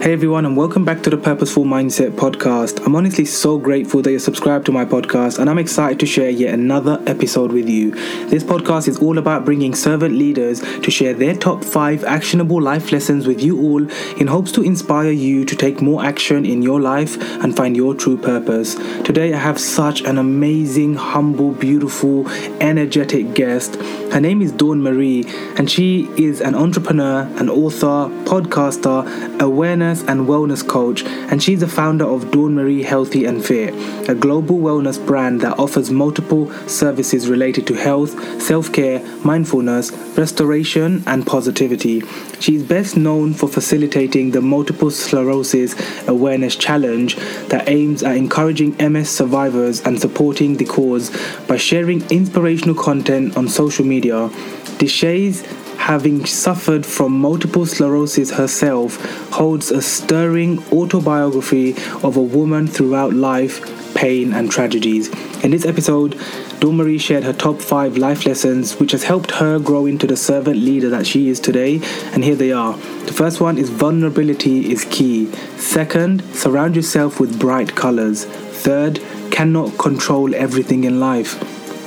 Hey 0.00 0.14
everyone, 0.14 0.46
and 0.46 0.56
welcome 0.56 0.86
back 0.86 1.02
to 1.02 1.10
the 1.10 1.18
Purposeful 1.18 1.64
Mindset 1.64 2.12
podcast. 2.12 2.82
I'm 2.86 2.96
honestly 2.96 3.26
so 3.26 3.58
grateful 3.58 4.00
that 4.00 4.10
you're 4.10 4.18
subscribed 4.18 4.64
to 4.64 4.72
my 4.72 4.86
podcast, 4.86 5.38
and 5.38 5.50
I'm 5.50 5.58
excited 5.58 6.00
to 6.00 6.06
share 6.06 6.30
yet 6.30 6.54
another 6.54 7.02
episode 7.06 7.52
with 7.52 7.68
you. 7.68 7.90
This 8.28 8.42
podcast 8.42 8.88
is 8.88 8.96
all 8.96 9.18
about 9.18 9.44
bringing 9.44 9.74
servant 9.74 10.14
leaders 10.14 10.60
to 10.60 10.90
share 10.90 11.12
their 11.12 11.34
top 11.34 11.62
five 11.62 12.02
actionable 12.04 12.62
life 12.62 12.92
lessons 12.92 13.26
with 13.26 13.42
you 13.42 13.60
all 13.60 13.86
in 14.18 14.26
hopes 14.26 14.52
to 14.52 14.62
inspire 14.62 15.10
you 15.10 15.44
to 15.44 15.54
take 15.54 15.82
more 15.82 16.02
action 16.02 16.46
in 16.46 16.62
your 16.62 16.80
life 16.80 17.20
and 17.44 17.54
find 17.54 17.76
your 17.76 17.94
true 17.94 18.16
purpose. 18.16 18.76
Today, 19.04 19.34
I 19.34 19.38
have 19.38 19.60
such 19.60 20.00
an 20.00 20.16
amazing, 20.16 20.94
humble, 20.94 21.52
beautiful, 21.52 22.26
energetic 22.62 23.34
guest. 23.34 23.76
Her 24.14 24.20
name 24.20 24.40
is 24.40 24.50
Dawn 24.50 24.82
Marie, 24.82 25.26
and 25.58 25.70
she 25.70 26.08
is 26.16 26.40
an 26.40 26.54
entrepreneur, 26.54 27.28
an 27.36 27.50
author, 27.50 28.08
podcaster, 28.24 29.38
awareness 29.42 29.89
and 29.98 30.28
wellness 30.28 30.66
coach, 30.66 31.02
and 31.04 31.42
she's 31.42 31.60
the 31.60 31.68
founder 31.68 32.04
of 32.04 32.30
Dawn 32.30 32.54
Marie 32.54 32.84
Healthy 32.84 33.24
and 33.24 33.44
Fit, 33.44 33.74
a 34.08 34.14
global 34.14 34.58
wellness 34.58 35.04
brand 35.04 35.40
that 35.40 35.58
offers 35.58 35.90
multiple 35.90 36.50
services 36.68 37.28
related 37.28 37.66
to 37.66 37.74
health, 37.74 38.40
self 38.40 38.72
care, 38.72 39.04
mindfulness, 39.24 39.90
restoration, 40.16 41.02
and 41.06 41.26
positivity. 41.26 42.02
She 42.38 42.54
is 42.54 42.62
best 42.62 42.96
known 42.96 43.34
for 43.34 43.48
facilitating 43.48 44.30
the 44.30 44.40
Multiple 44.40 44.90
Sclerosis 44.90 45.74
Awareness 46.08 46.54
Challenge 46.54 47.16
that 47.48 47.68
aims 47.68 48.04
at 48.04 48.16
encouraging 48.16 48.76
MS 48.76 49.10
survivors 49.10 49.80
and 49.82 50.00
supporting 50.00 50.56
the 50.56 50.64
cause 50.64 51.10
by 51.48 51.56
sharing 51.56 52.08
inspirational 52.10 52.76
content 52.76 53.36
on 53.36 53.48
social 53.48 53.84
media. 53.84 54.30
Deshaies 54.78 55.44
having 55.80 56.26
suffered 56.26 56.84
from 56.84 57.10
multiple 57.10 57.64
sclerosis 57.64 58.30
herself, 58.30 59.02
holds 59.32 59.70
a 59.70 59.80
stirring 59.80 60.62
autobiography 60.72 61.70
of 62.04 62.16
a 62.16 62.22
woman 62.22 62.66
throughout 62.66 63.14
life, 63.14 63.94
pain, 63.94 64.32
and 64.34 64.50
tragedies. 64.50 65.08
In 65.42 65.52
this 65.52 65.64
episode, 65.64 66.20
Marie 66.62 66.98
shared 66.98 67.24
her 67.24 67.32
top 67.32 67.62
five 67.62 67.96
life 67.96 68.26
lessons, 68.26 68.78
which 68.78 68.92
has 68.92 69.04
helped 69.04 69.30
her 69.32 69.58
grow 69.58 69.86
into 69.86 70.06
the 70.06 70.16
servant 70.16 70.58
leader 70.58 70.90
that 70.90 71.06
she 71.06 71.30
is 71.30 71.40
today. 71.40 71.80
And 72.12 72.22
here 72.22 72.36
they 72.36 72.52
are. 72.52 72.76
The 73.06 73.14
first 73.14 73.40
one 73.40 73.56
is 73.56 73.70
vulnerability 73.70 74.70
is 74.70 74.84
key. 74.84 75.32
Second, 75.56 76.22
surround 76.34 76.76
yourself 76.76 77.18
with 77.18 77.40
bright 77.40 77.74
colors. 77.74 78.26
Third, 78.26 79.00
cannot 79.30 79.78
control 79.78 80.34
everything 80.34 80.84
in 80.84 81.00
life. 81.00 81.38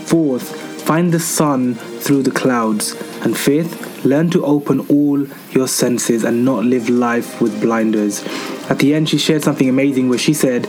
Fourth, 0.07 0.62
find 0.85 1.13
the 1.13 1.19
sun 1.19 1.75
through 1.75 2.23
the 2.23 2.31
clouds. 2.31 2.93
And 3.23 3.37
fifth, 3.37 4.05
learn 4.05 4.29
to 4.31 4.45
open 4.45 4.81
all 4.87 5.25
your 5.51 5.67
senses 5.67 6.23
and 6.23 6.43
not 6.43 6.65
live 6.65 6.89
life 6.89 7.41
with 7.41 7.61
blinders. 7.61 8.23
At 8.69 8.79
the 8.79 8.93
end, 8.93 9.09
she 9.09 9.17
shared 9.17 9.43
something 9.43 9.69
amazing 9.69 10.09
where 10.09 10.19
she 10.19 10.33
said, 10.33 10.67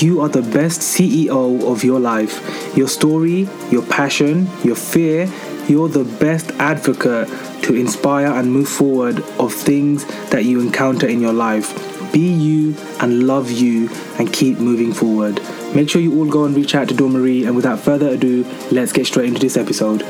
You 0.00 0.20
are 0.20 0.28
the 0.28 0.42
best 0.42 0.80
CEO 0.80 1.64
of 1.70 1.82
your 1.82 2.00
life. 2.00 2.76
Your 2.76 2.88
story, 2.88 3.48
your 3.70 3.82
passion, 3.82 4.48
your 4.62 4.76
fear, 4.76 5.32
you're 5.66 5.88
the 5.88 6.04
best 6.04 6.50
advocate 6.52 7.28
to 7.62 7.74
inspire 7.74 8.26
and 8.26 8.52
move 8.52 8.68
forward 8.68 9.20
of 9.38 9.54
things 9.54 10.04
that 10.28 10.44
you 10.44 10.60
encounter 10.60 11.06
in 11.06 11.20
your 11.22 11.32
life. 11.32 11.72
Be 12.12 12.20
you 12.20 12.76
and 13.00 13.26
love 13.26 13.50
you 13.50 13.88
and 14.18 14.30
keep 14.30 14.58
moving 14.58 14.92
forward. 14.92 15.40
Make 15.74 15.90
sure 15.90 16.00
you 16.00 16.16
all 16.18 16.30
go 16.30 16.44
and 16.44 16.54
reach 16.54 16.74
out 16.76 16.88
to 16.88 16.94
Dawn 16.94 17.12
Marie. 17.12 17.44
And 17.44 17.56
without 17.56 17.80
further 17.80 18.10
ado, 18.10 18.44
let's 18.70 18.92
get 18.92 19.06
straight 19.06 19.26
into 19.26 19.40
this 19.40 19.56
episode. 19.56 20.02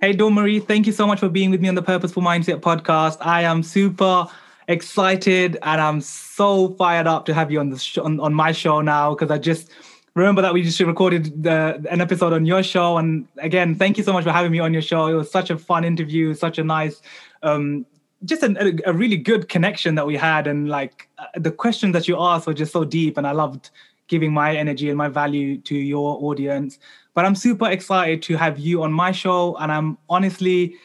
Hey, 0.00 0.12
Dawn 0.12 0.34
Marie, 0.34 0.60
thank 0.60 0.86
you 0.86 0.92
so 0.92 1.06
much 1.06 1.18
for 1.18 1.28
being 1.28 1.50
with 1.50 1.60
me 1.60 1.68
on 1.68 1.74
the 1.74 1.82
Purposeful 1.82 2.22
Mindset 2.22 2.60
podcast. 2.60 3.16
I 3.20 3.42
am 3.42 3.62
super 3.62 4.26
excited 4.68 5.58
and 5.62 5.80
I'm 5.80 6.00
so 6.00 6.74
fired 6.74 7.06
up 7.06 7.24
to 7.26 7.34
have 7.34 7.50
you 7.50 7.58
on 7.58 7.70
the 7.70 7.78
sh- 7.78 7.98
on, 7.98 8.20
on 8.20 8.32
my 8.32 8.52
show 8.52 8.80
now 8.80 9.14
because 9.14 9.30
I 9.30 9.38
just 9.38 9.70
remember 10.14 10.42
that 10.42 10.54
we 10.54 10.62
just 10.62 10.78
recorded 10.80 11.42
the, 11.42 11.84
an 11.90 12.00
episode 12.00 12.32
on 12.32 12.46
your 12.46 12.62
show. 12.62 12.98
And 12.98 13.26
again, 13.38 13.74
thank 13.74 13.98
you 13.98 14.04
so 14.04 14.12
much 14.12 14.24
for 14.24 14.30
having 14.30 14.52
me 14.52 14.60
on 14.60 14.72
your 14.72 14.82
show. 14.82 15.06
It 15.06 15.14
was 15.14 15.30
such 15.30 15.50
a 15.50 15.58
fun 15.58 15.84
interview, 15.84 16.34
such 16.34 16.58
a 16.58 16.64
nice, 16.64 17.02
um, 17.42 17.86
just 18.24 18.42
a, 18.42 18.80
a 18.86 18.92
really 18.92 19.16
good 19.16 19.48
connection 19.48 19.94
that 19.96 20.06
we 20.06 20.16
had. 20.16 20.46
And 20.46 20.68
like 20.68 21.08
uh, 21.18 21.26
the 21.36 21.50
questions 21.50 21.92
that 21.92 22.08
you 22.08 22.16
asked 22.18 22.46
were 22.46 22.54
just 22.54 22.72
so 22.72 22.84
deep. 22.84 23.16
And 23.16 23.26
I 23.26 23.32
loved 23.32 23.70
giving 24.08 24.32
my 24.32 24.56
energy 24.56 24.88
and 24.88 24.98
my 24.98 25.08
value 25.08 25.58
to 25.58 25.74
your 25.74 26.18
audience. 26.22 26.78
But 27.14 27.24
I'm 27.24 27.34
super 27.34 27.70
excited 27.70 28.22
to 28.22 28.36
have 28.36 28.58
you 28.58 28.82
on 28.82 28.92
my 28.92 29.12
show. 29.12 29.56
And 29.56 29.70
I'm 29.70 29.98
honestly, 30.08 30.76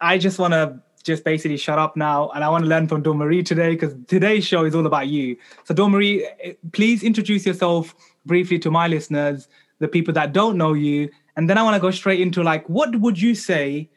I 0.00 0.18
just 0.18 0.38
want 0.38 0.54
to 0.54 0.80
just 1.04 1.24
basically 1.24 1.56
shut 1.56 1.78
up 1.78 1.96
now. 1.96 2.30
And 2.30 2.44
I 2.44 2.48
want 2.48 2.64
to 2.64 2.68
learn 2.68 2.88
from 2.88 3.02
Dawn 3.02 3.16
Marie 3.16 3.42
today 3.42 3.70
because 3.70 3.94
today's 4.06 4.44
show 4.44 4.64
is 4.64 4.74
all 4.74 4.86
about 4.86 5.08
you. 5.08 5.36
So, 5.64 5.74
Dawn 5.74 5.92
Marie, 5.92 6.28
eh, 6.42 6.52
please 6.72 7.02
introduce 7.02 7.46
yourself 7.46 7.94
briefly 8.26 8.58
to 8.60 8.70
my 8.70 8.88
listeners, 8.88 9.48
the 9.78 9.88
people 9.88 10.12
that 10.14 10.32
don't 10.32 10.58
know 10.58 10.74
you. 10.74 11.08
And 11.36 11.48
then 11.48 11.56
I 11.56 11.62
want 11.62 11.74
to 11.74 11.80
go 11.80 11.90
straight 11.90 12.20
into 12.20 12.42
like, 12.42 12.68
what 12.68 12.94
would 12.96 13.20
you 13.20 13.34
say 13.34 13.88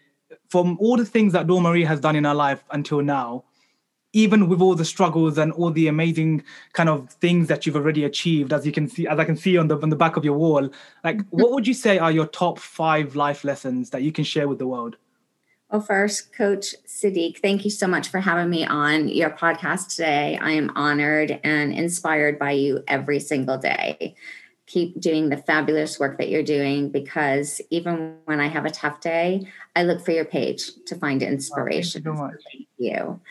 from 0.50 0.78
all 0.80 0.98
the 0.98 1.06
things 1.06 1.34
that 1.34 1.48
Dawn 1.48 1.64
Marie 1.64 1.86
has 1.86 2.00
done 2.00 2.16
in 2.16 2.24
her 2.24 2.34
life 2.34 2.64
until 2.72 3.02
now? 3.02 3.44
even 4.14 4.50
with 4.50 4.62
all 4.62 4.76
the 4.76 4.86
struggles 4.86 5.38
and 5.38 5.52
all 5.54 5.72
the 5.72 5.88
amazing 5.88 6.44
kind 6.74 6.90
of 6.90 7.10
things 7.14 7.48
that 7.48 7.66
you've 7.66 7.76
already 7.76 8.04
achieved 8.04 8.52
as 8.52 8.66
you 8.66 8.72
can 8.72 8.88
see 8.88 9.08
as 9.08 9.20
i 9.20 9.24
can 9.24 9.38
see 9.38 9.58
on 9.58 9.68
the 9.68 9.80
on 9.80 9.90
the 9.90 9.96
back 9.96 10.18
of 10.18 10.26
your 10.26 10.38
wall 10.38 10.70
like 11.04 11.22
what 11.30 11.52
would 11.52 11.68
you 11.68 11.74
say 11.74 11.98
are 11.98 12.12
your 12.12 12.28
top 12.28 12.60
five 12.60 13.16
life 13.16 13.44
lessons 13.44 13.90
that 13.92 14.02
you 14.02 14.12
can 14.12 14.24
share 14.24 14.48
with 14.48 14.60
the 14.60 14.68
world 14.68 14.98
well 15.72 15.82
first 15.82 16.34
coach 16.34 16.76
sadiq 16.86 17.38
thank 17.40 17.64
you 17.64 17.72
so 17.72 17.88
much 17.88 18.10
for 18.10 18.20
having 18.20 18.50
me 18.50 18.66
on 18.66 19.08
your 19.08 19.30
podcast 19.30 19.96
today 19.96 20.38
i 20.42 20.52
am 20.52 20.70
honored 20.76 21.40
and 21.44 21.74
inspired 21.74 22.38
by 22.38 22.52
you 22.52 22.84
every 22.88 23.20
single 23.20 23.58
day 23.58 24.16
keep 24.72 25.00
doing 25.00 25.30
the 25.30 25.38
fabulous 25.38 26.00
work 26.00 26.18
that 26.18 26.30
you're 26.30 26.44
doing 26.44 26.90
because 26.90 27.62
even 27.70 28.16
when 28.26 28.40
i 28.40 28.48
have 28.48 28.66
a 28.66 28.70
tough 28.70 29.00
day 29.02 29.46
i 29.76 29.84
look 29.84 30.04
for 30.04 30.12
your 30.12 30.26
page 30.26 30.72
to 30.86 30.96
find 30.96 31.22
inspiration 31.22 32.04
oh, 32.08 32.16
thank 32.16 32.32
you, 32.32 32.38
so 32.38 32.44
thank 32.52 32.68
you 32.78 33.22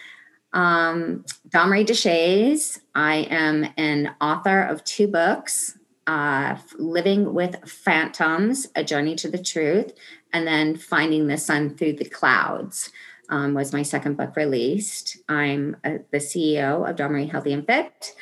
um, 0.53 1.25
Deshaies. 1.53 2.81
I 2.95 3.19
am 3.31 3.69
an 3.77 4.17
author 4.21 4.62
of 4.62 4.83
two 4.83 5.06
books 5.06 5.78
uh, 6.06 6.56
Living 6.77 7.34
with 7.34 7.69
Phantoms, 7.69 8.67
A 8.75 8.83
Journey 8.83 9.15
to 9.17 9.31
the 9.31 9.43
Truth, 9.43 9.93
and 10.33 10.45
then 10.47 10.77
Finding 10.77 11.28
the 11.28 11.39
Sun 11.39 11.77
Through 11.77 11.95
the 11.95 12.09
Clouds. 12.09 12.91
Um, 13.28 13.55
was 13.55 13.72
my 13.72 13.83
second 13.83 14.17
book 14.17 14.34
released. 14.34 15.19
I'm 15.28 15.77
a, 15.84 15.99
the 16.11 16.19
CEO 16.19 16.89
of 16.89 16.99
Marie 16.99 17.27
Healthy 17.27 17.53
and 17.53 17.65
Fit, 17.65 18.12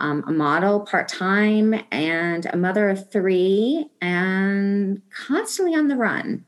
um, 0.00 0.24
a 0.26 0.32
model 0.32 0.80
part 0.80 1.08
time, 1.08 1.74
and 1.92 2.46
a 2.46 2.56
mother 2.56 2.88
of 2.88 3.10
three, 3.10 3.86
and 4.00 5.02
constantly 5.10 5.74
on 5.74 5.88
the 5.88 5.96
run. 5.96 6.44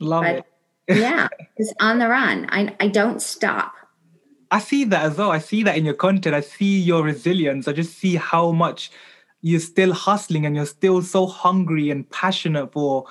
Love 0.00 0.22
but, 0.22 0.36
it 0.36 0.44
yeah, 0.96 1.28
it's 1.56 1.72
on 1.80 1.98
the 1.98 2.08
run. 2.08 2.46
I, 2.50 2.74
I 2.80 2.88
don't 2.88 3.20
stop. 3.20 3.74
I 4.50 4.58
see 4.58 4.84
that 4.84 5.02
as 5.02 5.18
well. 5.18 5.30
I 5.30 5.38
see 5.38 5.62
that 5.64 5.76
in 5.76 5.84
your 5.84 5.94
content. 5.94 6.34
I 6.34 6.40
see 6.40 6.80
your 6.80 7.02
resilience. 7.02 7.68
I 7.68 7.72
just 7.72 7.98
see 7.98 8.16
how 8.16 8.52
much 8.52 8.90
you're 9.42 9.60
still 9.60 9.92
hustling 9.92 10.46
and 10.46 10.56
you're 10.56 10.66
still 10.66 11.02
so 11.02 11.26
hungry 11.26 11.90
and 11.90 12.08
passionate 12.10 12.72
for 12.72 13.06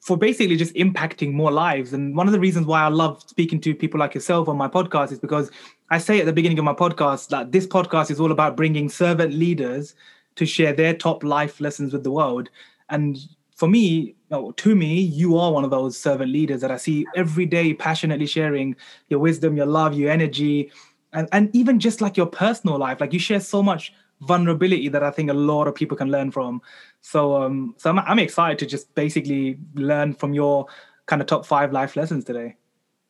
for 0.00 0.16
basically 0.16 0.56
just 0.56 0.74
impacting 0.76 1.32
more 1.32 1.50
lives. 1.50 1.92
And 1.92 2.16
one 2.16 2.26
of 2.26 2.32
the 2.32 2.40
reasons 2.40 2.66
why 2.66 2.82
I 2.82 2.88
love 2.88 3.22
speaking 3.26 3.60
to 3.60 3.74
people 3.74 4.00
like 4.00 4.14
yourself 4.14 4.48
on 4.48 4.56
my 4.56 4.66
podcast 4.66 5.12
is 5.12 5.18
because 5.18 5.50
I 5.90 5.98
say 5.98 6.20
at 6.20 6.26
the 6.26 6.32
beginning 6.32 6.58
of 6.58 6.64
my 6.64 6.72
podcast 6.72 7.28
that 7.28 7.50
this 7.50 7.66
podcast 7.66 8.12
is 8.12 8.20
all 8.20 8.30
about 8.30 8.56
bringing 8.56 8.88
servant 8.88 9.34
leaders 9.34 9.96
to 10.36 10.46
share 10.46 10.72
their 10.72 10.94
top 10.94 11.24
life 11.24 11.60
lessons 11.60 11.92
with 11.92 12.04
the 12.04 12.12
world. 12.12 12.48
And 12.90 13.18
for 13.56 13.68
me, 13.68 14.14
to 14.56 14.74
me, 14.76 15.00
you 15.00 15.36
are 15.36 15.50
one 15.50 15.64
of 15.64 15.70
those 15.70 15.98
servant 15.98 16.30
leaders 16.30 16.60
that 16.60 16.70
I 16.70 16.76
see 16.76 17.06
every 17.16 17.44
day 17.44 17.74
passionately 17.74 18.26
sharing 18.26 18.76
your 19.08 19.18
wisdom, 19.18 19.56
your 19.56 19.66
love, 19.66 19.94
your 19.94 20.10
energy, 20.12 20.70
and, 21.12 21.28
and 21.32 21.54
even 21.56 21.80
just 21.80 22.00
like 22.00 22.16
your 22.16 22.26
personal 22.26 22.78
life. 22.78 23.00
Like 23.00 23.12
you 23.12 23.18
share 23.18 23.40
so 23.40 23.60
much 23.60 23.92
vulnerability 24.20 24.88
that 24.90 25.02
I 25.02 25.10
think 25.10 25.28
a 25.28 25.34
lot 25.34 25.66
of 25.66 25.74
people 25.74 25.96
can 25.96 26.10
learn 26.10 26.30
from. 26.30 26.62
So, 27.00 27.42
um, 27.42 27.74
so 27.78 27.90
I'm, 27.90 27.98
I'm 27.98 28.18
excited 28.20 28.60
to 28.60 28.66
just 28.66 28.94
basically 28.94 29.58
learn 29.74 30.14
from 30.14 30.34
your 30.34 30.66
kind 31.06 31.20
of 31.20 31.26
top 31.26 31.44
five 31.44 31.72
life 31.72 31.96
lessons 31.96 32.24
today. 32.24 32.54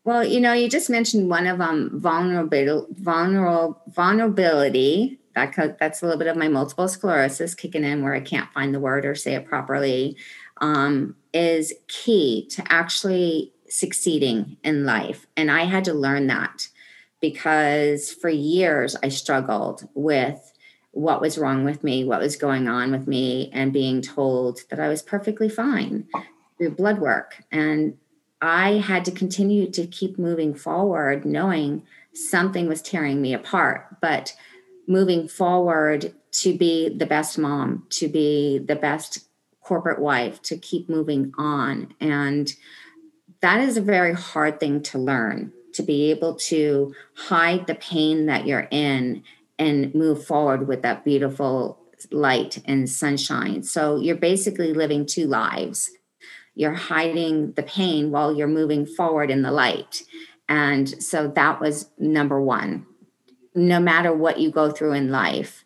Well, 0.04 0.24
you 0.24 0.40
know, 0.40 0.52
you 0.52 0.68
just 0.68 0.88
mentioned 0.88 1.28
one 1.28 1.46
of 1.46 1.58
them, 1.58 1.90
vulnerability, 2.00 2.86
vulnerable, 2.94 3.82
vulnerability. 3.88 5.18
That 5.34 5.78
that's 5.78 6.02
a 6.02 6.06
little 6.06 6.18
bit 6.18 6.28
of 6.28 6.36
my 6.36 6.48
multiple 6.48 6.88
sclerosis 6.88 7.54
kicking 7.54 7.84
in, 7.84 8.02
where 8.02 8.14
I 8.14 8.20
can't 8.20 8.52
find 8.52 8.74
the 8.74 8.80
word 8.80 9.04
or 9.04 9.14
say 9.14 9.34
it 9.34 9.46
properly 9.46 10.16
um, 10.60 11.16
is 11.32 11.72
key 11.88 12.48
to 12.50 12.64
actually 12.72 13.52
succeeding 13.68 14.56
in 14.64 14.84
life. 14.84 15.26
And 15.36 15.50
I 15.50 15.64
had 15.64 15.84
to 15.84 15.94
learn 15.94 16.26
that 16.26 16.68
because 17.20 18.12
for 18.12 18.28
years 18.28 18.96
I 19.02 19.08
struggled 19.08 19.88
with 19.94 20.52
what 20.92 21.20
was 21.20 21.38
wrong 21.38 21.64
with 21.64 21.84
me, 21.84 22.04
what 22.04 22.20
was 22.20 22.36
going 22.36 22.66
on 22.66 22.90
with 22.90 23.06
me, 23.06 23.50
and 23.52 23.72
being 23.72 24.02
told 24.02 24.60
that 24.70 24.80
I 24.80 24.88
was 24.88 25.02
perfectly 25.02 25.48
fine 25.48 26.08
through 26.58 26.70
blood 26.70 26.98
work. 26.98 27.44
And 27.52 27.96
I 28.42 28.78
had 28.78 29.04
to 29.06 29.10
continue 29.10 29.70
to 29.70 29.86
keep 29.86 30.18
moving 30.18 30.54
forward, 30.54 31.24
knowing 31.24 31.82
something 32.14 32.68
was 32.68 32.82
tearing 32.82 33.20
me 33.20 33.34
apart, 33.34 34.00
but 34.00 34.34
moving 34.86 35.28
forward 35.28 36.14
to 36.32 36.56
be 36.56 36.88
the 36.88 37.06
best 37.06 37.38
mom, 37.38 37.86
to 37.90 38.08
be 38.08 38.58
the 38.58 38.76
best 38.76 39.26
corporate 39.60 40.00
wife, 40.00 40.40
to 40.42 40.56
keep 40.56 40.88
moving 40.88 41.32
on. 41.36 41.94
And 42.00 42.52
that 43.40 43.60
is 43.60 43.76
a 43.76 43.82
very 43.82 44.14
hard 44.14 44.58
thing 44.58 44.82
to 44.84 44.98
learn 44.98 45.52
to 45.72 45.82
be 45.82 46.10
able 46.10 46.34
to 46.34 46.94
hide 47.14 47.66
the 47.66 47.74
pain 47.76 48.26
that 48.26 48.46
you're 48.46 48.68
in 48.70 49.22
and 49.58 49.94
move 49.94 50.24
forward 50.24 50.66
with 50.66 50.82
that 50.82 51.04
beautiful 51.04 51.78
light 52.10 52.62
and 52.64 52.88
sunshine. 52.88 53.62
So 53.62 53.96
you're 53.96 54.16
basically 54.16 54.72
living 54.72 55.06
two 55.06 55.26
lives. 55.26 55.90
You're 56.54 56.74
hiding 56.74 57.52
the 57.52 57.62
pain 57.62 58.10
while 58.10 58.34
you're 58.34 58.46
moving 58.46 58.86
forward 58.86 59.30
in 59.30 59.42
the 59.42 59.52
light. 59.52 60.02
And 60.48 61.02
so 61.02 61.28
that 61.28 61.60
was 61.60 61.90
number 61.98 62.40
one. 62.40 62.86
No 63.54 63.80
matter 63.80 64.12
what 64.12 64.40
you 64.40 64.50
go 64.50 64.70
through 64.70 64.92
in 64.92 65.10
life, 65.10 65.64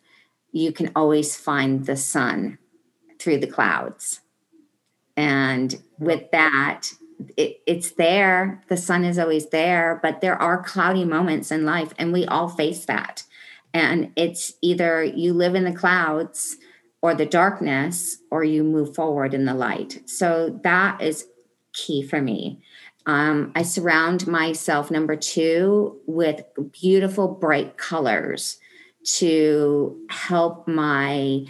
you 0.51 0.71
can 0.71 0.91
always 0.95 1.35
find 1.35 1.85
the 1.85 1.97
sun 1.97 2.57
through 3.19 3.39
the 3.39 3.47
clouds. 3.47 4.21
And 5.17 5.81
with 5.99 6.29
that, 6.31 6.89
it, 7.37 7.61
it's 7.65 7.91
there. 7.91 8.63
The 8.67 8.77
sun 8.77 9.03
is 9.03 9.17
always 9.17 9.49
there, 9.49 9.99
but 10.01 10.21
there 10.21 10.39
are 10.41 10.61
cloudy 10.61 11.05
moments 11.05 11.51
in 11.51 11.65
life, 11.65 11.93
and 11.97 12.11
we 12.11 12.25
all 12.25 12.49
face 12.49 12.85
that. 12.85 13.23
And 13.73 14.11
it's 14.15 14.53
either 14.61 15.03
you 15.03 15.33
live 15.33 15.55
in 15.55 15.63
the 15.63 15.73
clouds 15.73 16.57
or 17.01 17.13
the 17.13 17.25
darkness, 17.25 18.17
or 18.31 18.43
you 18.43 18.63
move 18.63 18.95
forward 18.95 19.33
in 19.33 19.45
the 19.45 19.53
light. 19.53 20.01
So 20.09 20.59
that 20.63 21.01
is 21.01 21.27
key 21.73 22.01
for 22.01 22.21
me. 22.21 22.61
Um, 23.05 23.51
I 23.55 23.61
surround 23.61 24.25
myself, 24.25 24.89
number 24.89 25.15
two, 25.15 26.01
with 26.07 26.41
beautiful, 26.71 27.27
bright 27.27 27.77
colors 27.77 28.57
to 29.17 30.01
help 30.09 30.67
my 30.67 31.45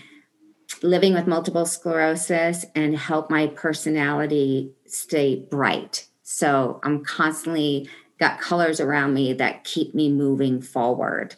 living 0.83 1.13
with 1.13 1.27
multiple 1.27 1.65
sclerosis 1.65 2.65
and 2.75 2.97
help 2.97 3.29
my 3.29 3.47
personality 3.47 4.73
stay 4.85 5.35
bright. 5.35 6.07
So 6.23 6.81
I'm 6.83 7.05
constantly 7.05 7.87
got 8.19 8.41
colors 8.41 8.79
around 8.79 9.13
me 9.13 9.33
that 9.33 9.63
keep 9.63 9.95
me 9.95 10.11
moving 10.11 10.61
forward, 10.61 11.35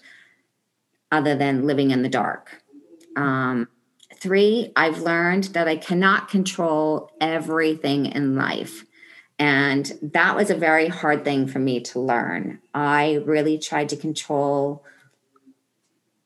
other 1.11 1.35
than 1.35 1.67
living 1.67 1.91
in 1.91 2.01
the 2.01 2.09
dark. 2.09 2.63
Um, 3.15 3.67
three, 4.19 4.71
I've 4.75 5.01
learned 5.01 5.45
that 5.45 5.67
I 5.67 5.77
cannot 5.77 6.29
control 6.29 7.11
everything 7.21 8.07
in 8.07 8.35
life. 8.35 8.85
And 9.39 9.91
that 10.01 10.35
was 10.35 10.49
a 10.49 10.55
very 10.55 10.87
hard 10.87 11.23
thing 11.23 11.47
for 11.47 11.59
me 11.59 11.79
to 11.81 11.99
learn. 11.99 12.59
I 12.73 13.21
really 13.25 13.57
tried 13.59 13.89
to 13.89 13.95
control 13.95 14.83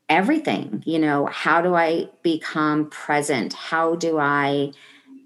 everything. 0.07 0.83
You 0.85 0.99
know, 0.99 1.25
how 1.25 1.61
do 1.61 1.75
I 1.75 2.09
become 2.21 2.89
present? 2.89 3.53
How 3.53 3.95
do 3.95 4.17
I 4.17 4.71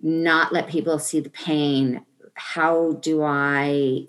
not 0.01 0.51
let 0.51 0.67
people 0.67 0.97
see 0.99 1.19
the 1.19 1.29
pain? 1.29 2.05
How 2.33 2.93
do 2.93 3.23
I 3.23 4.07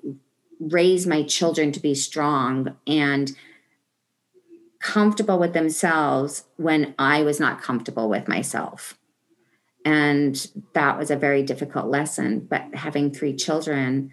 raise 0.59 1.07
my 1.07 1.23
children 1.23 1.73
to 1.73 1.81
be 1.81 1.95
strong 1.95 2.77
and 2.87 3.33
comfortable 4.87 5.39
with 5.39 5.53
themselves 5.53 6.45
when 6.57 6.95
I 6.99 7.23
was 7.23 7.41
not 7.41 7.61
comfortable 7.61 8.09
with 8.09 8.29
myself? 8.29 8.99
And 9.85 10.47
that 10.75 10.99
was 10.99 11.11
a 11.11 11.17
very 11.17 11.43
difficult 11.43 11.87
lesson. 11.87 12.41
But 12.41 12.75
having 12.75 13.13
three 13.13 13.35
children 13.35 14.11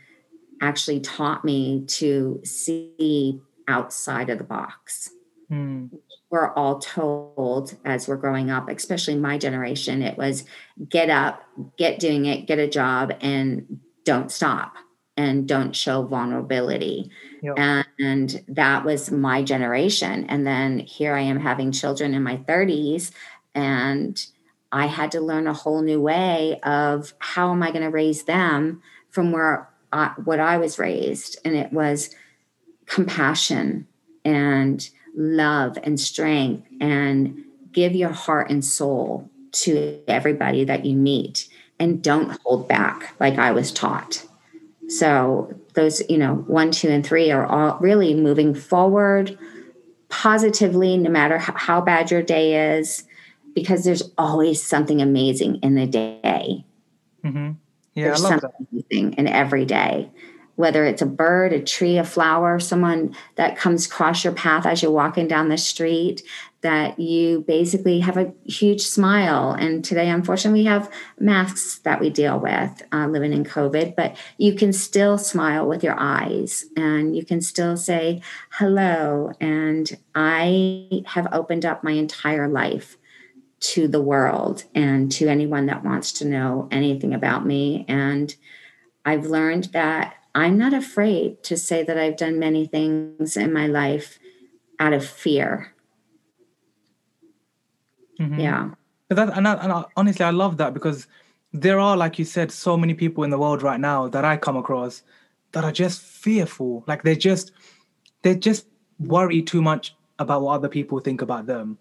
actually 0.62 1.00
taught 1.00 1.44
me 1.44 1.86
to 1.88 2.42
see 2.44 3.42
outside 3.68 4.30
of 4.30 4.38
the 4.38 4.44
box. 4.44 5.10
Mm 5.52 5.90
we're 6.34 6.52
all 6.54 6.80
told 6.80 7.76
as 7.86 8.08
we're 8.08 8.18
growing 8.18 8.50
up, 8.50 8.68
especially 8.68 9.16
my 9.16 9.38
generation, 9.38 10.02
it 10.02 10.18
was 10.18 10.46
get 10.90 11.12
up, 11.12 11.44
get 11.78 12.00
doing 12.00 12.26
it, 12.26 12.48
get 12.48 12.58
a 12.58 12.68
job, 12.68 13.14
and 13.22 13.80
don't 14.04 14.31
stop 14.31 14.74
and 15.15 15.48
don't 15.48 15.75
show 15.75 16.04
vulnerability. 16.04 17.10
Yep. 17.42 17.60
And 18.00 18.44
that 18.48 18.83
was 18.83 19.12
my 19.12 19.44
generation. 19.44 20.25
And 20.27 20.45
then 20.45 20.80
here 20.80 21.13
I 21.13 21.21
am 21.21 21.39
having 21.39 21.71
children 21.71 22.13
in 22.13 22.24
my 22.24 22.38
30s, 22.38 23.12
and 23.54 24.25
I 24.71 24.88
had 24.88 25.12
to 25.12 25.21
learn 25.21 25.45
a 25.45 25.54
whole 25.54 25.83
new 25.83 26.01
way 26.01 26.60
of 26.63 27.13
how 27.19 27.51
am 27.51 27.62
I 27.62 27.69
going 27.69 27.83
to 27.83 27.89
raise 27.89 28.24
them 28.24 28.81
from 29.10 29.31
where 29.31 29.69
I, 29.92 30.13
what 30.24 30.39
I 30.39 30.57
was 30.57 30.80
raised. 30.80 31.38
And 31.45 31.56
it 31.56 31.71
was 31.71 32.09
compassion 32.88 33.88
and 34.25 34.89
love 35.16 35.77
and 35.83 36.00
strength 36.00 36.68
and 36.81 37.44
give 37.71 37.94
your 37.94 38.09
heart 38.09 38.50
and 38.50 38.66
soul 38.66 39.30
to 39.51 40.00
everybody 40.07 40.63
that 40.63 40.86
you 40.86 40.95
meet 40.95 41.48
and 41.80 42.04
don't 42.04 42.39
hold 42.44 42.68
back 42.68 43.13
like 43.19 43.38
I 43.38 43.51
was 43.51 43.71
taught. 43.71 44.25
So 44.89 45.53
those, 45.74 46.01
you 46.09 46.18
know, 46.18 46.35
one, 46.47 46.71
two, 46.71 46.89
and 46.89 47.06
three 47.06 47.31
are 47.31 47.45
all 47.45 47.77
really 47.80 48.13
moving 48.13 48.53
forward 48.53 49.38
positively, 50.09 50.97
no 50.97 51.09
matter 51.09 51.38
how, 51.38 51.81
bad 51.81 52.12
your 52.12 52.21
day 52.21 52.77
is, 52.77 53.03
because 53.56 53.83
there's 53.83 54.03
always 54.18 54.62
something 54.62 55.01
amazing 55.01 55.59
in 55.63 55.75
the 55.75 55.88
day. 55.88 56.65
Mm-hmm. 57.24 57.51
Yeah, 57.95 58.06
there's 58.06 58.21
something 58.21 58.50
that. 58.59 58.68
amazing 58.71 59.13
in 59.13 59.27
every 59.27 59.65
day 59.65 60.12
whether 60.56 60.85
it's 60.85 61.01
a 61.01 61.06
bird, 61.06 61.51
a 61.53 61.62
tree, 61.62 61.97
a 61.97 62.03
flower, 62.03 62.59
someone 62.59 63.15
that 63.35 63.57
comes 63.57 63.85
across 63.85 64.24
your 64.24 64.33
path 64.33 64.65
as 64.65 64.81
you're 64.81 64.91
walking 64.91 65.27
down 65.27 65.50
the 65.50 65.57
street, 65.57 66.21
that 66.63 67.00
you 67.00 67.42
basically 67.42 68.00
have 68.00 68.18
a 68.18 68.33
huge 68.45 68.81
smile. 68.81 69.51
And 69.51 69.86
today, 69.86 70.10
unfortunately, 70.10 70.62
we 70.62 70.65
have 70.65 70.92
masks 71.19 71.80
that 71.80 72.01
we 72.01 72.10
deal 72.10 72.39
with 72.39 72.81
uh, 72.92 73.07
living 73.07 73.33
in 73.33 73.44
COVID, 73.44 73.95
but 73.95 74.18
you 74.38 74.56
can 74.56 74.74
still 74.74 75.18
smile 75.18 75.68
with 75.68 75.83
your 75.83 75.95
eyes 76.00 76.65
and 76.75 77.15
you 77.15 77.24
can 77.24 77.42
still 77.42 77.77
say 77.77 78.21
hello. 78.51 79.33
And 79.39 79.98
I 80.15 81.04
have 81.07 81.27
opened 81.31 81.65
up 81.65 81.83
my 81.83 81.92
entire 81.92 82.48
life 82.48 82.98
to 83.59 83.88
the 83.88 84.01
world 84.01 84.63
and 84.74 85.12
to 85.13 85.27
anyone 85.27 85.68
that 85.68 85.86
wants 85.86 86.12
to 86.13 86.25
know 86.25 86.68
anything 86.71 87.13
about 87.13 87.45
me. 87.45 87.86
And 87.88 88.36
I've 89.06 89.25
learned 89.25 89.66
that 89.74 90.16
I'm 90.35 90.57
not 90.57 90.73
afraid 90.73 91.44
to 91.44 91.57
say 91.57 91.83
that 91.83 91.97
I've 91.97 92.18
done 92.18 92.40
many 92.40 92.66
things 92.66 93.38
in 93.38 93.54
my 93.54 93.68
life 93.68 94.18
out 94.80 94.94
of 94.94 95.06
fear. 95.06 95.72
Mm-hmm. 98.23 98.39
Yeah. 98.39 98.71
That, 99.09 99.37
and, 99.37 99.47
I, 99.47 99.53
and 99.56 99.71
I, 99.71 99.85
honestly, 99.95 100.25
I 100.25 100.31
love 100.31 100.57
that 100.57 100.73
because 100.73 101.07
there 101.51 101.80
are, 101.80 101.95
like 101.95 102.18
you 102.18 102.25
said, 102.25 102.51
so 102.51 102.77
many 102.77 102.94
people 102.94 103.23
in 103.23 103.30
the 103.30 103.37
world 103.37 103.61
right 103.61 103.80
now 103.80 104.07
that 104.07 104.25
I 104.25 104.37
come 104.37 104.57
across 104.57 105.03
that 105.51 105.63
are 105.63 105.71
just 105.71 106.01
fearful. 106.01 106.83
Like 106.87 107.03
they're 107.03 107.15
just, 107.15 107.51
they 108.23 108.35
just 108.35 108.65
worry 108.99 109.42
too 109.42 109.61
much 109.61 109.95
about 110.19 110.42
what 110.42 110.56
other 110.56 110.69
people 110.69 110.99
think 110.99 111.21
about 111.21 111.45
them. 111.45 111.77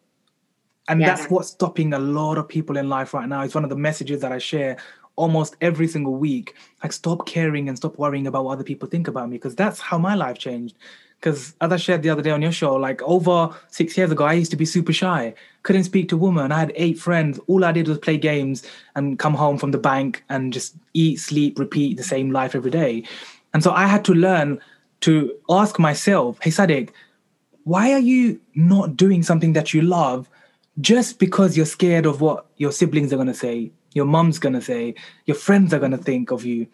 And 0.89 1.01
yeah. 1.01 1.15
that's 1.15 1.31
what's 1.31 1.49
stopping 1.49 1.95
a 1.95 1.99
lot 1.99 2.39
of 2.39 2.49
people 2.49 2.77
in 2.77 2.89
life 2.89 3.15
right 3.15 3.29
now. 3.29 3.43
It's 3.43 3.55
one 3.55 3.65
of 3.65 3.71
the 3.71 3.77
messages 3.77 4.21
that 4.21 4.33
I 4.33 4.39
share 4.39 4.77
almost 5.17 5.57
every 5.61 5.87
single 5.87 6.15
week 6.15 6.55
like 6.83 6.93
stop 6.93 7.27
caring 7.27 7.69
and 7.69 7.77
stop 7.77 7.99
worrying 7.99 8.27
about 8.27 8.45
what 8.45 8.53
other 8.53 8.65
people 8.65 8.89
think 8.89 9.09
about 9.09 9.29
me 9.29 9.37
because 9.37 9.55
that's 9.55 9.79
how 9.79 9.99
my 9.99 10.15
life 10.15 10.39
changed 10.39 10.77
because 11.23 11.55
as 11.61 11.73
i 11.73 11.77
shared 11.77 12.03
the 12.03 12.11
other 12.11 12.21
day 12.21 12.31
on 12.31 12.43
your 12.43 12.53
show 12.53 12.75
like 12.75 13.01
over 13.03 13.55
six 13.69 13.97
years 13.97 14.11
ago 14.11 14.25
i 14.25 14.33
used 14.33 14.51
to 14.51 14.57
be 14.57 14.65
super 14.65 14.93
shy. 14.93 15.33
Couldn't 15.63 15.85
speak 15.85 16.09
to 16.09 16.17
women. 16.17 16.51
I 16.51 16.59
had 16.59 16.73
eight 16.75 16.99
friends. 16.99 17.39
All 17.47 17.65
i 17.65 17.71
did 17.71 17.87
was 17.87 17.99
play 17.99 18.19
games 18.19 18.65
and 18.97 19.19
come 19.19 19.35
home 19.35 19.59
from 19.59 19.71
the 19.71 19.79
bank 19.79 20.25
and 20.29 20.53
just 20.53 20.75
eat 20.93 21.21
sleep 21.21 21.59
repeat 21.59 21.97
the 21.97 22.03
same 22.03 22.33
life 22.33 22.57
every 22.57 22.71
day. 22.71 23.05
And 23.55 23.63
so 23.63 23.73
i 23.73 23.87
had 23.87 24.05
to 24.07 24.15
learn 24.15 24.61
to 25.03 25.33
ask 25.49 25.79
myself 25.79 26.39
hey 26.43 26.51
sadiq 26.51 26.91
why 27.65 27.93
are 27.93 28.07
you 28.13 28.41
not 28.55 28.97
doing 28.97 29.23
something 29.23 29.53
that 29.53 29.73
you 29.73 29.83
love 29.83 30.29
just 30.81 31.19
because 31.19 31.57
you're 31.57 31.67
scared 31.67 32.07
of 32.07 32.21
what 32.21 32.47
your 32.57 32.73
siblings 32.73 33.13
are 33.13 33.17
going 33.17 33.29
to 33.29 33.43
say 33.47 33.71
your 33.95 34.05
mom's 34.05 34.39
going 34.39 34.55
to 34.55 34.63
say, 34.63 34.95
your 35.27 35.37
friends 35.37 35.73
are 35.75 35.79
going 35.79 35.93
to 35.93 35.99
think 35.99 36.31
of 36.31 36.45
you. 36.45 36.67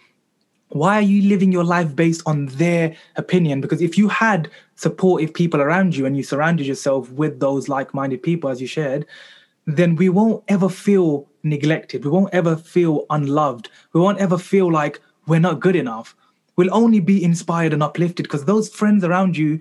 Why 0.71 0.97
are 0.97 1.03
you 1.03 1.29
living 1.29 1.51
your 1.51 1.65
life 1.65 1.97
based 1.97 2.23
on 2.27 2.47
their 2.47 2.95
opinion? 3.17 3.61
Because 3.61 3.81
if 3.81 3.97
you 3.97 4.09
had 4.09 4.51
supportive 4.75 5.33
people 5.33 5.61
around 5.61 5.97
you 5.97 6.05
and 6.05 6.17
you 6.17 6.23
surrounded 6.23 6.67
yourself 6.67 7.11
with 7.13 7.41
those 7.41 7.69
like 7.69 7.95
minded 7.95 8.23
people, 8.23 8.51
as 8.51 8.61
you 8.61 8.67
shared, 8.67 9.07
then 9.67 9.97
we 9.97 10.09
won't 10.09 10.45
ever 10.49 10.69
feel 10.69 11.27
neglected. 11.43 12.05
We 12.05 12.11
won't 12.11 12.35
ever 12.35 12.57
feel 12.57 13.07
unloved. 13.11 13.71
We 13.93 14.01
won't 14.01 14.19
ever 14.19 14.39
feel 14.39 14.71
like 14.71 15.01
we're 15.27 15.41
not 15.41 15.61
good 15.61 15.77
enough. 15.77 16.15
We'll 16.57 16.75
only 16.75 17.01
be 17.01 17.23
inspired 17.23 17.73
and 17.73 17.83
uplifted 17.83 18.25
because 18.25 18.45
those 18.45 18.69
friends 18.69 19.05
around 19.05 19.37
you, 19.37 19.61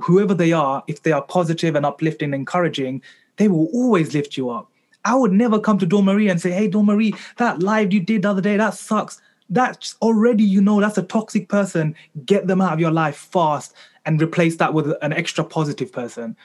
whoever 0.00 0.34
they 0.34 0.52
are, 0.52 0.82
if 0.86 1.02
they 1.02 1.12
are 1.12 1.22
positive 1.22 1.74
and 1.74 1.84
uplifting 1.84 2.26
and 2.26 2.34
encouraging, 2.34 3.02
they 3.36 3.48
will 3.48 3.66
always 3.72 4.14
lift 4.14 4.36
you 4.36 4.50
up. 4.50 4.70
I 5.04 5.14
would 5.14 5.32
never 5.32 5.58
come 5.58 5.78
to 5.78 5.86
Dawn 5.86 6.04
Marie 6.04 6.28
and 6.28 6.40
say, 6.40 6.50
hey, 6.50 6.68
Dawn 6.68 6.86
Marie, 6.86 7.14
that 7.36 7.62
live 7.62 7.92
you 7.92 8.00
did 8.00 8.22
the 8.22 8.30
other 8.30 8.42
day, 8.42 8.56
that 8.56 8.74
sucks. 8.74 9.20
That's 9.50 9.96
already 10.02 10.44
you 10.44 10.60
know 10.60 10.80
that's 10.80 10.98
a 10.98 11.02
toxic 11.02 11.48
person. 11.48 11.94
Get 12.24 12.46
them 12.46 12.60
out 12.60 12.72
of 12.72 12.80
your 12.80 12.90
life 12.90 13.16
fast 13.16 13.74
and 14.04 14.20
replace 14.20 14.56
that 14.56 14.74
with 14.74 14.92
an 15.02 15.12
extra 15.12 15.44
positive 15.44 15.92
person. 15.92 16.36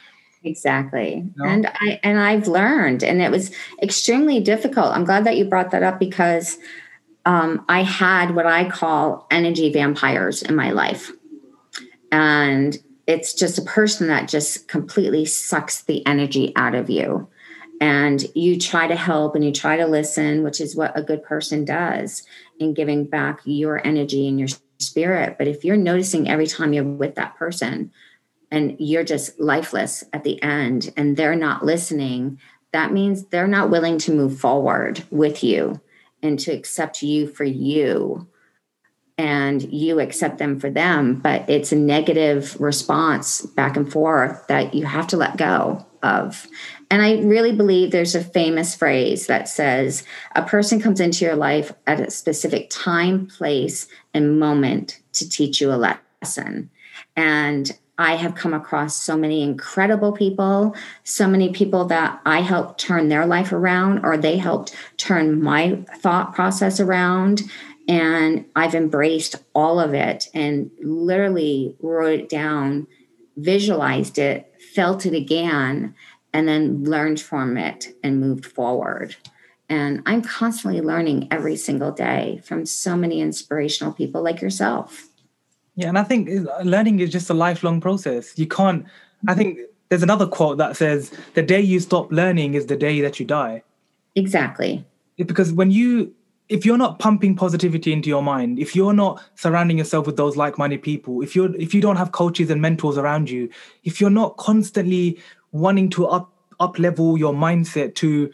Exactly. 0.44 1.16
You 1.16 1.32
know? 1.38 1.46
and 1.46 1.68
i 1.68 2.00
and 2.04 2.20
i've 2.20 2.48
learned 2.48 3.02
and 3.02 3.22
it 3.22 3.32
was 3.32 3.52
extremely 3.82 4.40
difficult. 4.40 4.88
I'm 4.88 5.06
glad 5.06 5.26
that 5.26 5.38
you 5.38 5.46
brought 5.46 5.72
that 5.72 5.84
up 5.84 6.00
because 6.00 6.58
um, 7.26 7.64
i 7.70 7.82
had 7.82 8.36
what 8.36 8.46
i 8.46 8.70
call 8.70 9.26
energy 9.32 9.72
vampires 9.72 10.42
in 10.42 10.56
my 10.56 10.72
life. 10.72 11.12
And 12.12 12.78
it's 13.08 13.34
just 13.34 13.58
a 13.58 13.64
person 13.64 14.08
that 14.08 14.30
just 14.30 14.68
completely 14.68 15.26
sucks 15.26 15.84
the 15.84 16.06
energy 16.06 16.54
out 16.56 16.76
of 16.76 16.90
you 16.90 17.28
and 17.84 18.26
you 18.34 18.58
try 18.58 18.88
to 18.88 18.96
help 18.96 19.36
and 19.36 19.44
you 19.44 19.52
try 19.52 19.76
to 19.76 19.86
listen 19.86 20.42
which 20.42 20.62
is 20.62 20.74
what 20.74 20.98
a 20.98 21.04
good 21.04 21.22
person 21.22 21.66
does 21.66 22.24
in 22.58 22.74
giving 22.74 23.04
back 23.04 23.42
your 23.44 23.86
energy 23.86 24.26
and 24.26 24.40
your 24.40 24.48
spirit. 24.80 25.36
But 25.38 25.50
if 25.50 25.66
you're 25.66 25.76
noticing 25.76 26.30
every 26.30 26.48
time 26.48 26.72
you're 26.72 26.86
with 26.86 27.16
that 27.16 27.36
person 27.36 27.92
and 28.50 28.78
you're 28.80 29.04
just 29.04 29.38
lifeless 29.38 30.02
at 30.14 30.24
the 30.24 30.42
end 30.42 30.94
and 30.96 31.18
they're 31.18 31.36
not 31.36 31.66
listening 31.66 32.40
that 32.72 32.94
means 32.94 33.26
they're 33.26 33.48
not 33.48 33.70
willing 33.70 33.98
to 34.00 34.14
move 34.14 34.40
forward 34.40 35.04
with 35.12 35.44
you 35.44 35.82
and 36.22 36.40
to 36.40 36.54
accept 36.54 37.04
you 37.04 37.28
for 37.28 37.44
you 37.44 38.30
and 39.18 39.62
you 39.72 40.00
accept 40.00 40.38
them 40.38 40.60
for 40.60 40.72
them. 40.72 41.20
But 41.20 41.48
it's 41.50 41.72
a 41.72 41.76
negative 41.76 42.60
response 42.60 43.42
back 43.42 43.76
and 43.76 43.92
forth 43.92 44.48
that 44.48 44.74
you 44.74 44.86
have 44.86 45.06
to 45.08 45.18
let 45.18 45.38
go 45.38 45.86
of 46.04 46.48
and 46.94 47.02
I 47.02 47.22
really 47.22 47.54
believe 47.54 47.90
there's 47.90 48.14
a 48.14 48.24
famous 48.24 48.76
phrase 48.76 49.26
that 49.26 49.50
says 49.50 50.04
a 50.36 50.44
person 50.44 50.80
comes 50.80 51.00
into 51.00 51.26
your 51.26 51.36
life 51.36 51.74
at 51.88 52.00
a 52.00 52.12
specific 52.12 52.70
time, 52.70 53.26
place, 53.26 53.88
and 54.14 54.40
moment 54.40 55.00
to 55.14 55.28
teach 55.28 55.60
you 55.60 55.74
a 55.74 55.98
lesson. 56.22 56.70
And 57.16 57.76
I 57.98 58.16
have 58.16 58.36
come 58.36 58.54
across 58.54 58.96
so 58.96 59.18
many 59.18 59.42
incredible 59.42 60.12
people, 60.12 60.76
so 61.04 61.28
many 61.28 61.52
people 61.52 61.86
that 61.86 62.22
I 62.28 62.42
helped 62.42 62.80
turn 62.80 63.10
their 63.10 63.26
life 63.26 63.52
around, 63.52 64.06
or 64.06 64.16
they 64.16 64.38
helped 64.38 64.76
turn 64.98 65.42
my 65.42 65.84
thought 65.98 66.36
process 66.36 66.80
around. 66.80 67.42
And 67.88 68.46
I've 68.56 68.76
embraced 68.76 69.38
all 69.56 69.80
of 69.80 69.96
it 69.96 70.28
and 70.36 70.70
literally 70.80 71.76
wrote 71.82 72.20
it 72.20 72.30
down, 72.30 72.86
visualized 73.36 74.20
it, 74.20 74.53
felt 74.76 75.06
it 75.06 75.14
again 75.14 75.94
and 76.34 76.48
then 76.48 76.84
learned 76.84 77.22
from 77.22 77.58
it 77.58 77.96
and 78.04 78.20
moved 78.20 78.46
forward. 78.46 79.16
And 79.70 80.02
I'm 80.06 80.22
constantly 80.22 80.82
learning 80.82 81.28
every 81.32 81.56
single 81.56 81.92
day 81.92 82.42
from 82.44 82.66
so 82.66 82.96
many 82.96 83.22
inspirational 83.22 83.94
people 83.94 84.22
like 84.22 84.42
yourself. 84.42 85.08
Yeah, 85.76 85.88
and 85.88 85.98
I 85.98 86.04
think 86.04 86.30
uh, 86.30 86.62
learning 86.64 87.00
is 87.00 87.12
just 87.12 87.30
a 87.30 87.34
lifelong 87.34 87.82
process. 87.82 88.38
You 88.38 88.48
can't, 88.48 88.86
I 89.28 89.32
mm-hmm. 89.32 89.38
think 89.40 89.60
there's 89.90 90.04
another 90.04 90.28
quote 90.28 90.58
that 90.58 90.78
says, 90.78 91.12
the 91.34 91.42
day 91.42 91.62
you 91.62 91.80
stop 91.80 92.12
learning 92.12 92.54
is 92.54 92.68
the 92.68 92.76
day 92.76 93.02
that 93.02 93.20
you 93.20 93.26
die. 93.26 93.64
Exactly. 94.16 94.86
Because 95.18 95.52
when 95.54 95.72
you, 95.72 96.14
if 96.50 96.66
you're 96.66 96.78
not 96.78 97.00
pumping 97.00 97.36
positivity 97.36 97.94
into 97.94 98.10
your 98.10 98.22
mind, 98.22 98.60
if 98.60 98.76
you're 98.76 98.94
not 98.94 99.24
surrounding 99.36 99.78
yourself 99.78 100.06
with 100.06 100.18
those 100.18 100.36
like-minded 100.36 100.82
people, 100.82 101.22
if 101.22 101.36
you're 101.36 101.56
if 101.56 101.74
you 101.74 101.82
don't 101.82 101.96
have 101.96 102.12
coaches 102.12 102.50
and 102.50 102.62
mentors 102.62 102.98
around 102.98 103.30
you, 103.30 103.50
if 103.84 104.02
you're 104.02 104.10
not 104.10 104.38
constantly 104.38 105.20
wanting 105.52 105.90
to 105.92 106.06
up 106.08 106.34
up 106.60 106.78
level 106.80 107.18
your 107.18 107.34
mindset 107.34 107.96
to 107.96 108.32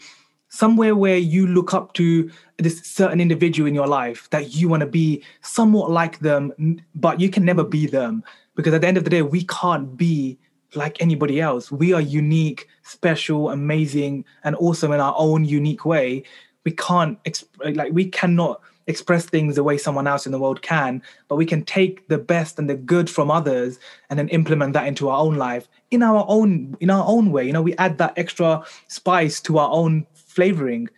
somewhere 0.50 0.96
where 0.96 1.18
you 1.18 1.46
look 1.46 1.74
up 1.74 1.94
to 1.94 2.30
this 2.58 2.82
certain 2.82 3.22
individual 3.22 3.68
in 3.68 3.75
your 3.75 3.88
life 3.88 4.28
that 4.32 4.56
you 4.56 4.68
want 4.68 4.82
to 4.82 4.88
be 4.88 5.24
somewhat 5.42 5.92
like 5.92 6.20
them 6.20 6.51
but 6.96 7.20
you 7.20 7.30
can 7.30 7.46
never 7.46 7.63
be 7.63 7.86
them. 7.86 8.24
Because 8.56 8.74
at 8.74 8.82
the 8.82 8.88
end 8.88 8.98
of 8.98 9.04
the 9.04 9.10
day 9.10 9.22
we 9.22 9.44
can't 9.46 9.96
be 9.96 10.38
like 10.75 11.01
anybody 11.01 11.39
else. 11.39 11.72
We 11.72 11.94
are 11.94 12.01
unique 12.01 12.68
special 12.84 13.51
amazing 13.51 14.25
and 14.44 14.56
awesome 14.58 14.92
in 14.92 15.00
our 15.00 15.16
own 15.18 15.46
unique 15.46 15.86
way 15.86 16.24
we 16.69 16.75
can't 16.75 17.23
exp- 17.23 17.75
like 17.75 17.91
we 17.91 18.05
cannot 18.05 18.61
express 18.88 19.25
things 19.25 19.55
the 19.55 19.63
way 19.63 19.77
someone 19.77 20.07
else 20.07 20.25
in 20.25 20.31
the 20.31 20.39
world 20.39 20.61
can 20.61 21.01
but 21.27 21.35
we 21.35 21.45
can 21.45 21.63
take 21.63 22.07
the 22.07 22.17
best 22.17 22.57
and 22.59 22.69
the 22.69 22.75
good 22.75 23.07
from 23.09 23.29
others 23.29 23.79
and 24.09 24.17
then 24.17 24.27
implement 24.29 24.73
that 24.73 24.88
into 24.88 25.09
our 25.09 25.19
own 25.19 25.35
life 25.35 25.67
in 25.91 26.03
our 26.03 26.25
own 26.27 26.75
in 26.79 26.89
our 26.89 27.05
own 27.07 27.31
way. 27.31 27.45
You 27.45 27.53
know 27.53 27.61
we 27.61 27.75
add 27.77 27.97
that 27.97 28.13
extra 28.17 28.63
spice 28.88 29.41
to 29.41 29.57
our 29.57 29.71
own 29.71 30.05
flavoring. 30.13 30.89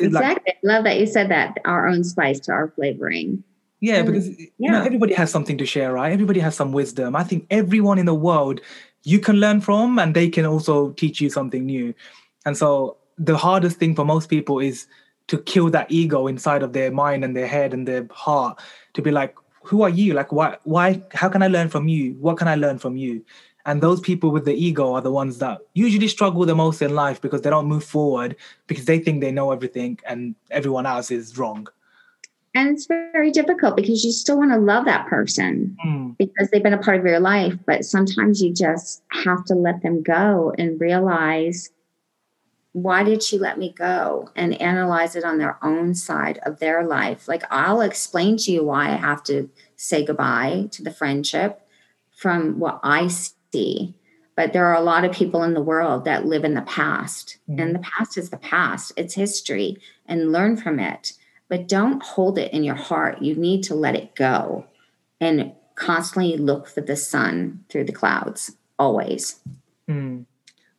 Exactly. 0.00 0.42
Like, 0.46 0.58
love 0.62 0.84
that 0.84 0.98
you 0.98 1.06
said 1.06 1.30
that 1.30 1.58
our 1.64 1.86
own 1.88 2.04
spice 2.04 2.40
to 2.40 2.52
our 2.52 2.68
flavoring. 2.68 3.42
Yeah 3.80 4.02
mm. 4.02 4.06
because 4.06 4.28
yeah. 4.28 4.46
you 4.58 4.70
know 4.70 4.82
everybody 4.82 5.14
has 5.14 5.30
something 5.30 5.58
to 5.58 5.66
share 5.66 5.92
right? 5.92 6.12
Everybody 6.12 6.40
has 6.40 6.54
some 6.54 6.72
wisdom. 6.72 7.16
I 7.16 7.24
think 7.24 7.46
everyone 7.50 7.98
in 7.98 8.06
the 8.06 8.14
world 8.14 8.60
you 9.04 9.18
can 9.18 9.36
learn 9.36 9.60
from 9.60 9.98
and 9.98 10.14
they 10.14 10.28
can 10.28 10.44
also 10.44 10.90
teach 10.90 11.20
you 11.20 11.30
something 11.30 11.64
new. 11.64 11.94
And 12.44 12.56
so 12.56 12.96
the 13.18 13.36
hardest 13.36 13.78
thing 13.78 13.94
for 13.94 14.04
most 14.04 14.28
people 14.28 14.58
is 14.58 14.86
to 15.28 15.38
kill 15.38 15.68
that 15.70 15.90
ego 15.90 16.26
inside 16.26 16.62
of 16.62 16.72
their 16.72 16.90
mind 16.90 17.24
and 17.24 17.36
their 17.36 17.46
head 17.46 17.74
and 17.74 17.86
their 17.86 18.06
heart 18.10 18.60
to 18.94 19.02
be 19.02 19.10
like 19.10 19.34
who 19.62 19.82
are 19.82 19.90
you 19.90 20.14
like 20.14 20.32
why 20.32 20.56
why 20.64 21.02
how 21.12 21.28
can 21.28 21.42
i 21.42 21.48
learn 21.48 21.68
from 21.68 21.88
you 21.88 22.14
what 22.14 22.38
can 22.38 22.48
i 22.48 22.54
learn 22.54 22.78
from 22.78 22.96
you 22.96 23.22
and 23.68 23.82
those 23.82 24.00
people 24.00 24.30
with 24.30 24.46
the 24.46 24.54
ego 24.54 24.94
are 24.94 25.02
the 25.02 25.12
ones 25.12 25.36
that 25.40 25.58
usually 25.74 26.08
struggle 26.08 26.46
the 26.46 26.54
most 26.54 26.80
in 26.80 26.94
life 26.94 27.20
because 27.20 27.42
they 27.42 27.50
don't 27.50 27.66
move 27.66 27.84
forward 27.84 28.34
because 28.66 28.86
they 28.86 28.98
think 28.98 29.20
they 29.20 29.30
know 29.30 29.52
everything 29.52 29.98
and 30.06 30.34
everyone 30.50 30.86
else 30.86 31.10
is 31.10 31.36
wrong. 31.36 31.66
And 32.54 32.70
it's 32.70 32.86
very 32.86 33.30
difficult 33.30 33.76
because 33.76 34.02
you 34.06 34.10
still 34.10 34.38
want 34.38 34.52
to 34.52 34.58
love 34.58 34.86
that 34.86 35.06
person 35.06 35.76
mm. 35.84 36.16
because 36.16 36.48
they've 36.48 36.62
been 36.62 36.72
a 36.72 36.78
part 36.78 36.98
of 36.98 37.04
your 37.04 37.20
life. 37.20 37.54
But 37.66 37.84
sometimes 37.84 38.40
you 38.40 38.54
just 38.54 39.02
have 39.12 39.44
to 39.44 39.54
let 39.54 39.82
them 39.82 40.02
go 40.02 40.54
and 40.56 40.80
realize 40.80 41.68
why 42.82 43.02
did 43.02 43.22
she 43.22 43.38
let 43.38 43.58
me 43.58 43.72
go 43.72 44.30
and 44.36 44.60
analyze 44.60 45.16
it 45.16 45.24
on 45.24 45.38
their 45.38 45.58
own 45.62 45.94
side 45.94 46.38
of 46.44 46.58
their 46.58 46.84
life. 46.84 47.28
Like 47.28 47.42
I'll 47.50 47.80
explain 47.80 48.36
to 48.38 48.52
you 48.52 48.64
why 48.64 48.88
I 48.88 48.96
have 48.96 49.22
to 49.24 49.50
say 49.76 50.04
goodbye 50.04 50.68
to 50.72 50.82
the 50.82 50.90
friendship 50.90 51.62
from 52.10 52.58
what 52.58 52.80
I 52.82 53.08
see. 53.08 53.94
But 54.36 54.52
there 54.52 54.66
are 54.66 54.76
a 54.76 54.80
lot 54.80 55.04
of 55.04 55.12
people 55.12 55.42
in 55.42 55.54
the 55.54 55.62
world 55.62 56.04
that 56.04 56.26
live 56.26 56.44
in 56.44 56.54
the 56.54 56.62
past, 56.62 57.38
mm-hmm. 57.50 57.60
and 57.60 57.74
the 57.74 57.80
past 57.80 58.16
is 58.16 58.30
the 58.30 58.36
past, 58.36 58.92
it's 58.96 59.14
history, 59.14 59.78
and 60.06 60.30
learn 60.30 60.56
from 60.56 60.78
it. 60.78 61.14
But 61.48 61.66
don't 61.66 62.02
hold 62.02 62.38
it 62.38 62.52
in 62.52 62.62
your 62.62 62.76
heart. 62.76 63.20
You 63.20 63.34
need 63.34 63.64
to 63.64 63.74
let 63.74 63.96
it 63.96 64.14
go 64.14 64.66
and 65.20 65.52
constantly 65.74 66.36
look 66.36 66.68
for 66.68 66.82
the 66.82 66.94
sun 66.94 67.64
through 67.68 67.84
the 67.84 67.92
clouds, 67.92 68.54
always. 68.78 69.40
Mm. 69.88 70.26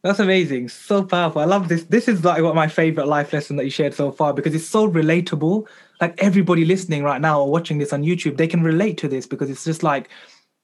That's 0.01 0.19
amazing. 0.19 0.69
So 0.69 1.03
powerful. 1.03 1.41
I 1.41 1.45
love 1.45 1.67
this. 1.67 1.83
This 1.83 2.07
is 2.07 2.23
like 2.23 2.41
what 2.41 2.55
my 2.55 2.67
favorite 2.67 3.07
life 3.07 3.33
lesson 3.33 3.57
that 3.57 3.65
you 3.65 3.69
shared 3.69 3.93
so 3.93 4.11
far 4.11 4.33
because 4.33 4.55
it's 4.55 4.67
so 4.67 4.89
relatable. 4.89 5.67
Like 5.99 6.15
everybody 6.23 6.63
listening 6.63 7.03
right 7.03 7.19
now 7.19 7.41
or 7.41 7.51
watching 7.51 7.79
this 7.79 7.91
on 7.91 8.03
YouTube, 8.03 8.37
they 8.37 8.47
can 8.47 8.63
relate 8.63 8.97
to 8.99 9.09
this 9.09 9.27
because 9.27 9.49
it's 9.49 9.65
just 9.65 9.83
like 9.83 10.09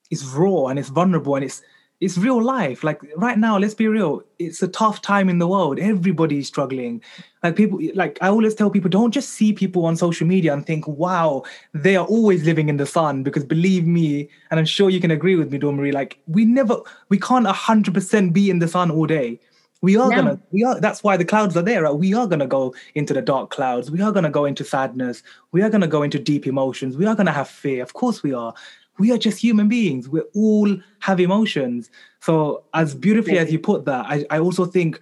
it's 0.10 0.24
raw 0.24 0.68
and 0.68 0.80
it's 0.80 0.88
vulnerable 0.88 1.36
and 1.36 1.44
it's 1.44 1.62
it's 2.02 2.18
real 2.18 2.44
life. 2.44 2.84
Like 2.84 3.02
right 3.16 3.38
now, 3.38 3.58
let's 3.58 3.74
be 3.74 3.88
real. 3.88 4.22
It's 4.38 4.62
a 4.62 4.68
tough 4.68 5.02
time 5.02 5.30
in 5.30 5.40
the 5.40 5.48
world. 5.48 5.80
Everybody's 5.80 6.48
struggling. 6.48 7.02
Like 7.42 7.56
people, 7.56 7.80
like 7.94 8.18
I 8.22 8.28
always 8.28 8.54
tell 8.54 8.70
people, 8.70 8.90
don't 8.90 9.12
just 9.12 9.30
see 9.30 9.54
people 9.54 9.86
on 9.86 9.96
social 9.96 10.28
media 10.28 10.54
and 10.54 10.66
think, 10.66 10.88
wow, 10.88 11.44
they 11.74 11.96
are 11.96 12.06
always 12.06 12.44
living 12.44 12.68
in 12.68 12.78
the 12.78 12.86
sun. 12.86 13.24
Because 13.24 13.46
believe 13.46 13.88
me, 13.88 14.30
and 14.52 14.60
I'm 14.60 14.66
sure 14.66 14.90
you 14.90 15.00
can 15.00 15.12
agree 15.12 15.36
with 15.36 15.52
me, 15.52 15.60
Marie, 15.60 15.92
like 15.92 16.20
we 16.28 16.44
never, 16.44 16.78
we 17.10 17.18
can't 17.18 17.48
hundred 17.48 17.94
percent 17.94 18.34
be 18.34 18.50
in 18.50 18.60
the 18.60 18.68
sun 18.68 18.92
all 18.92 19.06
day. 19.06 19.40
We 19.82 19.98
are 19.98 20.10
no. 20.10 20.16
gonna, 20.16 20.40
we 20.52 20.64
are. 20.64 20.80
That's 20.80 21.04
why 21.04 21.16
the 21.16 21.26
clouds 21.26 21.56
are 21.56 21.62
there. 21.62 21.84
Right? 21.84 21.96
We 21.96 22.14
are 22.14 22.28
gonna 22.28 22.48
go 22.48 22.74
into 22.96 23.14
the 23.14 23.22
dark 23.22 23.52
clouds. 23.52 23.92
We 23.92 24.02
are 24.02 24.12
gonna 24.12 24.32
go 24.32 24.46
into 24.46 24.64
sadness. 24.64 25.22
We 25.52 25.62
are 25.62 25.70
gonna 25.70 25.88
go 25.88 26.02
into 26.02 26.18
deep 26.18 26.48
emotions. 26.48 26.98
We 26.98 27.06
are 27.06 27.16
gonna 27.16 27.32
have 27.32 27.48
fear. 27.48 27.84
Of 27.84 27.94
course, 27.94 28.24
we 28.24 28.34
are 28.34 28.54
we 28.98 29.12
are 29.12 29.18
just 29.18 29.40
human 29.40 29.68
beings. 29.68 30.08
We 30.08 30.22
all 30.34 30.78
have 31.00 31.20
emotions. 31.20 31.90
So, 32.22 32.64
as 32.74 32.96
beautifully 32.96 33.38
as 33.38 33.52
you 33.52 33.60
put 33.60 33.86
that, 33.86 34.06
I, 34.08 34.26
I 34.30 34.40
also 34.40 34.66
think 34.66 35.02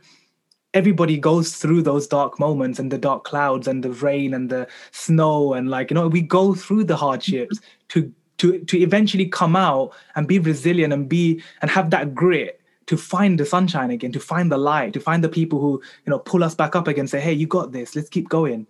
everybody 0.74 1.18
goes 1.18 1.56
through 1.56 1.84
those 1.84 2.08
dark 2.08 2.40
moments 2.40 2.80
and 2.80 2.92
the 2.92 2.98
dark 2.98 3.24
clouds 3.24 3.68
and 3.68 3.84
the 3.84 3.92
rain 3.92 4.34
and 4.34 4.50
the 4.50 4.68
snow 4.92 5.54
and 5.54 5.70
like 5.70 5.92
you 5.92 5.96
know 5.96 6.08
we 6.08 6.22
go 6.22 6.56
through 6.56 6.84
the 6.84 6.96
hardships 6.96 7.60
to 7.90 8.12
to 8.38 8.60
to 8.66 8.80
eventually 8.80 9.28
come 9.28 9.56
out 9.56 9.94
and 10.16 10.28
be 10.28 10.40
resilient 10.40 10.92
and 10.92 11.08
be 11.08 11.42
and 11.62 11.70
have 11.70 11.92
that 11.92 12.16
grit 12.16 12.60
to 12.88 12.98
find 12.98 13.40
the 13.40 13.46
sunshine 13.46 13.92
again 13.92 14.12
to 14.12 14.20
find 14.20 14.52
the 14.52 14.58
light 14.58 14.94
to 14.94 15.00
find 15.00 15.24
the 15.24 15.30
people 15.30 15.60
who 15.60 15.82
you 16.06 16.10
know 16.10 16.20
pull 16.20 16.44
us 16.44 16.56
back 16.56 16.76
up 16.76 16.88
again 16.88 17.08
say 17.08 17.20
hey 17.20 17.34
you 17.34 17.48
got 17.48 17.72
this. 17.72 17.96
Let's 17.96 18.10
keep 18.10 18.30
going. 18.30 18.66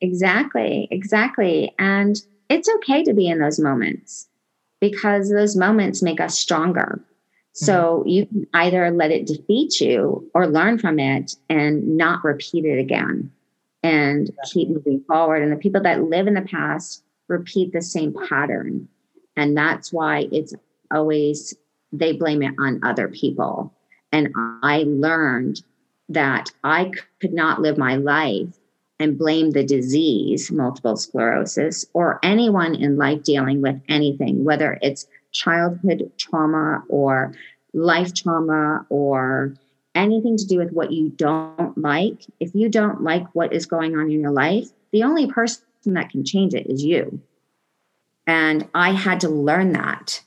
Exactly. 0.00 0.88
Exactly. 0.90 1.74
And 1.78 2.20
it's 2.48 2.68
okay 2.76 3.02
to 3.04 3.14
be 3.14 3.28
in 3.28 3.38
those 3.38 3.58
moments 3.58 4.28
because 4.80 5.30
those 5.30 5.56
moments 5.56 6.02
make 6.02 6.20
us 6.20 6.38
stronger. 6.38 7.00
So 7.52 8.00
mm-hmm. 8.00 8.08
you 8.08 8.26
can 8.26 8.46
either 8.54 8.90
let 8.90 9.10
it 9.10 9.26
defeat 9.26 9.80
you 9.80 10.30
or 10.34 10.46
learn 10.46 10.78
from 10.78 10.98
it 10.98 11.36
and 11.48 11.96
not 11.96 12.24
repeat 12.24 12.64
it 12.64 12.78
again 12.78 13.32
and 13.82 14.30
keep 14.50 14.68
moving 14.68 15.02
forward. 15.06 15.42
And 15.42 15.52
the 15.52 15.56
people 15.56 15.82
that 15.82 16.04
live 16.04 16.26
in 16.26 16.34
the 16.34 16.42
past 16.42 17.02
repeat 17.28 17.72
the 17.72 17.82
same 17.82 18.14
pattern. 18.28 18.88
And 19.36 19.56
that's 19.56 19.92
why 19.92 20.28
it's 20.32 20.54
always, 20.90 21.56
they 21.92 22.12
blame 22.12 22.42
it 22.42 22.54
on 22.58 22.80
other 22.82 23.08
people. 23.08 23.72
And 24.12 24.28
I 24.62 24.84
learned 24.86 25.62
that 26.08 26.50
I 26.62 26.92
could 27.20 27.32
not 27.32 27.60
live 27.60 27.78
my 27.78 27.96
life 27.96 28.55
and 28.98 29.18
blame 29.18 29.50
the 29.50 29.64
disease, 29.64 30.50
multiple 30.50 30.96
sclerosis, 30.96 31.84
or 31.92 32.18
anyone 32.22 32.74
in 32.74 32.96
life 32.96 33.22
dealing 33.22 33.60
with 33.60 33.80
anything, 33.88 34.44
whether 34.44 34.78
it's 34.80 35.06
childhood 35.32 36.10
trauma 36.18 36.82
or 36.88 37.34
life 37.74 38.14
trauma 38.14 38.86
or 38.88 39.54
anything 39.94 40.36
to 40.36 40.46
do 40.46 40.58
with 40.58 40.72
what 40.72 40.92
you 40.92 41.10
don't 41.10 41.76
like. 41.76 42.24
If 42.40 42.54
you 42.54 42.68
don't 42.68 43.02
like 43.02 43.26
what 43.34 43.52
is 43.52 43.66
going 43.66 43.96
on 43.96 44.10
in 44.10 44.20
your 44.20 44.30
life, 44.30 44.68
the 44.92 45.02
only 45.02 45.30
person 45.30 45.62
that 45.86 46.10
can 46.10 46.24
change 46.24 46.54
it 46.54 46.66
is 46.66 46.84
you. 46.84 47.20
And 48.26 48.68
I 48.74 48.92
had 48.92 49.20
to 49.20 49.28
learn 49.28 49.72
that. 49.72 50.22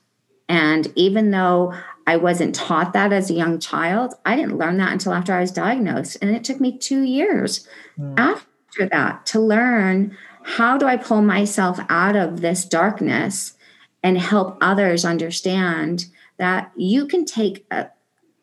And 0.48 0.92
even 0.96 1.30
though 1.30 1.74
I 2.06 2.16
wasn't 2.16 2.54
taught 2.54 2.92
that 2.92 3.12
as 3.12 3.30
a 3.30 3.34
young 3.34 3.60
child, 3.60 4.14
I 4.24 4.34
didn't 4.34 4.58
learn 4.58 4.78
that 4.78 4.92
until 4.92 5.12
after 5.12 5.32
I 5.32 5.40
was 5.40 5.52
diagnosed. 5.52 6.16
And 6.20 6.34
it 6.34 6.42
took 6.42 6.60
me 6.60 6.76
two 6.76 7.02
years 7.02 7.68
mm. 7.98 8.18
after 8.18 8.49
that 8.78 9.26
to 9.26 9.40
learn 9.40 10.16
how 10.42 10.78
do 10.78 10.86
I 10.86 10.96
pull 10.96 11.22
myself 11.22 11.78
out 11.88 12.16
of 12.16 12.40
this 12.40 12.64
darkness 12.64 13.54
and 14.02 14.18
help 14.18 14.56
others 14.60 15.04
understand 15.04 16.06
that 16.38 16.72
you 16.74 17.06
can 17.06 17.24
take 17.24 17.66
a, 17.70 17.88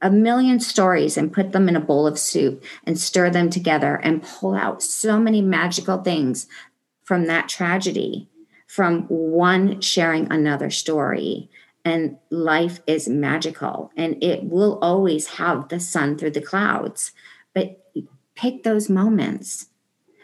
a 0.01 0.11
million 0.11 0.59
stories 0.59 1.17
and 1.17 1.33
put 1.33 1.51
them 1.51 1.67
in 1.67 1.75
a 1.75 1.81
bowl 1.81 2.05
of 2.05 2.19
soup 2.19 2.63
and 2.85 2.99
stir 2.99 3.29
them 3.31 3.49
together 3.49 3.95
and 4.03 4.21
pull 4.21 4.53
out 4.53 4.83
so 4.83 5.19
many 5.19 5.41
magical 5.41 5.97
things 6.03 6.47
from 7.03 7.25
that 7.25 7.49
tragedy 7.49 8.29
from 8.67 9.03
one 9.03 9.81
sharing 9.81 10.31
another 10.31 10.69
story. 10.69 11.49
And 11.83 12.17
life 12.29 12.81
is 12.85 13.07
magical 13.07 13.91
and 13.95 14.21
it 14.21 14.43
will 14.43 14.77
always 14.81 15.27
have 15.27 15.69
the 15.69 15.79
sun 15.79 16.17
through 16.17 16.31
the 16.31 16.41
clouds. 16.41 17.13
But 17.53 17.81
pick 18.35 18.63
those 18.63 18.89
moments, 18.89 19.67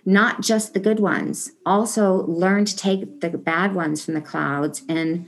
not 0.05 0.41
just 0.41 0.73
the 0.73 0.79
good 0.79 0.99
ones. 0.99 1.51
Also, 1.65 2.25
learn 2.25 2.65
to 2.65 2.75
take 2.75 3.21
the 3.21 3.29
bad 3.29 3.73
ones 3.73 4.03
from 4.03 4.13
the 4.13 4.21
clouds 4.21 4.83
and 4.89 5.27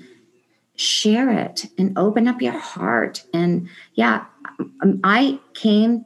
share 0.75 1.29
it 1.31 1.67
and 1.77 1.97
open 1.97 2.27
up 2.27 2.41
your 2.41 2.57
heart. 2.57 3.23
And 3.33 3.69
yeah, 3.93 4.25
um, 4.59 4.99
I 5.03 5.39
came 5.53 6.05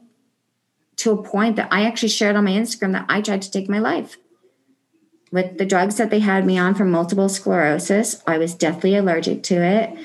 to 0.96 1.12
a 1.12 1.22
point 1.22 1.56
that 1.56 1.68
I 1.72 1.84
actually 1.84 2.10
shared 2.10 2.36
on 2.36 2.44
my 2.44 2.52
Instagram 2.52 2.92
that 2.92 3.06
I 3.08 3.20
tried 3.20 3.42
to 3.42 3.50
take 3.50 3.68
my 3.68 3.78
life 3.78 4.16
with 5.32 5.58
the 5.58 5.66
drugs 5.66 5.96
that 5.96 6.10
they 6.10 6.18
had 6.18 6.44
me 6.44 6.58
on 6.58 6.74
for 6.74 6.84
multiple 6.84 7.28
sclerosis, 7.28 8.22
I 8.26 8.38
was 8.38 8.54
deathly 8.54 8.96
allergic 8.96 9.42
to 9.44 9.62
it. 9.62 9.96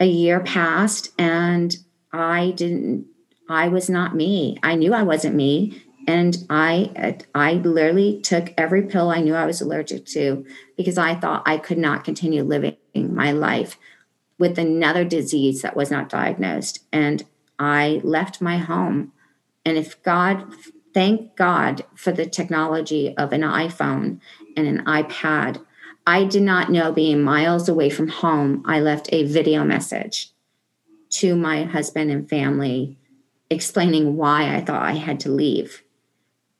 A 0.00 0.06
year 0.06 0.40
passed 0.40 1.12
and 1.18 1.76
I 2.12 2.52
didn't 2.56 3.06
I 3.48 3.68
was 3.68 3.90
not 3.90 4.14
me. 4.14 4.58
I 4.62 4.76
knew 4.76 4.94
I 4.94 5.02
wasn't 5.02 5.34
me 5.34 5.82
and 6.06 6.46
I 6.50 7.18
I 7.34 7.54
literally 7.54 8.20
took 8.20 8.52
every 8.56 8.82
pill 8.82 9.10
I 9.10 9.20
knew 9.20 9.34
I 9.34 9.46
was 9.46 9.60
allergic 9.60 10.06
to 10.06 10.44
because 10.76 10.98
I 10.98 11.14
thought 11.14 11.42
I 11.46 11.58
could 11.58 11.78
not 11.78 12.04
continue 12.04 12.42
living 12.42 12.76
my 12.94 13.32
life 13.32 13.78
with 14.38 14.58
another 14.58 15.04
disease 15.04 15.62
that 15.62 15.76
was 15.76 15.90
not 15.90 16.08
diagnosed. 16.08 16.84
And 16.92 17.24
I 17.58 18.00
left 18.02 18.40
my 18.40 18.58
home. 18.58 19.12
And 19.64 19.78
if 19.78 20.02
God 20.02 20.52
thank 20.92 21.36
God 21.36 21.84
for 21.94 22.12
the 22.12 22.26
technology 22.26 23.16
of 23.16 23.32
an 23.32 23.42
iPhone 23.42 24.20
and 24.56 24.66
an 24.66 24.84
iPad. 24.84 25.64
I 26.06 26.24
did 26.24 26.42
not 26.42 26.70
know 26.70 26.92
being 26.92 27.22
miles 27.22 27.68
away 27.68 27.90
from 27.90 28.08
home, 28.08 28.62
I 28.66 28.80
left 28.80 29.08
a 29.12 29.24
video 29.24 29.64
message 29.64 30.32
to 31.10 31.36
my 31.36 31.64
husband 31.64 32.10
and 32.10 32.28
family 32.28 32.96
explaining 33.50 34.16
why 34.16 34.54
I 34.54 34.62
thought 34.62 34.82
I 34.82 34.92
had 34.92 35.20
to 35.20 35.30
leave 35.30 35.82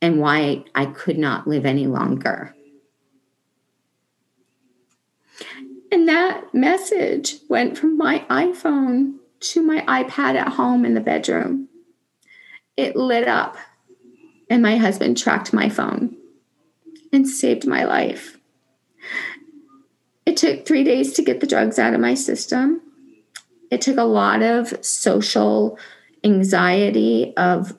and 0.02 0.18
why 0.18 0.64
I 0.74 0.86
could 0.86 1.16
not 1.16 1.46
live 1.46 1.64
any 1.64 1.86
longer. 1.86 2.54
And 5.92 6.08
that 6.08 6.52
message 6.52 7.36
went 7.48 7.78
from 7.78 7.96
my 7.96 8.26
iPhone 8.28 9.18
to 9.40 9.62
my 9.62 9.82
iPad 9.82 10.34
at 10.34 10.48
home 10.48 10.84
in 10.84 10.94
the 10.94 11.00
bedroom. 11.00 11.68
It 12.76 12.96
lit 12.96 13.28
up, 13.28 13.56
and 14.50 14.62
my 14.62 14.76
husband 14.76 15.16
tracked 15.16 15.52
my 15.52 15.68
phone 15.68 16.16
and 17.12 17.28
saved 17.28 17.66
my 17.66 17.84
life. 17.84 18.38
It 20.26 20.36
took 20.36 20.66
three 20.66 20.82
days 20.82 21.12
to 21.14 21.22
get 21.22 21.40
the 21.40 21.46
drugs 21.46 21.78
out 21.78 21.94
of 21.94 22.00
my 22.00 22.14
system. 22.14 22.80
It 23.70 23.82
took 23.82 23.98
a 23.98 24.04
lot 24.04 24.42
of 24.42 24.84
social 24.84 25.78
anxiety 26.24 27.34
of 27.36 27.78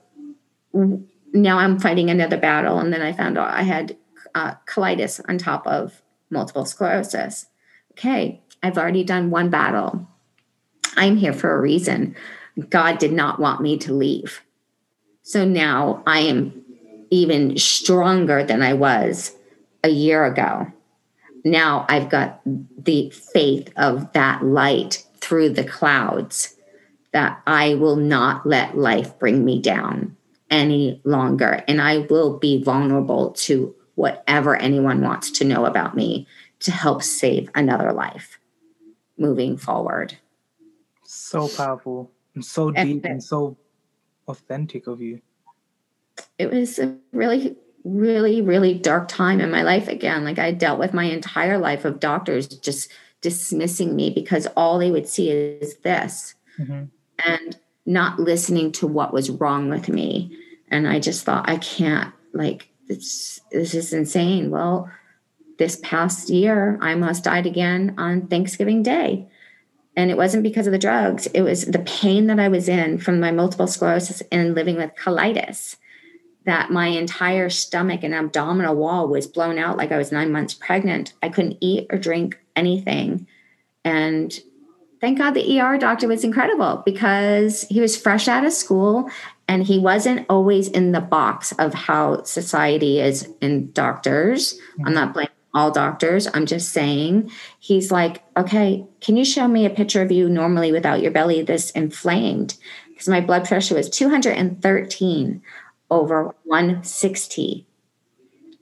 now 1.34 1.58
I'm 1.58 1.80
fighting 1.80 2.10
another 2.10 2.38
battle. 2.38 2.80
And 2.80 2.94
then 2.94 3.02
I 3.02 3.12
found 3.12 3.38
out 3.38 3.50
I 3.50 3.64
had 3.64 3.98
uh, 4.36 4.54
colitis 4.68 5.20
on 5.28 5.38
top 5.38 5.66
of 5.68 6.02
multiple 6.30 6.66
sclerosis. 6.66 7.48
Okay, 7.92 8.42
I've 8.62 8.78
already 8.78 9.04
done 9.04 9.32
one 9.32 9.50
battle. 9.50 10.08
I'm 10.96 11.18
here 11.18 11.34
for 11.34 11.54
a 11.54 11.62
reason. 11.62 12.16
God 12.70 13.00
did 13.00 13.12
not 13.12 13.40
want 13.40 13.62
me 13.62 13.78
to 13.80 13.94
leave. 13.94 14.42
So 15.24 15.44
now 15.44 16.04
I 16.06 16.20
am 16.20 16.64
even 17.10 17.58
stronger 17.58 18.44
than 18.44 18.62
I 18.62 18.74
was 18.74 19.36
a 19.84 19.90
year 19.90 20.26
ago. 20.26 20.72
Now 21.44 21.86
I've 21.90 22.10
got 22.10 22.42
the 22.46 23.10
faith 23.10 23.72
of 23.76 24.12
that 24.14 24.44
light 24.44 25.06
through 25.18 25.50
the 25.50 25.64
clouds 25.64 26.56
that 27.12 27.42
I 27.46 27.76
will 27.76 27.96
not 27.96 28.46
let 28.46 28.78
life 28.78 29.18
bring 29.20 29.46
me 29.46 29.62
down 29.62 30.16
any 30.54 31.02
longer. 31.04 31.64
And 31.68 31.82
I 31.82 32.00
will 32.10 32.38
be 32.38 32.64
vulnerable 32.64 33.32
to 33.32 33.76
whatever 33.96 34.56
anyone 34.56 35.02
wants 35.02 35.32
to 35.32 35.44
know 35.44 35.66
about 35.66 35.96
me 35.96 36.28
to 36.60 36.72
help 36.72 37.04
save 37.04 37.50
another 37.56 37.92
life 37.92 38.40
moving 39.18 39.58
forward. 39.58 40.18
So 41.04 41.50
powerful 41.50 42.12
and 42.36 42.46
so 42.46 42.72
deep 42.72 43.06
and 43.06 43.24
so 43.24 43.58
authentic 44.28 44.88
of 44.88 45.02
you 45.02 45.22
it 46.38 46.52
was 46.52 46.80
a 46.80 46.96
really 47.12 47.56
really 47.84 48.42
really 48.42 48.74
dark 48.74 49.08
time 49.08 49.42
in 49.42 49.52
my 49.52 49.62
life 49.62 49.88
again 49.88 50.24
like 50.24 50.40
i 50.40 50.52
dealt 50.52 50.80
with 50.80 50.94
my 50.94 51.04
entire 51.04 51.58
life 51.58 51.84
of 51.86 52.00
doctors 52.00 52.48
just 52.48 52.90
dismissing 53.22 53.96
me 53.96 54.10
because 54.10 54.48
all 54.56 54.80
they 54.80 54.92
would 54.92 55.08
see 55.08 55.30
is 55.30 55.78
this 55.78 56.36
mm-hmm. 56.58 56.84
and 57.26 57.58
not 57.86 58.20
listening 58.20 58.72
to 58.72 58.88
what 58.88 59.14
was 59.14 59.30
wrong 59.30 59.70
with 59.70 59.90
me 59.90 60.38
and 60.70 60.88
i 60.88 61.00
just 61.00 61.24
thought 61.24 61.50
i 61.50 61.58
can't 61.58 62.14
like 62.34 62.70
this 62.88 63.40
this 63.52 63.74
is 63.74 63.94
insane 63.94 64.50
well 64.50 64.90
this 65.58 65.80
past 65.84 66.30
year 66.30 66.78
i 66.82 66.92
almost 66.92 67.24
died 67.24 67.46
again 67.46 67.94
on 67.98 68.28
thanksgiving 68.28 68.84
day 68.84 69.28
and 69.96 70.10
it 70.10 70.18
wasn't 70.18 70.42
because 70.42 70.68
of 70.68 70.74
the 70.74 70.80
drugs 70.80 71.28
it 71.28 71.42
was 71.42 71.66
the 71.66 71.80
pain 71.80 72.28
that 72.28 72.40
i 72.40 72.48
was 72.48 72.68
in 72.68 72.98
from 72.98 73.20
my 73.20 73.32
multiple 73.32 73.68
sclerosis 73.68 74.22
and 74.32 74.56
living 74.56 74.76
with 74.76 74.96
colitis 74.96 75.78
that 76.46 76.72
my 76.72 76.88
entire 76.88 77.50
stomach 77.50 78.04
and 78.04 78.14
abdominal 78.14 78.76
wall 78.76 79.08
was 79.08 79.28
blown 79.28 79.58
out 79.58 79.78
like 79.78 79.92
I 79.92 79.98
was 79.98 80.12
nine 80.12 80.32
months 80.32 80.54
pregnant. 80.54 81.14
I 81.24 81.30
couldn't 81.30 81.58
eat 81.62 81.88
or 81.90 81.98
drink 81.98 82.38
anything. 82.56 83.28
And 83.86 84.38
thank 85.00 85.18
God 85.18 85.32
the 85.32 85.60
ER 85.60 85.78
doctor 85.78 86.08
was 86.08 86.24
incredible 86.24 86.84
because 86.86 87.64
he 87.64 87.80
was 87.80 88.00
fresh 88.00 88.28
out 88.28 88.46
of 88.46 88.54
school 88.54 89.10
and 89.54 89.64
he 89.64 89.78
wasn't 89.78 90.26
always 90.30 90.68
in 90.68 90.94
the 90.94 91.00
box 91.00 91.52
of 91.60 91.76
how 91.76 92.24
society 92.24 93.00
is 93.00 93.30
in 93.40 93.72
doctors. 93.72 94.56
Mm-hmm. 94.56 94.88
I'm 94.88 94.94
not 94.96 95.14
blaming 95.14 95.30
all 95.54 95.70
doctors. 95.70 96.28
I'm 96.34 96.48
just 96.48 96.72
saying, 96.72 97.30
he's 97.60 97.92
like, 97.92 98.24
okay, 98.36 98.84
can 99.00 99.16
you 99.16 99.24
show 99.24 99.48
me 99.48 99.68
a 99.68 99.70
picture 99.70 100.02
of 100.02 100.12
you 100.12 100.28
normally 100.28 100.72
without 100.72 101.04
your 101.04 101.12
belly 101.12 101.44
this 101.44 101.70
inflamed? 101.70 102.58
Because 102.90 103.08
my 103.08 103.22
blood 103.22 103.46
pressure 103.46 103.76
was 103.76 103.92
213 103.92 105.44
over 105.92 106.36
160, 106.46 107.68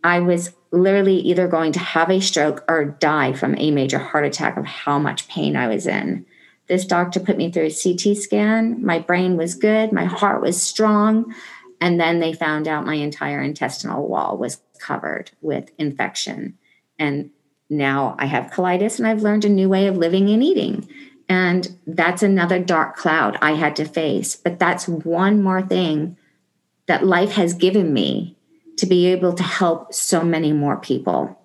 I 0.03 0.19
was 0.19 0.51
literally 0.71 1.19
either 1.19 1.47
going 1.47 1.71
to 1.71 1.79
have 1.79 2.09
a 2.09 2.19
stroke 2.19 2.65
or 2.67 2.83
die 2.83 3.31
from 3.31 3.55
a 3.57 3.71
major 3.71 3.99
heart 3.99 4.25
attack 4.25 4.57
of 4.57 4.65
how 4.65 4.99
much 4.99 5.29
pain 5.29 5.55
I 5.55 5.69
was 5.69 5.87
in. 5.87 6.25
This 6.71 6.85
doctor 6.85 7.19
put 7.19 7.35
me 7.35 7.51
through 7.51 7.65
a 7.65 7.69
CT 7.69 8.15
scan. 8.15 8.81
My 8.81 8.97
brain 8.97 9.35
was 9.35 9.55
good, 9.55 9.91
my 9.91 10.05
heart 10.05 10.41
was 10.41 10.61
strong. 10.61 11.35
And 11.81 11.99
then 11.99 12.21
they 12.21 12.31
found 12.31 12.65
out 12.65 12.85
my 12.85 12.93
entire 12.93 13.41
intestinal 13.41 14.07
wall 14.07 14.37
was 14.37 14.61
covered 14.79 15.31
with 15.41 15.69
infection. 15.77 16.57
And 16.97 17.31
now 17.69 18.15
I 18.17 18.25
have 18.25 18.51
colitis 18.51 18.99
and 18.99 19.05
I've 19.05 19.21
learned 19.21 19.43
a 19.43 19.49
new 19.49 19.67
way 19.67 19.87
of 19.87 19.97
living 19.97 20.29
and 20.29 20.41
eating. 20.41 20.87
And 21.27 21.77
that's 21.85 22.23
another 22.23 22.57
dark 22.57 22.95
cloud 22.95 23.37
I 23.41 23.55
had 23.55 23.75
to 23.75 23.83
face. 23.83 24.37
But 24.37 24.57
that's 24.57 24.87
one 24.87 25.43
more 25.43 25.61
thing 25.61 26.15
that 26.85 27.05
life 27.05 27.33
has 27.33 27.53
given 27.53 27.91
me 27.91 28.37
to 28.77 28.85
be 28.85 29.07
able 29.07 29.33
to 29.33 29.43
help 29.43 29.93
so 29.93 30.23
many 30.23 30.53
more 30.53 30.77
people. 30.77 31.37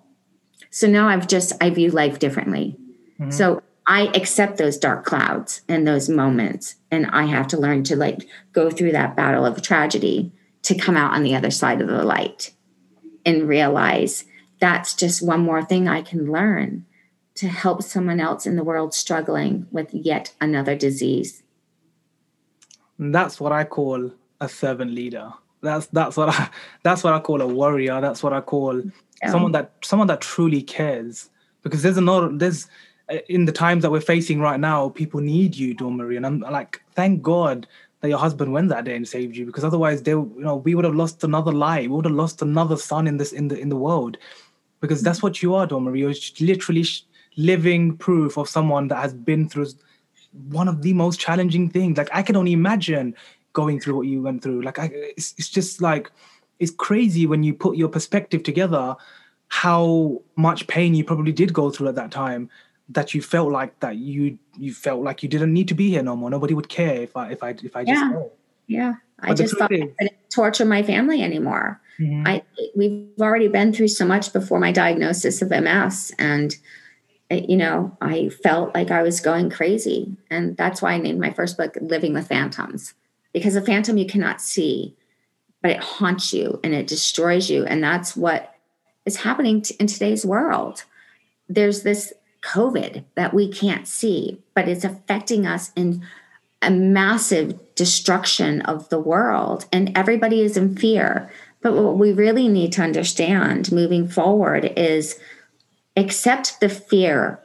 So 0.69 0.87
now 0.87 1.09
I've 1.09 1.27
just, 1.27 1.51
I 1.59 1.69
view 1.69 1.91
life 1.91 2.17
differently. 2.17 2.77
Mm-hmm. 3.19 3.31
So 3.31 3.61
I 3.87 4.11
accept 4.13 4.57
those 4.57 4.77
dark 4.77 5.05
clouds 5.05 5.61
and 5.69 5.87
those 5.87 6.09
moments. 6.09 6.75
And 6.91 7.07
I 7.07 7.25
have 7.25 7.47
to 7.47 7.57
learn 7.57 7.83
to 7.85 7.95
like 7.95 8.27
go 8.51 8.69
through 8.69 8.91
that 8.91 9.15
battle 9.15 9.45
of 9.45 9.61
tragedy 9.61 10.33
to 10.63 10.77
come 10.77 10.97
out 10.97 11.13
on 11.13 11.23
the 11.23 11.35
other 11.35 11.49
side 11.49 11.79
of 11.79 11.87
the 11.87 12.03
light 12.03 12.51
and 13.25 13.47
realize 13.47 14.25
that's 14.59 14.93
just 14.93 15.25
one 15.25 15.39
more 15.39 15.63
thing 15.63 15.87
I 15.87 16.01
can 16.01 16.31
learn 16.31 16.85
to 17.35 17.47
help 17.47 17.81
someone 17.81 18.19
else 18.19 18.45
in 18.45 18.57
the 18.57 18.63
world 18.63 18.93
struggling 18.93 19.67
with 19.71 19.93
yet 19.93 20.33
another 20.41 20.75
disease. 20.75 21.43
And 22.97 23.15
that's 23.15 23.39
what 23.39 23.51
I 23.51 23.63
call 23.63 24.11
a 24.41 24.49
servant 24.49 24.91
leader. 24.91 25.31
That's 25.61 25.87
that's 25.87 26.17
what 26.17 26.29
I 26.29 26.49
that's 26.83 27.03
what 27.03 27.13
I 27.13 27.19
call 27.19 27.41
a 27.41 27.47
warrior. 27.47 28.01
That's 28.01 28.21
what 28.21 28.33
I 28.33 28.41
call 28.41 28.81
someone 29.25 29.51
that 29.53 29.71
someone 29.81 30.07
that 30.07 30.21
truly 30.21 30.61
cares. 30.61 31.29
Because 31.63 31.83
there's 31.83 31.97
another 31.97 32.29
there's 32.29 32.67
Uh, 33.09 33.19
in 33.29 33.45
the 33.45 33.51
times 33.51 33.81
that 33.81 33.91
we're 33.91 34.01
facing 34.01 34.39
right 34.39 34.59
now, 34.59 34.89
people 34.89 35.21
need 35.21 35.55
you, 35.55 35.73
Dawn 35.73 35.97
Marie. 35.97 36.17
And 36.17 36.25
I'm 36.25 36.39
like, 36.39 36.81
thank 36.93 37.21
God 37.21 37.67
that 38.01 38.09
your 38.09 38.17
husband 38.19 38.53
went 38.53 38.69
that 38.69 38.83
day 38.85 38.95
and 38.95 39.07
saved 39.07 39.35
you, 39.35 39.45
because 39.45 39.63
otherwise, 39.63 40.03
they, 40.03 40.11
you 40.11 40.35
know, 40.37 40.57
we 40.57 40.75
would 40.75 40.85
have 40.85 40.95
lost 40.95 41.23
another 41.23 41.51
life. 41.51 41.83
We 41.83 41.95
would 41.95 42.05
have 42.05 42.13
lost 42.13 42.41
another 42.41 42.77
sun 42.77 43.07
in 43.07 43.17
this 43.17 43.31
in 43.31 43.47
the 43.47 43.57
in 43.57 43.69
the 43.69 43.75
world, 43.75 44.17
because 44.81 45.01
that's 45.01 45.23
what 45.23 45.41
you 45.41 45.55
are, 45.55 45.65
Dawn 45.65 45.83
Marie. 45.83 46.01
You're 46.01 46.13
literally 46.39 46.85
living 47.37 47.95
proof 47.97 48.37
of 48.37 48.49
someone 48.49 48.87
that 48.89 48.97
has 48.97 49.13
been 49.13 49.47
through 49.47 49.67
one 50.49 50.67
of 50.67 50.81
the 50.81 50.93
most 50.93 51.19
challenging 51.19 51.69
things. 51.69 51.97
Like 51.97 52.09
I 52.13 52.21
can 52.21 52.35
only 52.35 52.53
imagine 52.53 53.15
going 53.53 53.79
through 53.79 53.95
what 53.95 54.07
you 54.07 54.21
went 54.21 54.43
through. 54.43 54.61
Like 54.61 54.77
I, 54.77 54.91
it's, 54.93 55.33
it's 55.37 55.49
just 55.49 55.81
like 55.81 56.11
it's 56.59 56.71
crazy 56.71 57.25
when 57.25 57.43
you 57.43 57.53
put 57.53 57.77
your 57.77 57.89
perspective 57.89 58.43
together 58.43 58.95
how 59.49 60.21
much 60.35 60.67
pain 60.67 60.93
you 60.93 61.03
probably 61.03 61.31
did 61.31 61.53
go 61.53 61.71
through 61.71 61.87
at 61.87 61.95
that 61.95 62.11
time 62.11 62.49
that 62.89 63.13
you 63.13 63.21
felt 63.21 63.51
like 63.51 63.79
that 63.79 63.97
you 63.97 64.37
you 64.57 64.73
felt 64.73 65.03
like 65.03 65.23
you 65.23 65.29
didn't 65.29 65.53
need 65.53 65.67
to 65.67 65.73
be 65.73 65.89
here 65.89 66.03
no 66.03 66.15
more. 66.15 66.29
Nobody 66.29 66.53
would 66.53 66.69
care 66.69 66.95
if 66.95 67.15
I 67.17 67.31
if 67.31 67.43
I 67.43 67.49
if 67.63 67.75
I 67.75 67.83
just 67.83 68.01
yeah. 68.01 68.23
Yeah. 68.67 68.93
But 69.19 69.29
I 69.31 69.33
just 69.33 69.57
thought 69.57 69.71
is, 69.71 69.81
I 69.81 69.85
couldn't 69.97 70.29
torture 70.29 70.65
my 70.65 70.83
family 70.83 71.21
anymore. 71.21 71.81
Mm-hmm. 71.99 72.27
I 72.27 72.43
we've 72.75 73.09
already 73.19 73.47
been 73.47 73.73
through 73.73 73.87
so 73.89 74.05
much 74.05 74.31
before 74.31 74.59
my 74.59 74.71
diagnosis 74.71 75.41
of 75.41 75.49
MS 75.49 76.13
and 76.19 76.55
you 77.29 77.57
know, 77.57 77.95
I 78.01 78.29
felt 78.29 78.73
like 78.73 78.91
I 78.91 79.03
was 79.03 79.19
going 79.19 79.49
crazy. 79.49 80.15
And 80.29 80.55
that's 80.55 80.81
why 80.81 80.93
I 80.93 80.97
named 80.97 81.19
my 81.19 81.31
first 81.31 81.57
book 81.57 81.77
Living 81.81 82.13
with 82.13 82.27
Phantoms. 82.27 82.93
Because 83.33 83.55
a 83.55 83.61
phantom 83.61 83.97
you 83.97 84.07
cannot 84.07 84.41
see, 84.41 84.95
but 85.61 85.71
it 85.71 85.83
haunts 85.83 86.31
you 86.31 86.59
and 86.63 86.73
it 86.73 86.87
destroys 86.87 87.49
you. 87.49 87.65
And 87.65 87.83
that's 87.83 88.15
what 88.15 88.55
is 89.05 89.17
happening 89.17 89.63
in 89.79 89.87
today's 89.87 90.25
world. 90.25 90.85
There's 91.49 91.83
this 91.83 92.13
COVID 92.47 93.03
that 93.15 93.33
we 93.33 93.51
can't 93.51 93.87
see, 93.87 94.41
but 94.53 94.67
it's 94.67 94.83
affecting 94.83 95.45
us 95.45 95.71
in 95.75 96.05
a 96.61 96.71
massive 96.71 97.59
destruction 97.75 98.61
of 98.61 98.89
the 98.89 98.99
world. 98.99 99.65
And 99.71 99.95
everybody 99.97 100.41
is 100.41 100.57
in 100.57 100.75
fear. 100.75 101.31
But 101.61 101.73
what 101.73 101.97
we 101.97 102.13
really 102.13 102.47
need 102.47 102.71
to 102.73 102.83
understand 102.83 103.71
moving 103.71 104.07
forward 104.07 104.71
is 104.77 105.19
accept 105.95 106.59
the 106.59 106.69
fear, 106.69 107.39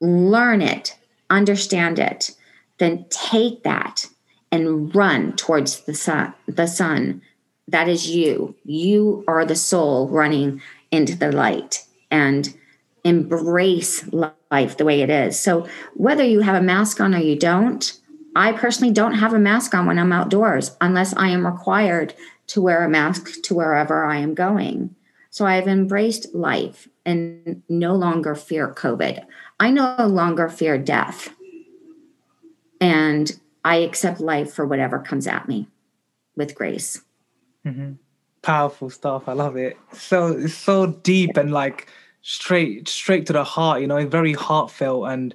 learn 0.00 0.62
it, 0.62 0.96
understand 1.30 1.98
it, 1.98 2.32
then 2.78 3.06
take 3.10 3.62
that 3.62 4.06
and 4.50 4.94
run 4.94 5.36
towards 5.36 5.82
the 5.82 5.94
sun, 5.94 6.34
the 6.46 6.66
sun. 6.66 7.22
That 7.68 7.88
is 7.88 8.10
you. 8.10 8.54
You 8.64 9.24
are 9.28 9.44
the 9.44 9.56
soul 9.56 10.08
running 10.08 10.62
into 10.90 11.16
the 11.16 11.30
light. 11.30 11.84
And 12.10 12.54
embrace 13.04 14.10
life 14.12 14.76
the 14.76 14.84
way 14.84 15.02
it 15.02 15.10
is. 15.10 15.38
So, 15.38 15.66
whether 15.94 16.24
you 16.24 16.40
have 16.40 16.54
a 16.54 16.64
mask 16.64 17.00
on 17.00 17.14
or 17.14 17.18
you 17.18 17.36
don't, 17.36 17.98
I 18.36 18.52
personally 18.52 18.92
don't 18.92 19.14
have 19.14 19.32
a 19.32 19.38
mask 19.38 19.74
on 19.74 19.86
when 19.86 19.98
I'm 19.98 20.12
outdoors 20.12 20.76
unless 20.80 21.14
I 21.16 21.28
am 21.28 21.46
required 21.46 22.14
to 22.48 22.62
wear 22.62 22.84
a 22.84 22.88
mask 22.88 23.42
to 23.42 23.54
wherever 23.54 24.04
I 24.04 24.18
am 24.18 24.34
going. 24.34 24.94
So, 25.30 25.46
I've 25.46 25.68
embraced 25.68 26.34
life 26.34 26.88
and 27.04 27.62
no 27.68 27.94
longer 27.94 28.34
fear 28.34 28.72
COVID. 28.72 29.24
I 29.60 29.70
no 29.70 29.96
longer 30.06 30.48
fear 30.48 30.78
death. 30.78 31.34
And 32.80 33.38
I 33.64 33.76
accept 33.76 34.20
life 34.20 34.52
for 34.52 34.66
whatever 34.66 34.98
comes 34.98 35.26
at 35.26 35.48
me 35.48 35.68
with 36.36 36.54
grace. 36.54 37.02
Mm-hmm. 37.66 37.94
Powerful 38.42 38.88
stuff. 38.88 39.28
I 39.28 39.32
love 39.32 39.56
it. 39.56 39.76
So 39.92 40.28
it's 40.28 40.54
so 40.54 40.86
deep 40.86 41.36
and 41.36 41.52
like 41.52 41.88
straight 42.28 42.86
straight 42.86 43.24
to 43.24 43.32
the 43.32 43.42
heart 43.42 43.80
you 43.80 43.86
know 43.86 44.06
very 44.06 44.34
heartfelt 44.34 45.08
and 45.08 45.34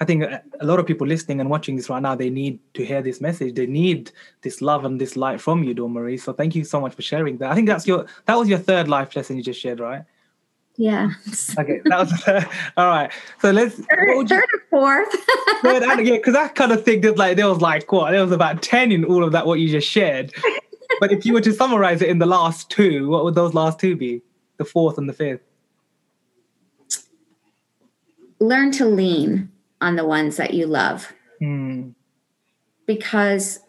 i 0.00 0.04
think 0.04 0.24
a 0.24 0.42
lot 0.64 0.80
of 0.80 0.84
people 0.84 1.06
listening 1.06 1.40
and 1.40 1.48
watching 1.48 1.76
this 1.76 1.88
right 1.88 2.02
now 2.02 2.16
they 2.16 2.28
need 2.28 2.58
to 2.74 2.84
hear 2.84 3.00
this 3.00 3.20
message 3.20 3.54
they 3.54 3.64
need 3.64 4.10
this 4.40 4.60
love 4.60 4.84
and 4.84 5.00
this 5.00 5.16
light 5.16 5.40
from 5.40 5.62
you 5.62 5.72
dawn 5.72 5.92
marie 5.92 6.16
so 6.16 6.32
thank 6.32 6.56
you 6.56 6.64
so 6.64 6.80
much 6.80 6.94
for 6.94 7.02
sharing 7.02 7.38
that 7.38 7.52
i 7.52 7.54
think 7.54 7.68
that's 7.68 7.86
your 7.86 8.06
that 8.26 8.36
was 8.36 8.48
your 8.48 8.58
third 8.58 8.88
life 8.88 9.14
lesson 9.14 9.36
you 9.36 9.42
just 9.42 9.60
shared 9.60 9.78
right 9.78 10.02
yeah. 10.76 11.10
Okay, 11.58 11.82
that 11.84 11.98
was 11.98 12.44
all 12.78 12.86
right. 12.86 13.12
So 13.42 13.50
let's 13.50 13.74
third, 13.74 14.26
third 14.26 14.44
or 14.54 14.62
fourth. 14.70 15.12
third, 15.62 15.82
yeah, 16.00 16.16
because 16.16 16.32
that 16.32 16.54
kind 16.54 16.72
of 16.72 16.82
thing 16.82 17.02
did 17.02 17.18
like 17.18 17.36
there 17.36 17.46
was 17.46 17.60
like 17.60 17.92
what 17.92 18.10
there 18.10 18.22
was 18.22 18.32
about 18.32 18.62
ten 18.62 18.90
in 18.90 19.04
all 19.04 19.22
of 19.22 19.32
that 19.32 19.46
what 19.46 19.60
you 19.60 19.68
just 19.68 19.86
shared. 19.86 20.32
but 21.00 21.12
if 21.12 21.26
you 21.26 21.34
were 21.34 21.42
to 21.42 21.52
summarize 21.52 22.00
it 22.00 22.08
in 22.08 22.20
the 22.20 22.26
last 22.26 22.70
two, 22.70 23.10
what 23.10 23.22
would 23.22 23.34
those 23.34 23.52
last 23.52 23.78
two 23.78 23.96
be? 23.96 24.22
The 24.56 24.64
fourth 24.64 24.96
and 24.96 25.06
the 25.06 25.12
fifth 25.12 25.42
learn 28.42 28.72
to 28.72 28.84
lean 28.84 29.50
on 29.80 29.96
the 29.96 30.04
ones 30.04 30.36
that 30.36 30.54
you 30.54 30.66
love. 30.66 31.12
Mm. 31.40 31.94
Because 32.86 33.60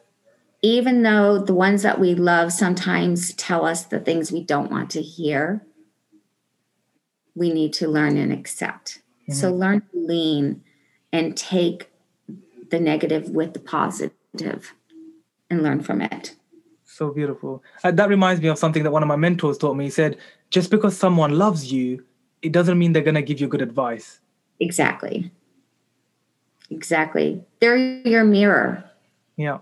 even 0.62 1.04
though 1.04 1.40
the 1.40 1.54
ones 1.54 1.84
that 1.84 2.00
we 2.00 2.16
love 2.16 2.52
sometimes 2.52 3.34
tell 3.34 3.66
us 3.66 3.84
the 3.84 4.00
things 4.00 4.32
we 4.32 4.44
don't 4.44 4.72
want 4.72 4.90
to 4.92 5.02
hear, 5.02 5.66
we 7.36 7.52
need 7.54 7.74
to 7.74 7.88
learn 7.88 8.18
and 8.18 8.32
accept. 8.32 9.02
Mm-hmm. 9.24 9.34
So 9.34 9.54
learn 9.54 9.82
to 9.82 9.98
lean 9.98 10.64
and 11.12 11.38
take 11.38 11.90
the 12.70 12.80
negative 12.80 13.30
with 13.30 13.54
the 13.54 13.60
positive 13.60 14.74
and 15.50 15.62
learn 15.62 15.82
from 15.82 16.02
it. 16.02 16.36
So 16.86 17.12
beautiful. 17.12 17.64
Uh, 17.84 17.92
that 17.92 18.10
reminds 18.10 18.42
me 18.42 18.50
of 18.50 18.58
something 18.58 18.84
that 18.84 18.92
one 18.92 19.04
of 19.04 19.08
my 19.08 19.16
mentors 19.16 19.58
taught 19.58 19.76
me. 19.76 19.86
He 19.86 19.90
said, 19.90 20.18
just 20.50 20.70
because 20.70 20.96
someone 20.96 21.38
loves 21.38 21.72
you, 21.72 22.04
it 22.42 22.52
doesn't 22.52 22.78
mean 22.78 22.94
they're 22.94 23.02
going 23.02 23.16
to 23.16 23.22
give 23.22 23.42
you 23.42 23.48
good 23.48 23.62
advice. 23.62 24.20
Exactly. 24.60 25.32
Exactly. 26.70 27.44
They're 27.60 27.78
your 27.78 28.24
mirror. 28.24 28.84
Yeah. 29.36 29.60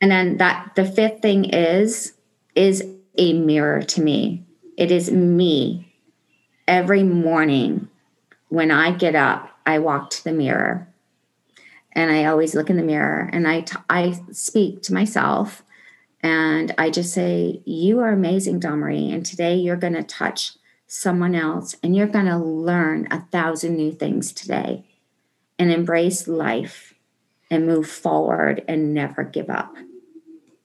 And 0.00 0.10
then 0.10 0.38
that 0.38 0.72
the 0.76 0.84
fifth 0.84 1.20
thing 1.22 1.44
is 1.44 2.14
is 2.54 2.84
a 3.16 3.32
mirror 3.34 3.82
to 3.82 4.02
me. 4.02 4.44
It 4.76 4.90
is 4.90 5.10
me. 5.10 5.92
Every 6.66 7.02
morning 7.02 7.88
when 8.48 8.70
I 8.70 8.92
get 8.92 9.14
up, 9.14 9.50
I 9.66 9.78
walk 9.78 10.10
to 10.10 10.24
the 10.24 10.32
mirror. 10.32 10.88
And 11.92 12.10
I 12.10 12.26
always 12.26 12.54
look 12.54 12.70
in 12.70 12.76
the 12.76 12.82
mirror 12.82 13.28
and 13.32 13.48
I, 13.48 13.62
t- 13.62 13.76
I 13.88 14.18
speak 14.30 14.82
to 14.82 14.94
myself 14.94 15.64
and 16.22 16.72
I 16.78 16.90
just 16.90 17.12
say, 17.12 17.62
You 17.64 18.00
are 18.00 18.12
amazing, 18.12 18.60
Dawn 18.60 18.78
Marie. 18.78 19.10
And 19.10 19.26
today 19.26 19.56
you're 19.56 19.76
going 19.76 19.94
to 19.94 20.02
touch 20.02 20.52
someone 20.92 21.36
else, 21.36 21.76
and 21.84 21.94
you're 21.94 22.08
going 22.08 22.26
to 22.26 22.36
learn 22.36 23.06
a 23.12 23.20
thousand 23.30 23.76
new 23.76 23.92
things 23.92 24.32
today. 24.32 24.84
And 25.56 25.70
embrace 25.70 26.26
life 26.26 26.94
and 27.50 27.66
move 27.66 27.86
forward 27.86 28.64
and 28.66 28.94
never 28.94 29.22
give 29.22 29.50
up. 29.50 29.76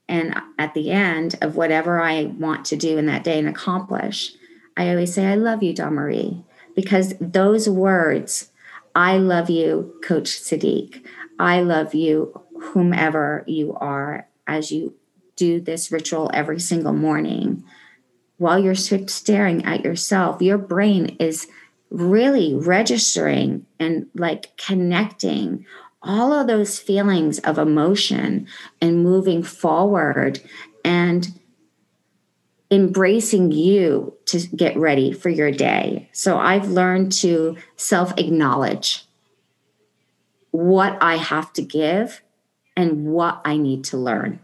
And 0.08 0.36
at 0.58 0.74
the 0.74 0.90
end 0.90 1.36
of 1.42 1.58
whatever 1.58 2.00
I 2.00 2.24
want 2.24 2.64
to 2.66 2.78
do 2.78 2.98
in 2.98 3.06
that 3.08 3.26
day 3.26 3.38
and 3.38 3.48
accomplish, 3.50 4.34
I 4.78 4.90
always 4.90 5.14
say, 5.14 5.26
I 5.26 5.36
love 5.36 5.62
you, 5.62 5.74
Dawn 5.74 5.96
Marie, 5.96 6.44
because 6.76 7.14
those 7.20 7.68
words, 7.68 8.52
I 8.96 9.18
love 9.18 9.50
you, 9.50 10.00
Coach 10.02 10.30
Sadiq, 10.30 11.06
I 11.38 11.60
love 11.60 11.94
you, 11.94 12.42
whomever 12.62 13.44
you 13.46 13.74
are, 13.74 14.28
as 14.48 14.72
you 14.72 14.94
do 15.36 15.60
this 15.60 15.92
ritual 15.92 16.32
every 16.34 16.62
single 16.62 16.94
morning 16.94 17.66
while 18.38 18.60
you're 18.60 18.76
staring 18.76 19.64
at 19.66 19.84
yourself, 19.84 20.42
your 20.42 20.58
brain 20.58 21.16
is 21.20 21.48
really 21.90 22.54
registering 22.54 23.66
and 23.80 24.08
like 24.16 24.58
connecting 24.58 25.66
all 26.02 26.34
of 26.34 26.48
those 26.48 26.78
feelings 26.78 27.40
of 27.40 27.58
emotion 27.58 28.48
and 28.82 29.04
moving 29.04 29.42
forward 29.42 30.40
and 30.84 31.40
embracing 32.70 33.52
you 33.52 34.14
to 34.26 34.40
get 34.56 34.76
ready 34.78 35.12
for 35.12 35.30
your 35.30 35.52
day. 35.52 36.10
So 36.12 36.38
I've 36.38 36.70
learned 36.70 37.12
to 37.14 37.58
self 37.76 38.14
acknowledge 38.18 39.06
what 40.52 40.98
I 41.02 41.18
have 41.18 41.54
to 41.54 41.62
give 41.62 42.22
and 42.76 43.06
what 43.06 43.42
I 43.46 43.58
need 43.58 43.84
to 43.86 43.98
learn. 43.98 44.40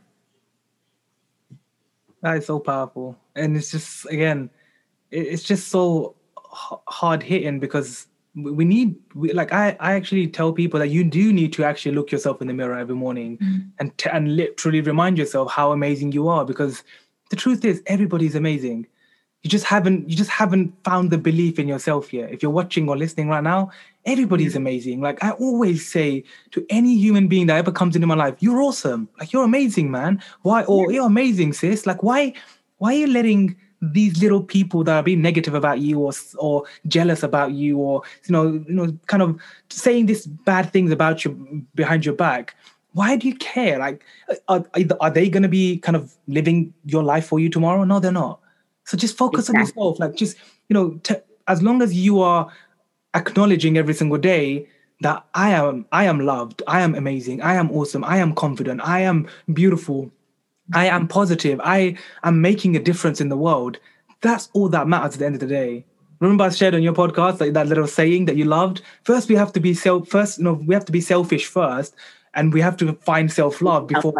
That 2.21 2.37
is 2.37 2.45
so 2.45 2.59
powerful. 2.59 3.17
And 3.35 3.57
it's 3.57 3.71
just, 3.71 4.05
again, 4.09 4.49
it's 5.09 5.43
just 5.43 5.69
so 5.69 6.15
hard 6.51 7.23
hitting 7.23 7.59
because 7.59 8.07
we 8.35 8.63
need 8.63 8.95
we, 9.13 9.33
like 9.33 9.51
I, 9.51 9.75
I 9.79 9.93
actually 9.93 10.27
tell 10.27 10.53
people 10.53 10.79
that 10.79 10.87
you 10.87 11.03
do 11.03 11.33
need 11.33 11.51
to 11.53 11.63
actually 11.65 11.93
look 11.93 12.11
yourself 12.11 12.41
in 12.41 12.47
the 12.47 12.53
mirror 12.53 12.77
every 12.77 12.95
morning 12.95 13.37
mm-hmm. 13.37 13.59
and 13.79 13.97
t- 13.97 14.09
and 14.09 14.37
literally 14.37 14.79
remind 14.79 15.17
yourself 15.17 15.51
how 15.51 15.73
amazing 15.73 16.13
you 16.13 16.29
are 16.29 16.45
because 16.45 16.83
the 17.29 17.35
truth 17.35 17.65
is 17.65 17.83
everybody's 17.87 18.35
amazing 18.35 18.87
you 19.43 19.49
just 19.49 19.65
haven't 19.65 20.07
you 20.07 20.15
just 20.15 20.29
haven't 20.29 20.73
found 20.83 21.09
the 21.09 21.17
belief 21.17 21.57
in 21.57 21.67
yourself 21.67 22.13
yet. 22.13 22.31
If 22.31 22.43
you're 22.43 22.51
watching 22.51 22.87
or 22.87 22.97
listening 22.97 23.29
right 23.29 23.43
now 23.43 23.71
everybody's 24.05 24.55
amazing. 24.55 25.01
Like 25.01 25.23
i 25.23 25.31
always 25.31 25.87
say 25.87 26.23
to 26.51 26.65
any 26.69 26.95
human 26.95 27.27
being 27.27 27.47
that 27.47 27.57
ever 27.57 27.71
comes 27.71 27.95
into 27.95 28.07
my 28.07 28.15
life 28.15 28.35
you're 28.39 28.61
awesome. 28.61 29.09
Like 29.19 29.33
you're 29.33 29.43
amazing 29.43 29.89
man. 29.89 30.21
Why 30.43 30.63
or 30.63 30.91
you're 30.91 31.07
amazing 31.07 31.53
sis. 31.53 31.85
Like 31.85 32.03
why 32.03 32.33
why 32.77 32.93
are 32.93 32.97
you 32.97 33.07
letting 33.07 33.55
these 33.81 34.21
little 34.21 34.43
people 34.43 34.83
that 34.83 34.95
are 34.95 35.03
being 35.03 35.23
negative 35.23 35.55
about 35.55 35.79
you 35.79 35.99
or 35.99 36.11
or 36.37 36.65
jealous 36.87 37.23
about 37.23 37.51
you 37.51 37.79
or 37.79 38.03
you 38.27 38.33
know 38.33 38.63
you 38.67 38.73
know 38.73 38.95
kind 39.07 39.23
of 39.23 39.39
saying 39.69 40.05
these 40.05 40.27
bad 40.27 40.71
things 40.71 40.91
about 40.91 41.25
you 41.25 41.65
behind 41.73 42.05
your 42.05 42.15
back 42.15 42.55
why 42.93 43.15
do 43.15 43.25
you 43.25 43.35
care? 43.35 43.79
Like 43.79 44.03
uh, 44.49 44.59
are, 44.75 44.95
are 44.99 45.09
they 45.09 45.29
going 45.29 45.43
to 45.43 45.49
be 45.49 45.77
kind 45.77 45.95
of 45.95 46.13
living 46.27 46.73
your 46.83 47.03
life 47.03 47.25
for 47.25 47.39
you 47.39 47.49
tomorrow? 47.49 47.85
No 47.85 47.99
they're 47.99 48.11
not 48.11 48.41
so 48.85 48.97
just 48.97 49.17
focus 49.17 49.49
exactly. 49.49 49.59
on 49.59 49.65
yourself 49.65 49.99
like 49.99 50.15
just 50.15 50.37
you 50.69 50.73
know 50.73 50.99
t- 51.03 51.15
as 51.47 51.61
long 51.61 51.81
as 51.81 51.93
you 51.93 52.21
are 52.21 52.51
acknowledging 53.13 53.77
every 53.77 53.93
single 53.93 54.17
day 54.17 54.67
that 55.01 55.25
i 55.33 55.49
am 55.51 55.85
i 55.91 56.05
am 56.05 56.19
loved 56.19 56.61
i 56.67 56.81
am 56.81 56.95
amazing 56.95 57.41
i 57.41 57.53
am 57.53 57.71
awesome 57.71 58.03
i 58.03 58.17
am 58.17 58.33
confident 58.33 58.79
i 58.83 58.99
am 58.99 59.27
beautiful 59.53 60.11
I 60.73 60.85
am 60.87 61.07
positive. 61.07 61.59
I 61.63 61.97
am 62.23 62.41
making 62.41 62.75
a 62.75 62.79
difference 62.79 63.21
in 63.21 63.29
the 63.29 63.37
world. 63.37 63.77
That's 64.21 64.49
all 64.53 64.69
that 64.69 64.87
matters 64.87 65.13
at 65.13 65.19
the 65.19 65.25
end 65.25 65.35
of 65.35 65.41
the 65.41 65.47
day. 65.47 65.85
Remember, 66.19 66.43
I 66.43 66.49
shared 66.49 66.75
on 66.75 66.83
your 66.83 66.93
podcast 66.93 67.39
like 67.39 67.53
that 67.53 67.67
little 67.67 67.87
saying 67.87 68.25
that 68.25 68.35
you 68.35 68.45
loved. 68.45 68.81
First, 69.03 69.27
we 69.27 69.35
have 69.35 69.51
to 69.53 69.59
be 69.59 69.73
self. 69.73 70.07
First, 70.07 70.37
you 70.37 70.43
know, 70.43 70.53
we 70.53 70.75
have 70.75 70.85
to 70.85 70.91
be 70.91 71.01
selfish 71.01 71.47
first, 71.47 71.95
and 72.35 72.53
we 72.53 72.61
have 72.61 72.77
to 72.77 72.93
find 72.93 73.31
self 73.31 73.61
love 73.61 73.87
before 73.87 74.13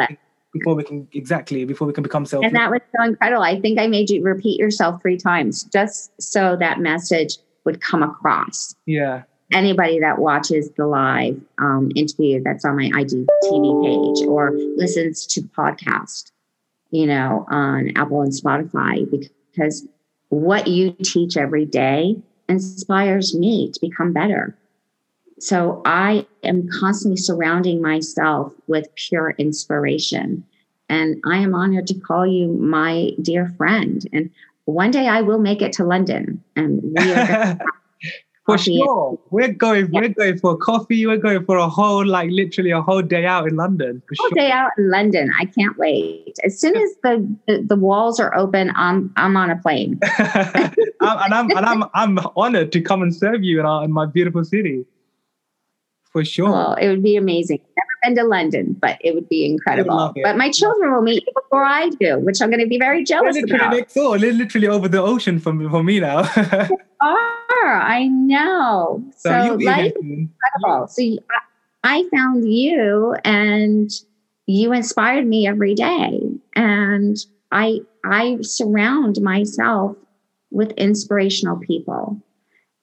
before 0.54 0.76
we 0.76 0.84
can 0.84 1.08
exactly 1.14 1.66
before 1.66 1.88
we 1.88 1.94
can 1.94 2.04
become 2.04 2.26
self. 2.26 2.44
And 2.44 2.56
that 2.56 2.72
was 2.72 2.82
so 2.96 3.04
incredible. 3.04 3.44
I 3.44 3.60
think 3.60 3.80
I 3.80 3.88
made 3.88 4.10
you 4.10 4.22
repeat 4.24 4.60
yourself 4.60 5.02
three 5.02 5.18
times 5.18 5.64
just 5.66 6.12
so 6.22 6.56
that 6.58 6.80
message 6.80 7.38
would 7.66 7.82
come 7.82 8.04
across. 8.04 8.76
Yeah 8.86 9.24
anybody 9.52 10.00
that 10.00 10.20
watches 10.20 10.72
the 10.78 10.86
live 10.86 11.40
um, 11.60 11.92
interview 11.96 12.42
that's 12.44 12.66
on 12.66 12.78
my 12.78 12.90
IGTV 12.90 14.18
page 14.18 14.28
or 14.28 14.52
listens 14.78 15.26
to 15.28 15.42
the 15.42 15.48
podcast, 15.50 16.32
you 16.90 17.06
know, 17.06 17.46
on 17.50 17.92
Apple 17.96 18.22
and 18.22 18.32
Spotify, 18.32 19.10
because 19.10 19.86
what 20.30 20.68
you 20.68 20.92
teach 21.04 21.38
every 21.38 21.66
day 21.66 22.16
inspires 22.48 23.36
me 23.36 23.72
to 23.72 23.80
become 23.82 24.14
better. 24.14 24.58
So 25.42 25.82
I 25.86 26.28
am 26.44 26.70
constantly 26.70 27.18
surrounding 27.18 27.82
myself 27.82 28.54
with 28.68 28.94
pure 28.96 29.32
inspiration. 29.40 30.44
And 30.88 31.20
I 31.26 31.38
am 31.38 31.56
honored 31.56 31.88
to 31.88 31.96
call 31.96 32.28
you 32.28 32.50
my 32.50 33.12
dear 33.22 33.48
friend. 33.58 34.06
And 34.14 34.30
one 34.66 34.92
day 34.92 35.08
I 35.08 35.22
will 35.22 35.40
make 35.40 35.64
it 35.64 35.74
to 35.74 35.84
London 35.84 36.44
and 36.56 36.80
we 36.84 37.12
are 37.12 37.58
for 38.46 38.60
sure. 38.60 39.20
We're 39.32 39.52
going, 39.52 39.92
yeah. 39.92 40.02
we're 40.02 40.10
going 40.10 40.38
for 40.38 40.56
coffee. 40.58 41.08
We're 41.08 41.18
going 41.18 41.44
for 41.46 41.58
a 41.58 41.68
whole, 41.68 42.06
like 42.06 42.30
literally 42.30 42.70
a 42.70 42.82
whole 42.82 43.02
day 43.02 43.26
out 43.26 43.48
in 43.48 43.56
London. 43.56 44.04
For 44.08 44.16
whole 44.20 44.30
sure. 44.30 44.36
day 44.36 44.52
out 44.52 44.72
in 44.78 44.92
London. 44.92 45.32
I 45.40 45.46
can't 45.46 45.76
wait. 45.76 46.36
As 46.44 46.60
soon 46.60 46.78
as 46.78 46.92
the, 47.02 47.36
the, 47.48 47.64
the 47.64 47.76
walls 47.76 48.20
are 48.20 48.36
open, 48.38 48.72
I'm 48.76 49.12
I'm 49.16 49.36
on 49.38 49.50
a 49.50 49.56
plane. 49.56 50.00
and 50.20 50.76
I'm 51.02 51.50
and 51.50 51.66
I'm 51.66 51.84
I'm 51.96 52.20
honored 52.36 52.72
to 52.74 52.82
come 52.82 53.02
and 53.02 53.16
serve 53.16 53.44
you 53.44 53.60
in, 53.60 53.66
our, 53.66 53.84
in 53.84 53.92
my 53.92 54.06
beautiful 54.06 54.44
city. 54.46 54.86
For 56.12 56.26
sure. 56.26 56.52
Well, 56.52 56.74
it 56.74 56.90
would 56.90 57.04
be 57.04 57.16
amazing. 57.16 57.62
Never 57.78 58.16
been 58.16 58.24
to 58.24 58.28
London, 58.28 58.76
but 58.80 58.98
it 59.02 59.16
would 59.16 59.30
be 59.30 59.46
incredible. 59.46 60.14
But 60.24 60.36
my 60.38 60.52
children 60.52 60.94
will 60.94 61.02
meet 61.02 61.24
you 61.26 61.34
before 61.34 61.64
I 61.64 61.90
do, 61.90 62.20
which 62.20 62.42
I'm 62.42 62.50
going 62.50 62.60
to 62.60 62.68
be 62.68 62.78
very 62.78 63.04
jealous 63.04 63.36
literally 63.36 63.56
about. 63.56 63.74
Next 63.74 63.94
door, 63.94 64.18
literally 64.18 64.68
over 64.68 64.88
the 64.90 65.02
ocean 65.02 65.40
from 65.40 65.70
for 65.70 65.84
me 65.84 66.00
now. 66.02 66.30
are. 67.02 67.82
I 67.82 68.08
know. 68.08 69.04
So, 69.18 69.30
so 69.30 69.54
life 69.56 69.94
is 69.96 70.02
incredible. 70.02 70.88
So 70.88 71.04
I 71.84 72.06
found 72.14 72.52
you 72.52 73.16
and 73.24 73.90
you 74.46 74.74
inspired 74.74 75.26
me 75.28 75.48
every 75.48 75.76
day. 75.76 76.22
And 76.56 77.18
I 77.52 77.80
I 78.04 78.38
surround 78.42 79.22
myself 79.22 79.96
with 80.52 80.72
inspirational 80.72 81.58
people. 81.58 82.22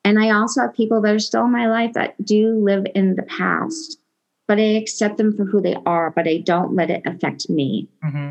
And 0.09 0.19
I 0.19 0.31
also 0.31 0.63
have 0.63 0.73
people 0.73 1.03
that 1.03 1.15
are 1.15 1.19
still 1.19 1.45
in 1.45 1.53
my 1.53 1.69
life 1.69 1.93
that 1.93 2.15
do 2.25 2.55
live 2.65 2.87
in 2.95 3.17
the 3.17 3.25
past, 3.25 4.01
but 4.47 4.59
I 4.59 4.63
accept 4.63 5.19
them 5.19 5.37
for 5.37 5.45
who 5.45 5.61
they 5.61 5.77
are, 5.85 6.11
but 6.11 6.27
I 6.27 6.39
don't 6.39 6.75
let 6.75 6.89
it 6.89 7.03
affect 7.05 7.51
me. 7.51 7.91
Mm-hmm. 8.03 8.31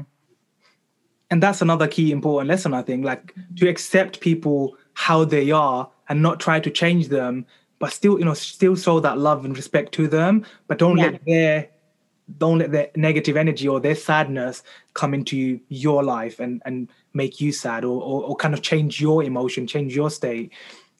And 1.30 1.44
that's 1.44 1.62
another 1.62 1.88
key 1.88 2.12
important 2.12 2.48
lesson, 2.48 2.74
I 2.74 2.82
think, 2.82 3.06
like 3.06 3.36
to 3.58 3.70
accept 3.70 4.22
people 4.22 4.76
how 4.96 5.24
they 5.24 5.52
are 5.52 5.88
and 6.10 6.24
not 6.24 6.40
try 6.40 6.60
to 6.60 6.72
change 6.72 7.10
them, 7.10 7.46
but 7.78 7.94
still, 7.94 8.18
you 8.18 8.26
know, 8.26 8.34
still 8.34 8.76
show 8.76 9.00
that 9.00 9.20
love 9.20 9.46
and 9.46 9.56
respect 9.56 9.92
to 9.94 10.08
them, 10.08 10.48
but 10.66 10.80
don't 10.80 10.98
yeah. 10.98 11.12
let 11.12 11.26
their 11.26 11.70
don't 12.40 12.58
let 12.58 12.72
their 12.72 12.90
negative 12.96 13.38
energy 13.38 13.68
or 13.68 13.80
their 13.80 13.96
sadness 13.96 14.64
come 14.96 15.14
into 15.14 15.60
your 15.70 16.04
life 16.04 16.40
and 16.40 16.60
and 16.66 16.90
make 17.14 17.40
you 17.40 17.52
sad 17.52 17.86
or 17.86 18.02
or, 18.02 18.24
or 18.24 18.36
kind 18.36 18.56
of 18.56 18.64
change 18.64 19.00
your 19.00 19.22
emotion, 19.22 19.68
change 19.68 19.96
your 19.96 20.10
state. 20.10 20.52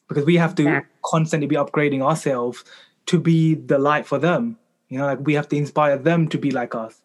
Because 0.08 0.24
we 0.24 0.36
have 0.36 0.54
to 0.56 0.62
yeah. 0.62 0.80
constantly 1.04 1.46
be 1.46 1.56
upgrading 1.56 2.02
ourselves 2.02 2.64
to 3.06 3.20
be 3.20 3.54
the 3.54 3.78
light 3.78 4.06
for 4.06 4.18
them. 4.18 4.58
You 4.88 4.98
know, 4.98 5.06
like 5.06 5.20
we 5.20 5.34
have 5.34 5.48
to 5.48 5.56
inspire 5.56 5.98
them 5.98 6.28
to 6.28 6.38
be 6.38 6.50
like 6.50 6.74
us. 6.74 7.00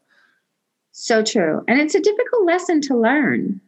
So 0.94 1.24
true. 1.24 1.64
And 1.68 1.80
it's 1.80 1.96
a 1.96 2.00
difficult 2.00 2.46
lesson 2.46 2.82
to 2.82 2.98
learn 2.98 3.60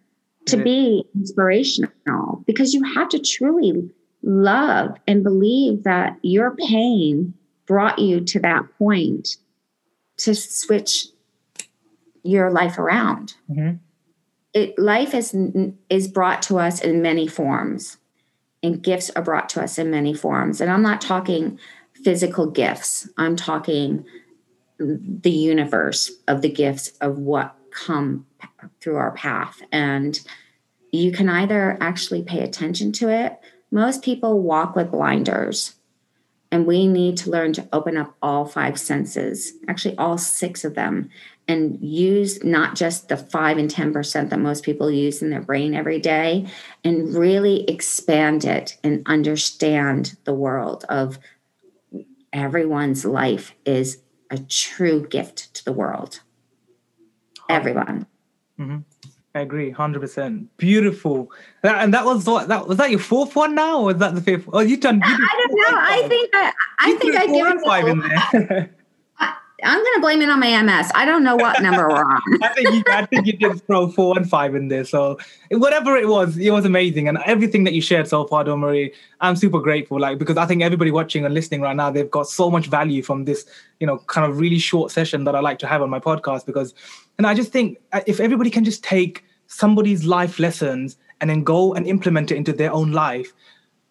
to 0.46 0.58
be 0.58 1.04
inspirational 1.16 2.44
because 2.46 2.74
you 2.74 2.84
have 2.94 3.10
to 3.10 3.20
truly 3.20 3.90
love 4.22 4.96
and 5.08 5.24
believe 5.24 5.84
that 5.84 6.18
your 6.22 6.56
pain 6.56 7.34
brought 7.66 8.00
you 8.00 8.22
to 8.22 8.40
that 8.40 8.64
point 8.78 9.38
to 10.18 10.36
switch 10.36 11.08
your 12.24 12.52
life 12.52 12.78
around. 12.78 13.34
Mm-hmm. 13.50 13.78
It, 14.54 14.80
life 14.80 15.14
is 15.14 15.36
is 15.90 16.08
brought 16.08 16.42
to 16.44 16.60
us 16.60 16.80
in 16.80 17.02
many 17.02 17.28
forms, 17.28 17.98
and 18.66 18.82
gifts 18.82 19.10
are 19.12 19.22
brought 19.22 19.50
to 19.50 19.62
us 19.62 19.78
in 19.78 19.92
many 19.92 20.14
forms. 20.14 20.60
And 20.60 20.72
I'm 20.72 20.82
not 20.82 21.02
talking 21.02 21.60
physical 22.04 22.48
gifts. 22.48 23.08
I'm 23.18 23.36
talking 23.36 24.06
the 24.78 25.32
universe 25.32 26.12
of 26.28 26.42
the 26.42 26.50
gifts 26.50 26.90
of 27.02 27.18
what 27.18 27.56
come 27.72 28.26
through 28.82 28.98
our 28.98 29.12
path. 29.12 29.62
And 29.72 30.20
you 30.92 31.12
can 31.12 31.30
either 31.30 31.78
actually 31.82 32.24
pay 32.24 32.42
attention 32.42 32.92
to 32.94 33.10
it. 33.10 33.40
Most 33.72 34.04
people 34.04 34.42
walk 34.42 34.76
with 34.76 34.92
blinders, 34.92 35.76
and 36.52 36.66
we 36.66 36.88
need 36.88 37.18
to 37.18 37.30
learn 37.30 37.52
to 37.54 37.68
open 37.74 37.98
up 37.98 38.16
all 38.22 38.46
five 38.46 38.80
senses, 38.80 39.54
actually, 39.68 39.98
all 39.98 40.18
six 40.18 40.64
of 40.64 40.76
them, 40.76 41.10
and 41.48 41.80
use 41.82 42.44
not 42.44 42.76
just 42.76 43.10
the 43.10 43.18
five 43.18 43.58
and 43.58 43.70
10% 43.70 44.30
that 44.30 44.40
most 44.40 44.64
people 44.64 44.90
use 44.90 45.22
in 45.22 45.30
their 45.30 45.42
brain 45.42 45.76
every 45.76 46.00
day, 46.00 46.48
and 46.84 47.16
really 47.16 47.64
expand 47.70 48.46
it 48.46 48.78
and 48.84 49.04
understand 49.06 50.18
the 50.24 50.34
world 50.34 50.86
of 50.90 51.20
everyone's 52.34 53.06
life 53.06 53.54
is 53.66 54.02
a 54.30 54.38
true 54.38 55.08
gift 55.08 55.54
to 55.56 55.66
the 55.66 55.72
world. 55.72 56.22
Everyone. 57.50 58.08
Mm-hmm. 58.60 58.78
I 59.36 59.42
agree, 59.42 59.70
hundred 59.70 60.00
percent. 60.00 60.56
Beautiful. 60.56 61.30
That, 61.62 61.84
and 61.84 61.94
that 61.94 62.06
was 62.06 62.26
what 62.26 62.48
that 62.48 62.68
was 62.68 62.78
that 62.78 62.90
your 62.90 63.00
fourth 63.00 63.36
one 63.36 63.54
now, 63.54 63.82
or 63.82 63.86
was 63.88 63.98
that 63.98 64.16
the 64.16 64.22
fifth? 64.22 64.48
Oh, 64.52 64.62
you 64.62 64.78
done. 64.78 64.96
You 64.96 65.14
I 65.14 65.48
don't 65.48 65.58
know. 65.58 65.78
I 65.78 66.08
think 66.08 66.30
I, 66.34 66.54
I 66.80 66.96
think 66.96 67.16
I 67.18 67.28
give 67.28 67.62
five 67.64 67.88
in 67.88 68.00
there. 68.00 68.76
I'm 69.66 69.84
going 69.84 69.96
to 69.96 70.02
blame 70.02 70.22
it 70.22 70.30
on 70.30 70.40
my 70.40 70.62
MS. 70.62 70.92
I 70.96 71.06
don't 71.06 71.24
know 71.24 71.36
what 71.36 71.62
number 71.62 71.88
we're 71.88 72.04
on. 72.04 72.22
I 72.44 72.50
think 72.50 72.70
you, 72.72 72.84
I 72.90 73.06
think 73.06 73.26
you 73.26 73.34
did 73.34 73.62
throw 73.68 73.88
four 73.88 74.18
and 74.18 74.30
five 74.30 74.54
in 74.54 74.68
there. 74.68 74.86
So 74.86 75.18
whatever 75.50 75.98
it 75.98 76.08
was, 76.08 76.38
it 76.38 76.52
was 76.52 76.66
amazing, 76.66 77.08
and 77.08 77.18
everything 77.26 77.64
that 77.64 77.74
you 77.74 77.82
shared 77.82 78.08
so 78.08 78.26
far, 78.26 78.44
Dawn 78.44 78.60
Marie, 78.60 78.94
I'm 79.22 79.36
super 79.36 79.60
grateful. 79.60 80.00
Like 80.00 80.20
because 80.20 80.38
I 80.38 80.46
think 80.46 80.62
everybody 80.62 80.92
watching 80.92 81.26
and 81.26 81.34
listening 81.34 81.62
right 81.62 81.76
now, 81.76 81.90
they've 81.90 82.10
got 82.10 82.28
so 82.28 82.52
much 82.52 82.68
value 82.68 83.02
from 83.02 83.26
this, 83.26 83.46
you 83.80 83.88
know, 83.88 83.98
kind 83.98 84.30
of 84.30 84.40
really 84.40 84.60
short 84.60 84.92
session 84.92 85.24
that 85.24 85.36
I 85.36 85.40
like 85.40 85.60
to 85.60 85.68
have 85.68 85.82
on 85.82 85.90
my 85.90 86.00
podcast. 86.00 86.46
Because, 86.46 86.74
and 87.18 87.26
I 87.26 87.34
just 87.34 87.52
think 87.52 87.80
uh, 87.92 88.02
if 88.06 88.20
everybody 88.20 88.50
can 88.50 88.64
just 88.64 88.84
take 88.84 89.24
somebody's 89.48 90.06
life 90.06 90.40
lessons 90.40 90.98
and 91.22 91.30
then 91.30 91.44
go 91.44 91.74
and 91.74 91.88
implement 91.88 92.32
it 92.32 92.36
into 92.36 92.54
their 92.54 92.72
own 92.72 92.92
life, 92.92 93.34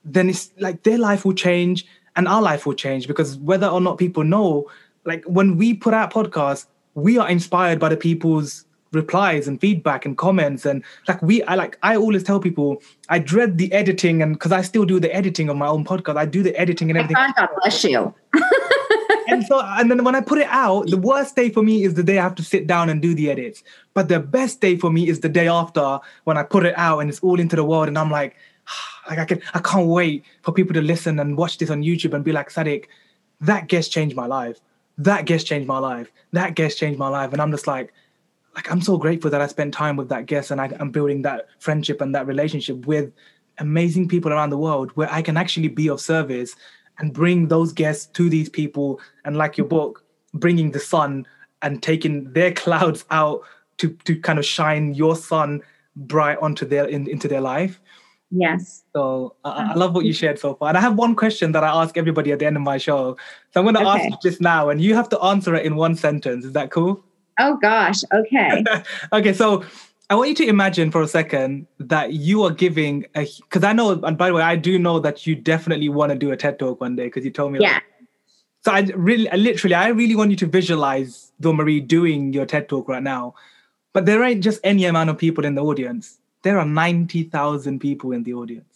then 0.04 0.28
it's 0.28 0.50
like 0.58 0.82
their 0.82 0.98
life 0.98 1.24
will 1.24 1.34
change 1.34 1.86
and 2.16 2.28
our 2.28 2.42
life 2.42 2.66
will 2.66 2.74
change 2.74 3.08
because 3.08 3.36
whether 3.38 3.66
or 3.66 3.80
not 3.80 3.98
people 3.98 4.22
know 4.22 4.70
like 5.04 5.24
when 5.24 5.56
we 5.56 5.74
put 5.74 5.94
out 5.94 6.12
podcasts, 6.12 6.66
we 6.94 7.18
are 7.18 7.28
inspired 7.28 7.78
by 7.78 7.88
the 7.88 7.96
people's 7.96 8.64
replies 8.94 9.48
and 9.48 9.60
feedback 9.60 10.06
and 10.06 10.16
comments 10.16 10.64
and 10.64 10.82
like 11.08 11.20
we 11.20 11.42
I 11.44 11.56
like 11.56 11.78
I 11.82 11.96
always 11.96 12.22
tell 12.22 12.40
people 12.40 12.80
I 13.08 13.18
dread 13.18 13.58
the 13.58 13.72
editing 13.72 14.22
and 14.22 14.34
because 14.34 14.52
I 14.52 14.62
still 14.62 14.84
do 14.84 15.00
the 15.00 15.14
editing 15.14 15.48
of 15.48 15.56
my 15.56 15.66
own 15.66 15.84
podcast. 15.84 16.16
I 16.16 16.26
do 16.26 16.42
the 16.42 16.56
editing 16.56 16.90
and 16.90 16.98
everything. 16.98 17.32
God 17.36 17.48
bless 17.62 17.84
you. 17.84 18.14
and 19.28 19.44
so 19.44 19.60
and 19.60 19.90
then 19.90 20.04
when 20.04 20.14
I 20.14 20.20
put 20.20 20.38
it 20.38 20.48
out, 20.48 20.88
the 20.88 20.96
worst 20.96 21.36
day 21.36 21.50
for 21.50 21.62
me 21.62 21.84
is 21.84 21.94
the 21.94 22.02
day 22.02 22.18
I 22.18 22.22
have 22.22 22.36
to 22.36 22.44
sit 22.44 22.66
down 22.66 22.88
and 22.88 23.02
do 23.02 23.14
the 23.14 23.30
edits. 23.30 23.62
But 23.92 24.08
the 24.08 24.20
best 24.20 24.60
day 24.60 24.76
for 24.76 24.90
me 24.90 25.08
is 25.08 25.20
the 25.20 25.28
day 25.28 25.48
after 25.48 25.98
when 26.24 26.38
I 26.38 26.42
put 26.42 26.64
it 26.64 26.76
out 26.78 27.00
and 27.00 27.10
it's 27.10 27.20
all 27.20 27.40
into 27.40 27.56
the 27.56 27.64
world 27.64 27.88
and 27.88 27.98
I'm 27.98 28.10
like, 28.10 28.36
like 29.08 29.18
I 29.18 29.24
can 29.24 29.42
I 29.52 29.58
can't 29.58 29.88
wait 29.88 30.24
for 30.42 30.52
people 30.52 30.74
to 30.74 30.82
listen 30.82 31.18
and 31.18 31.36
watch 31.36 31.58
this 31.58 31.70
on 31.70 31.82
YouTube 31.82 32.14
and 32.14 32.24
be 32.24 32.32
like, 32.32 32.50
Sadiq, 32.50 32.84
that 33.40 33.68
guest 33.68 33.92
changed 33.92 34.16
my 34.16 34.26
life. 34.26 34.60
That 34.98 35.24
guest 35.24 35.46
changed 35.46 35.66
my 35.66 35.78
life. 35.78 36.10
That 36.32 36.54
guest 36.54 36.78
changed 36.78 36.98
my 36.98 37.08
life. 37.08 37.32
And 37.32 37.42
I'm 37.42 37.50
just 37.50 37.66
like, 37.66 37.92
like 38.54 38.70
I'm 38.70 38.80
so 38.80 38.96
grateful 38.96 39.30
that 39.30 39.40
I 39.40 39.46
spent 39.46 39.74
time 39.74 39.96
with 39.96 40.08
that 40.10 40.26
guest 40.26 40.50
and 40.50 40.60
I, 40.60 40.70
I'm 40.78 40.90
building 40.90 41.22
that 41.22 41.48
friendship 41.58 42.00
and 42.00 42.14
that 42.14 42.26
relationship 42.26 42.86
with 42.86 43.12
amazing 43.58 44.08
people 44.08 44.32
around 44.32 44.50
the 44.50 44.58
world 44.58 44.90
where 44.92 45.12
I 45.12 45.22
can 45.22 45.36
actually 45.36 45.68
be 45.68 45.88
of 45.88 46.00
service 46.00 46.54
and 46.98 47.12
bring 47.12 47.48
those 47.48 47.72
guests 47.72 48.06
to 48.06 48.28
these 48.28 48.48
people 48.48 49.00
and 49.24 49.36
like 49.36 49.58
your 49.58 49.66
book 49.66 50.04
bringing 50.32 50.70
the 50.70 50.80
sun 50.80 51.26
and 51.62 51.82
taking 51.82 52.32
their 52.32 52.52
clouds 52.52 53.04
out 53.10 53.42
to 53.78 53.90
to 54.04 54.18
kind 54.20 54.38
of 54.38 54.44
shine 54.44 54.94
your 54.94 55.16
sun 55.16 55.62
bright 55.96 56.38
onto 56.38 56.66
their 56.66 56.86
in, 56.86 57.08
into 57.08 57.28
their 57.28 57.40
life 57.40 57.80
yes. 58.34 58.84
So 58.94 59.36
I, 59.44 59.50
I, 59.50 59.52
uh-huh. 59.52 59.72
love 59.76 59.94
what 59.94 60.04
you 60.04 60.12
shared 60.12 60.38
so 60.38 60.54
far. 60.54 60.68
And 60.68 60.78
i 60.78 60.80
have 60.80 60.96
one 60.96 61.14
question 61.14 61.52
that 61.52 61.64
i 61.64 61.82
ask 61.82 61.96
everybody 61.96 62.32
at 62.32 62.38
the 62.38 62.46
end 62.46 62.56
of 62.56 62.62
my 62.62 62.78
show. 62.78 63.16
So 63.52 63.60
i'm 63.60 63.64
going 63.64 63.74
to 63.74 63.80
okay. 63.80 63.90
ask 63.90 64.10
you 64.10 64.30
just 64.30 64.40
now 64.40 64.68
and 64.68 64.80
you 64.80 64.94
have 64.94 65.08
to 65.10 65.20
answer 65.20 65.54
it 65.54 65.64
in 65.64 65.76
one 65.76 65.94
sentence. 65.94 66.44
Is 66.44 66.52
that 66.52 66.70
cool? 66.70 67.02
Oh 67.38 67.56
gosh. 67.56 68.00
Okay. 68.12 68.64
Okay 69.12 69.32
so 69.32 69.64
I 70.10 70.16
want 70.16 70.28
you 70.28 70.34
to 70.36 70.46
imagine 70.46 70.90
for 70.90 71.00
a 71.00 71.08
second 71.08 71.66
that 71.78 72.12
you 72.12 72.42
are 72.42 72.50
giving 72.50 73.06
a 73.16 73.26
because 73.40 73.64
I 73.64 73.72
know, 73.72 73.92
and 74.02 74.18
by 74.18 74.28
the 74.28 74.34
way, 74.34 74.42
I 74.42 74.54
do 74.54 74.78
know 74.78 74.98
that 75.00 75.26
you 75.26 75.34
definitely 75.34 75.88
want 75.88 76.12
to 76.12 76.18
do 76.18 76.30
a 76.30 76.36
TED 76.36 76.58
talk 76.58 76.80
one 76.80 76.94
day 76.94 77.04
because 77.04 77.24
you 77.24 77.30
told 77.30 77.52
me. 77.52 77.60
Yeah. 77.60 77.74
Like, 77.74 77.82
so 78.64 78.72
I 78.72 78.80
really, 78.96 79.28
I 79.30 79.36
literally, 79.36 79.74
I 79.74 79.88
really 79.88 80.14
want 80.14 80.30
you 80.30 80.36
to 80.38 80.46
visualize 80.46 81.32
Dawn 81.40 81.56
Marie 81.56 81.80
doing 81.80 82.32
your 82.32 82.44
TED 82.44 82.68
talk 82.68 82.88
right 82.88 83.02
now, 83.02 83.34
but 83.94 84.04
there 84.04 84.22
ain't 84.22 84.42
just 84.42 84.60
any 84.62 84.84
amount 84.84 85.08
of 85.08 85.16
people 85.16 85.44
in 85.44 85.54
the 85.54 85.64
audience. 85.64 86.18
There 86.44 86.58
are 86.58 86.64
ninety 86.64 87.24
thousand 87.24 87.80
people 87.80 88.12
in 88.12 88.22
the 88.22 88.34
audience. 88.34 88.72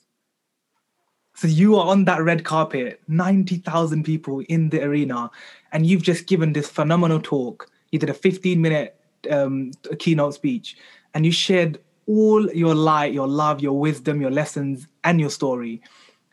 So 1.37 1.47
you 1.47 1.77
are 1.77 1.87
on 1.87 2.05
that 2.07 2.21
red 2.23 2.43
carpet, 2.45 3.01
ninety 3.07 3.59
thousand 3.59 4.03
people 4.03 4.41
in 4.49 4.71
the 4.71 4.83
arena, 4.83 5.31
and 5.71 5.87
you've 5.87 6.03
just 6.03 6.27
given 6.27 6.53
this 6.53 6.69
phenomenal 6.69 7.21
talk. 7.21 7.71
You 7.93 8.01
did 8.01 8.11
a 8.11 8.15
fifteen-minute 8.15 8.99
um, 9.31 9.71
keynote 9.99 10.35
speech 10.35 10.77
and 11.15 11.25
you 11.25 11.33
shared 11.33 11.79
all 12.07 12.51
your 12.53 12.75
light, 12.75 13.13
your 13.13 13.29
love, 13.29 13.61
your 13.61 13.79
wisdom, 13.79 14.21
your 14.21 14.31
lessons, 14.31 14.89
and 15.05 15.21
your 15.21 15.31
story. 15.31 15.83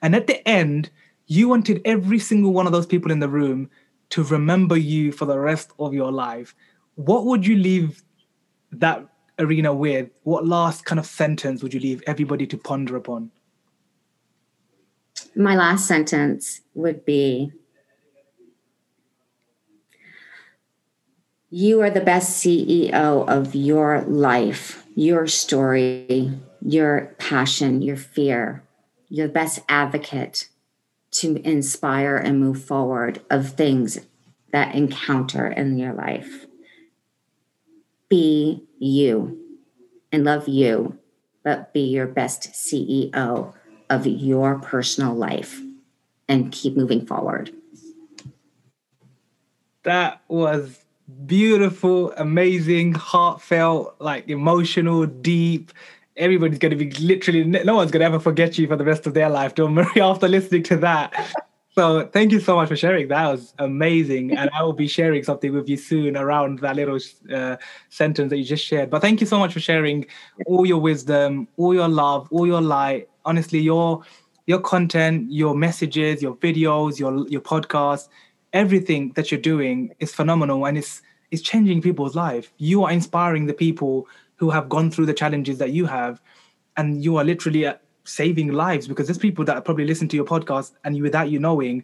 And 0.01 0.15
at 0.15 0.27
the 0.27 0.47
end, 0.47 0.89
you 1.27 1.49
wanted 1.49 1.81
every 1.85 2.19
single 2.19 2.53
one 2.53 2.65
of 2.65 2.71
those 2.71 2.85
people 2.85 3.11
in 3.11 3.19
the 3.19 3.29
room 3.29 3.69
to 4.11 4.23
remember 4.23 4.77
you 4.77 5.11
for 5.11 5.25
the 5.25 5.39
rest 5.39 5.71
of 5.79 5.93
your 5.93 6.11
life. 6.11 6.55
What 6.95 7.25
would 7.25 7.45
you 7.45 7.57
leave 7.57 8.03
that 8.71 9.05
arena 9.39 9.73
with? 9.73 10.09
What 10.23 10.45
last 10.45 10.85
kind 10.85 10.99
of 10.99 11.05
sentence 11.05 11.61
would 11.61 11.73
you 11.73 11.79
leave 11.79 12.03
everybody 12.07 12.47
to 12.47 12.57
ponder 12.57 12.95
upon? 12.95 13.31
My 15.35 15.55
last 15.55 15.87
sentence 15.87 16.61
would 16.73 17.05
be 17.05 17.51
You 21.49 21.79
are 21.81 21.89
the 21.89 22.01
best 22.01 22.43
CEO 22.43 23.25
of 23.29 23.55
your 23.55 24.01
life, 24.01 24.85
your 24.93 25.25
story, 25.25 26.31
your 26.61 27.15
passion, 27.17 27.81
your 27.81 27.95
fear. 27.95 28.63
You're 29.07 29.27
the 29.27 29.33
best 29.33 29.59
advocate 29.69 30.49
to 31.11 31.37
inspire 31.47 32.17
and 32.17 32.41
move 32.41 32.61
forward 32.61 33.21
of 33.29 33.53
things 33.53 33.99
that 34.51 34.75
encounter 34.75 35.47
in 35.47 35.77
your 35.77 35.93
life. 35.93 36.45
Be 38.15 38.63
you 38.79 39.37
and 40.13 40.23
love 40.23 40.47
you, 40.47 40.97
but 41.43 41.73
be 41.73 41.81
your 41.81 42.07
best 42.07 42.53
CEO 42.53 43.53
of 43.89 44.07
your 44.07 44.59
personal 44.59 45.13
life 45.13 45.59
and 46.29 46.49
keep 46.49 46.77
moving 46.77 47.05
forward. 47.05 47.51
That 49.83 50.21
was 50.29 50.79
beautiful, 51.25 52.13
amazing, 52.13 52.93
heartfelt, 52.93 53.97
like 53.99 54.29
emotional, 54.29 55.05
deep. 55.07 55.73
Everybody's 56.15 56.59
going 56.59 56.71
to 56.71 56.77
be 56.77 56.91
literally, 56.91 57.43
no 57.43 57.75
one's 57.75 57.91
going 57.91 57.99
to 57.99 58.05
ever 58.05 58.21
forget 58.21 58.57
you 58.57 58.65
for 58.65 58.77
the 58.77 58.85
rest 58.85 59.05
of 59.05 59.13
their 59.13 59.29
life, 59.29 59.55
Dawn 59.55 59.73
Marie, 59.73 59.99
after 59.99 60.29
listening 60.29 60.63
to 60.63 60.77
that. 60.77 61.13
So 61.77 62.07
thank 62.07 62.31
you 62.31 62.39
so 62.39 62.55
much 62.55 62.69
for 62.69 62.77
sharing. 62.77 63.09
That 63.09 63.29
was 63.29 63.53
amazing. 63.59 64.31
And 64.37 64.49
I 64.57 64.63
will 64.63 64.71
be 64.73 64.87
sharing 64.87 65.23
something 65.23 65.53
with 65.53 65.67
you 65.67 65.75
soon 65.75 66.15
around 66.15 66.59
that 66.59 66.77
little 66.77 66.97
uh, 67.33 67.57
sentence 67.89 68.29
that 68.29 68.37
you 68.37 68.45
just 68.45 68.63
shared. 68.65 68.89
But 68.89 69.01
thank 69.01 69.19
you 69.19 69.27
so 69.27 69.37
much 69.39 69.51
for 69.51 69.59
sharing 69.59 70.05
all 70.45 70.65
your 70.65 70.79
wisdom, 70.79 71.49
all 71.57 71.73
your 71.73 71.89
love, 71.89 72.29
all 72.31 72.47
your 72.47 72.61
light. 72.61 73.09
Honestly, 73.25 73.59
your 73.59 74.03
your 74.47 74.59
content, 74.61 75.29
your 75.29 75.53
messages, 75.53 76.21
your 76.21 76.35
videos, 76.37 76.97
your 76.97 77.27
your 77.27 77.41
podcast, 77.41 78.07
everything 78.53 79.11
that 79.15 79.29
you're 79.29 79.41
doing 79.41 79.93
is 79.99 80.13
phenomenal 80.13 80.65
and 80.65 80.77
it's 80.77 81.01
it's 81.31 81.41
changing 81.41 81.81
people's 81.81 82.15
life. 82.15 82.53
You 82.57 82.85
are 82.85 82.91
inspiring 82.91 83.47
the 83.47 83.53
people 83.53 84.07
who 84.37 84.49
have 84.49 84.69
gone 84.69 84.91
through 84.91 85.07
the 85.07 85.13
challenges 85.13 85.57
that 85.57 85.71
you 85.71 85.87
have, 85.87 86.21
and 86.77 87.03
you 87.03 87.17
are 87.17 87.25
literally 87.25 87.65
uh, 87.65 87.75
saving 88.05 88.53
lives 88.53 88.87
because 88.87 89.07
there's 89.07 89.17
people 89.17 89.43
that 89.45 89.65
probably 89.65 89.85
listen 89.85 90.07
to 90.09 90.15
your 90.15 90.25
podcast 90.25 90.71
and 90.83 90.95
you, 90.95 91.03
without 91.03 91.29
you 91.29 91.39
knowing, 91.39 91.83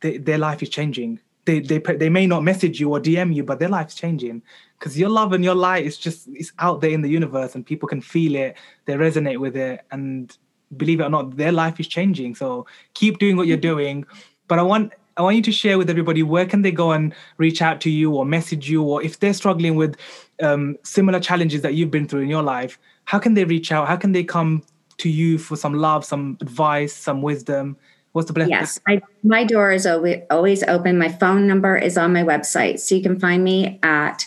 they, 0.00 0.18
their 0.18 0.38
life 0.38 0.62
is 0.62 0.68
changing. 0.68 1.20
They, 1.44 1.58
they 1.58 1.78
they 1.78 2.08
may 2.08 2.28
not 2.28 2.44
message 2.44 2.78
you 2.78 2.92
or 2.92 3.00
DM 3.00 3.34
you, 3.34 3.42
but 3.42 3.58
their 3.58 3.68
life's 3.68 3.96
changing 3.96 4.42
because 4.78 4.96
your 4.96 5.08
love 5.08 5.32
and 5.32 5.42
your 5.42 5.56
light 5.56 5.84
is 5.84 5.98
just 5.98 6.28
it's 6.32 6.52
out 6.60 6.80
there 6.80 6.90
in 6.90 7.02
the 7.02 7.08
universe 7.08 7.56
and 7.56 7.66
people 7.66 7.88
can 7.88 8.00
feel 8.00 8.36
it. 8.36 8.56
They 8.84 8.92
resonate 8.94 9.38
with 9.38 9.56
it, 9.56 9.80
and 9.90 10.36
believe 10.76 11.00
it 11.00 11.04
or 11.04 11.10
not, 11.10 11.36
their 11.36 11.50
life 11.50 11.80
is 11.80 11.88
changing. 11.88 12.36
So 12.36 12.66
keep 12.94 13.18
doing 13.18 13.36
what 13.36 13.48
you're 13.48 13.56
doing. 13.56 14.06
But 14.46 14.60
I 14.60 14.62
want 14.62 14.92
I 15.16 15.22
want 15.22 15.36
you 15.36 15.42
to 15.42 15.52
share 15.52 15.78
with 15.78 15.90
everybody 15.90 16.22
where 16.22 16.46
can 16.46 16.62
they 16.62 16.70
go 16.70 16.92
and 16.92 17.14
reach 17.36 17.60
out 17.60 17.80
to 17.82 17.90
you 17.90 18.14
or 18.14 18.24
message 18.24 18.70
you, 18.70 18.82
or 18.82 19.02
if 19.02 19.18
they're 19.18 19.34
struggling 19.34 19.74
with 19.74 19.96
um, 20.42 20.76
similar 20.84 21.20
challenges 21.20 21.62
that 21.62 21.74
you've 21.74 21.90
been 21.90 22.08
through 22.08 22.22
in 22.22 22.28
your 22.28 22.42
life, 22.42 22.78
how 23.04 23.18
can 23.18 23.34
they 23.34 23.44
reach 23.44 23.72
out? 23.72 23.88
How 23.88 23.96
can 23.96 24.12
they 24.12 24.24
come 24.24 24.62
to 25.02 25.10
you 25.10 25.38
for 25.38 25.56
some 25.56 25.74
love, 25.74 26.04
some 26.04 26.38
advice, 26.40 26.92
some 26.92 27.22
wisdom? 27.22 27.76
What's 28.12 28.26
the 28.26 28.34
best? 28.34 28.50
Yes, 28.50 28.80
I, 28.86 29.00
my 29.22 29.44
door 29.44 29.72
is 29.72 29.86
always 29.86 30.62
open. 30.64 30.98
My 30.98 31.08
phone 31.08 31.46
number 31.46 31.76
is 31.76 31.96
on 31.96 32.12
my 32.12 32.22
website, 32.22 32.78
so 32.78 32.94
you 32.94 33.02
can 33.02 33.18
find 33.18 33.42
me 33.42 33.78
at 33.82 34.26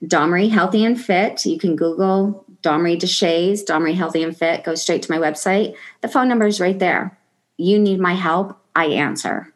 Marie 0.00 0.48
Healthy 0.48 0.84
and 0.84 1.00
Fit. 1.00 1.44
You 1.44 1.58
can 1.58 1.76
Google 1.76 2.44
Deshaies, 2.62 3.66
Dawn 3.66 3.82
Marie 3.82 3.94
Healthy 3.94 4.22
and 4.22 4.36
Fit. 4.36 4.64
Go 4.64 4.74
straight 4.74 5.02
to 5.02 5.10
my 5.10 5.18
website. 5.18 5.74
The 6.00 6.08
phone 6.08 6.28
number 6.28 6.46
is 6.46 6.60
right 6.60 6.78
there. 6.78 7.18
You 7.56 7.78
need 7.78 8.00
my 8.00 8.14
help. 8.14 8.58
I 8.74 8.86
answer. 8.86 9.52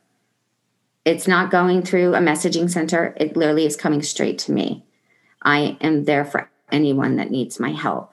It's 1.05 1.27
not 1.27 1.51
going 1.51 1.83
through 1.83 2.15
a 2.15 2.21
messaging 2.21 2.71
center. 2.71 3.15
It 3.17 3.37
literally 3.37 3.65
is 3.65 3.77
coming 3.77 4.03
straight 4.03 4.39
to 4.41 4.53
me. 4.53 4.85
I 5.43 5.79
am 5.81 6.05
there 6.05 6.25
for 6.25 6.51
anyone 6.71 7.17
that 7.17 7.31
needs 7.31 7.59
my 7.59 7.71
help. 7.71 8.13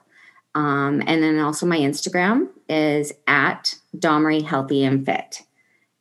Um, 0.56 1.04
and 1.06 1.22
then 1.22 1.38
also 1.40 1.66
my 1.66 1.78
Instagram 1.78 2.48
is 2.68 3.14
at 3.28 3.76
Marie 4.02 4.42
Healthy 4.42 4.84
and 4.84 5.06
Fit. 5.06 5.42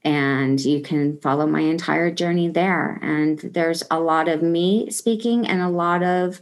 And 0.02 0.60
you 0.60 0.80
can 0.80 1.18
follow 1.20 1.46
my 1.46 1.60
entire 1.60 2.10
journey 2.10 2.48
there. 2.48 2.98
And 3.02 3.38
there's 3.40 3.82
a 3.90 4.00
lot 4.00 4.28
of 4.28 4.42
me 4.42 4.90
speaking 4.90 5.46
and 5.46 5.60
a 5.60 5.68
lot 5.68 6.02
of 6.02 6.40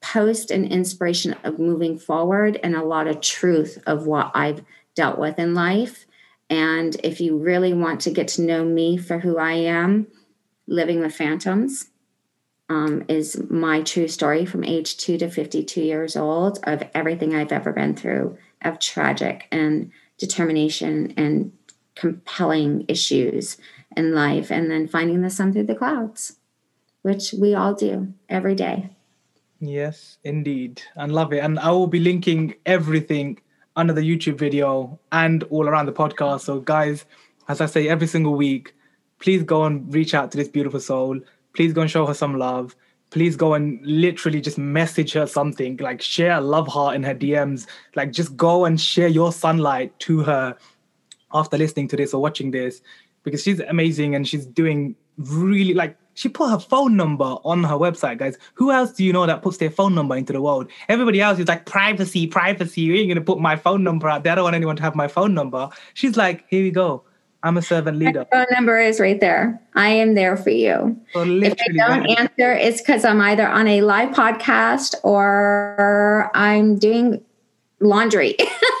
post 0.00 0.50
and 0.50 0.70
inspiration 0.70 1.34
of 1.42 1.58
moving 1.58 1.98
forward 1.98 2.58
and 2.62 2.76
a 2.76 2.84
lot 2.84 3.08
of 3.08 3.20
truth 3.20 3.78
of 3.86 4.06
what 4.06 4.30
I've 4.34 4.64
dealt 4.94 5.18
with 5.18 5.38
in 5.38 5.54
life 5.54 6.06
and 6.50 6.96
if 7.04 7.20
you 7.20 7.36
really 7.36 7.74
want 7.74 8.00
to 8.02 8.10
get 8.10 8.28
to 8.28 8.42
know 8.42 8.64
me 8.64 8.96
for 8.96 9.18
who 9.18 9.38
I 9.38 9.52
am, 9.52 10.06
Living 10.66 11.00
with 11.00 11.14
Phantoms 11.14 11.90
um, 12.68 13.04
is 13.08 13.42
my 13.50 13.82
true 13.82 14.08
story 14.08 14.44
from 14.44 14.64
age 14.64 14.96
two 14.96 15.18
to 15.18 15.30
52 15.30 15.80
years 15.80 16.16
old 16.16 16.58
of 16.64 16.82
everything 16.94 17.34
I've 17.34 17.52
ever 17.52 17.72
been 17.72 17.96
through, 17.96 18.36
of 18.62 18.78
tragic 18.78 19.46
and 19.50 19.90
determination 20.18 21.14
and 21.16 21.52
compelling 21.94 22.84
issues 22.88 23.56
in 23.96 24.14
life, 24.14 24.50
and 24.50 24.70
then 24.70 24.86
finding 24.86 25.22
the 25.22 25.30
sun 25.30 25.52
through 25.52 25.64
the 25.64 25.74
clouds, 25.74 26.36
which 27.02 27.32
we 27.32 27.54
all 27.54 27.74
do 27.74 28.12
every 28.28 28.54
day. 28.54 28.90
Yes, 29.60 30.18
indeed. 30.22 30.82
I 30.96 31.06
love 31.06 31.32
it. 31.32 31.38
And 31.38 31.58
I 31.58 31.70
will 31.70 31.88
be 31.88 31.98
linking 31.98 32.54
everything 32.64 33.40
under 33.74 33.92
the 33.92 34.02
YouTube 34.02 34.38
video 34.38 34.98
and 35.10 35.42
all 35.44 35.68
around 35.68 35.86
the 35.86 35.92
podcast. 35.92 36.40
So, 36.42 36.60
guys, 36.60 37.04
as 37.48 37.60
I 37.60 37.66
say 37.66 37.88
every 37.88 38.06
single 38.06 38.34
week, 38.34 38.74
please 39.18 39.42
go 39.42 39.64
and 39.64 39.92
reach 39.92 40.14
out 40.14 40.30
to 40.32 40.38
this 40.38 40.48
beautiful 40.48 40.80
soul. 40.80 41.20
Please 41.58 41.72
go 41.72 41.80
and 41.80 41.90
show 41.90 42.06
her 42.06 42.14
some 42.14 42.38
love. 42.38 42.76
please 43.10 43.34
go 43.34 43.54
and 43.54 43.84
literally 43.84 44.40
just 44.40 44.58
message 44.58 45.12
her 45.12 45.26
something, 45.26 45.76
like 45.78 46.00
share 46.00 46.36
a 46.36 46.40
love 46.40 46.68
heart 46.68 46.94
in 46.94 47.02
her 47.02 47.16
DMs, 47.16 47.66
like 47.96 48.12
just 48.12 48.36
go 48.36 48.64
and 48.64 48.80
share 48.80 49.08
your 49.08 49.32
sunlight 49.32 49.98
to 49.98 50.20
her 50.20 50.56
after 51.34 51.58
listening 51.58 51.88
to 51.88 51.96
this 51.96 52.14
or 52.14 52.22
watching 52.22 52.52
this 52.52 52.80
because 53.24 53.42
she's 53.42 53.58
amazing 53.58 54.14
and 54.14 54.28
she's 54.28 54.46
doing 54.46 54.94
really 55.16 55.74
like 55.74 55.96
she 56.14 56.28
put 56.28 56.48
her 56.48 56.60
phone 56.60 56.96
number 56.96 57.24
on 57.24 57.64
her 57.64 57.74
website, 57.74 58.18
guys. 58.18 58.38
Who 58.54 58.70
else 58.70 58.92
do 58.92 59.02
you 59.02 59.12
know 59.12 59.26
that 59.26 59.42
puts 59.42 59.56
their 59.56 59.70
phone 59.70 59.96
number 59.96 60.14
into 60.16 60.32
the 60.32 60.40
world? 60.40 60.70
Everybody 60.88 61.20
else 61.20 61.40
is 61.40 61.48
like 61.48 61.66
privacy, 61.66 62.28
privacy. 62.28 62.82
You 62.82 62.94
ain't 62.94 63.08
gonna 63.08 63.20
put 63.20 63.40
my 63.40 63.56
phone 63.56 63.82
number 63.82 64.08
out 64.08 64.22
there. 64.22 64.34
I 64.34 64.36
don't 64.36 64.44
want 64.44 64.54
anyone 64.54 64.76
to 64.76 64.82
have 64.84 64.94
my 64.94 65.08
phone 65.08 65.34
number. 65.34 65.68
She's 65.94 66.16
like, 66.16 66.44
here 66.48 66.62
we 66.62 66.70
go. 66.70 67.02
I'm 67.42 67.56
a 67.56 67.62
servant 67.62 67.98
leader. 67.98 68.26
My 68.32 68.38
phone 68.38 68.46
number 68.52 68.78
is 68.80 68.98
right 68.98 69.20
there. 69.20 69.60
I 69.74 69.90
am 69.90 70.14
there 70.14 70.36
for 70.36 70.50
you. 70.50 71.00
So 71.12 71.22
if 71.22 71.52
I 71.52 71.72
don't 71.72 72.06
answer, 72.18 72.52
it's 72.52 72.80
because 72.80 73.04
I'm 73.04 73.20
either 73.20 73.46
on 73.46 73.68
a 73.68 73.80
live 73.82 74.10
podcast 74.10 74.96
or 75.04 76.30
I'm 76.34 76.78
doing 76.78 77.24
laundry. 77.80 78.36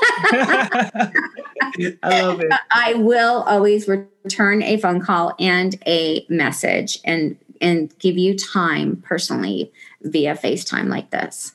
I 2.02 2.22
love 2.22 2.40
it. 2.40 2.52
I 2.72 2.94
will 2.94 3.42
always 3.42 3.86
return 3.86 4.62
a 4.62 4.76
phone 4.78 5.00
call 5.00 5.34
and 5.38 5.80
a 5.86 6.26
message 6.28 6.98
and 7.04 7.36
and 7.60 7.96
give 7.98 8.16
you 8.16 8.36
time 8.36 9.02
personally 9.04 9.72
via 10.02 10.34
FaceTime 10.36 10.88
like 10.88 11.10
this. 11.10 11.54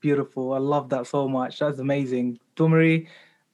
Beautiful. 0.00 0.52
I 0.52 0.58
love 0.58 0.90
that 0.90 1.06
so 1.08 1.28
much. 1.28 1.58
That's 1.58 1.80
amazing. 1.80 2.38
Marie, 2.58 3.08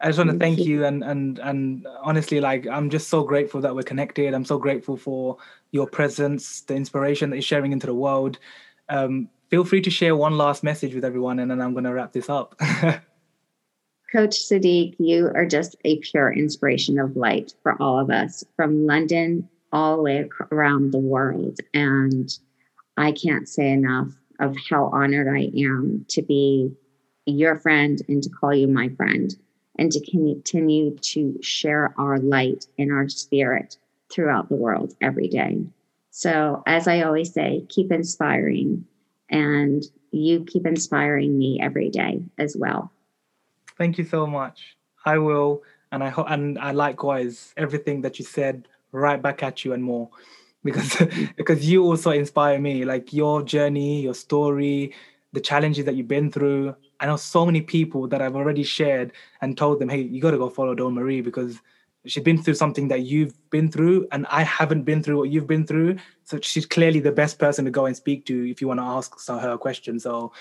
I 0.04 0.08
just 0.08 0.18
want 0.18 0.32
to 0.32 0.38
thank 0.38 0.58
you 0.58 0.84
and 0.84 1.02
and 1.02 1.38
and 1.38 1.86
honestly, 2.02 2.38
like 2.38 2.66
I'm 2.66 2.90
just 2.90 3.08
so 3.08 3.22
grateful 3.22 3.62
that 3.62 3.74
we're 3.74 3.84
connected. 3.84 4.34
I'm 4.34 4.44
so 4.44 4.58
grateful 4.58 4.98
for 4.98 5.38
your 5.70 5.86
presence, 5.86 6.60
the 6.60 6.74
inspiration 6.74 7.30
that 7.30 7.36
you're 7.36 7.42
sharing 7.42 7.72
into 7.72 7.86
the 7.86 7.94
world. 7.94 8.38
Um, 8.90 9.30
feel 9.48 9.64
free 9.64 9.80
to 9.80 9.90
share 9.90 10.14
one 10.14 10.36
last 10.36 10.62
message 10.62 10.94
with 10.94 11.06
everyone, 11.06 11.38
and 11.38 11.50
then 11.50 11.62
I'm 11.62 11.72
going 11.72 11.84
to 11.84 11.94
wrap 11.94 12.12
this 12.12 12.28
up. 12.28 12.54
Coach 14.12 14.36
Sadiq, 14.36 14.94
you 14.98 15.30
are 15.34 15.46
just 15.46 15.74
a 15.86 15.98
pure 16.00 16.30
inspiration 16.30 16.98
of 16.98 17.16
light 17.16 17.54
for 17.62 17.80
all 17.80 17.98
of 17.98 18.10
us 18.10 18.44
from 18.56 18.84
London 18.84 19.48
all 19.72 19.96
the 19.96 20.02
way 20.02 20.28
around 20.52 20.92
the 20.92 20.98
world. 20.98 21.60
And 21.72 22.28
I 22.98 23.12
can't 23.12 23.48
say 23.48 23.70
enough 23.70 24.08
of 24.38 24.54
how 24.68 24.90
honored 24.92 25.28
I 25.28 25.50
am 25.58 26.04
to 26.10 26.20
be 26.20 26.70
your 27.24 27.58
friend 27.58 28.02
and 28.06 28.22
to 28.22 28.28
call 28.28 28.54
you 28.54 28.68
my 28.68 28.90
friend 28.90 29.34
and 29.78 29.90
to 29.92 30.00
continue 30.10 30.96
to 30.98 31.38
share 31.42 31.94
our 31.98 32.18
light 32.18 32.66
and 32.78 32.92
our 32.92 33.08
spirit 33.08 33.76
throughout 34.10 34.48
the 34.48 34.54
world 34.54 34.94
every 35.00 35.28
day. 35.28 35.64
So, 36.10 36.62
as 36.66 36.86
I 36.86 37.02
always 37.02 37.32
say, 37.32 37.66
keep 37.68 37.90
inspiring, 37.90 38.86
and 39.28 39.82
you 40.12 40.44
keep 40.44 40.64
inspiring 40.64 41.36
me 41.36 41.58
every 41.60 41.90
day 41.90 42.22
as 42.38 42.56
well. 42.56 42.92
Thank 43.76 43.98
you 43.98 44.04
so 44.04 44.26
much. 44.26 44.76
I 45.04 45.18
will, 45.18 45.62
and 45.90 46.04
I 46.04 46.10
hope, 46.10 46.30
and 46.30 46.58
I 46.58 46.70
likewise 46.70 47.52
everything 47.56 48.02
that 48.02 48.18
you 48.18 48.24
said 48.24 48.68
right 48.92 49.20
back 49.20 49.42
at 49.42 49.64
you 49.64 49.72
and 49.72 49.82
more, 49.82 50.08
because 50.62 50.96
because 51.36 51.68
you 51.68 51.84
also 51.84 52.12
inspire 52.12 52.60
me. 52.60 52.84
Like 52.84 53.12
your 53.12 53.42
journey, 53.42 54.02
your 54.02 54.14
story, 54.14 54.94
the 55.32 55.40
challenges 55.40 55.84
that 55.84 55.96
you've 55.96 56.08
been 56.08 56.30
through. 56.30 56.76
I 57.00 57.06
know 57.06 57.16
so 57.16 57.44
many 57.44 57.60
people 57.60 58.08
that 58.08 58.22
I've 58.22 58.36
already 58.36 58.62
shared 58.62 59.12
and 59.40 59.56
told 59.56 59.80
them, 59.80 59.88
hey, 59.88 60.00
you 60.00 60.20
got 60.20 60.30
to 60.30 60.38
go 60.38 60.48
follow 60.48 60.74
Dawn 60.74 60.94
Marie 60.94 61.20
because 61.20 61.60
she's 62.06 62.22
been 62.22 62.42
through 62.42 62.54
something 62.54 62.88
that 62.88 63.02
you've 63.02 63.34
been 63.50 63.70
through, 63.70 64.06
and 64.12 64.26
I 64.28 64.42
haven't 64.42 64.84
been 64.84 65.02
through 65.02 65.18
what 65.18 65.30
you've 65.30 65.46
been 65.46 65.66
through. 65.66 65.96
So 66.24 66.38
she's 66.40 66.66
clearly 66.66 67.00
the 67.00 67.12
best 67.12 67.38
person 67.38 67.64
to 67.64 67.70
go 67.70 67.86
and 67.86 67.96
speak 67.96 68.26
to 68.26 68.50
if 68.50 68.60
you 68.60 68.68
want 68.68 68.80
to 68.80 68.84
ask 68.84 69.26
her 69.28 69.52
a 69.52 69.58
question. 69.58 69.98
So 69.98 70.32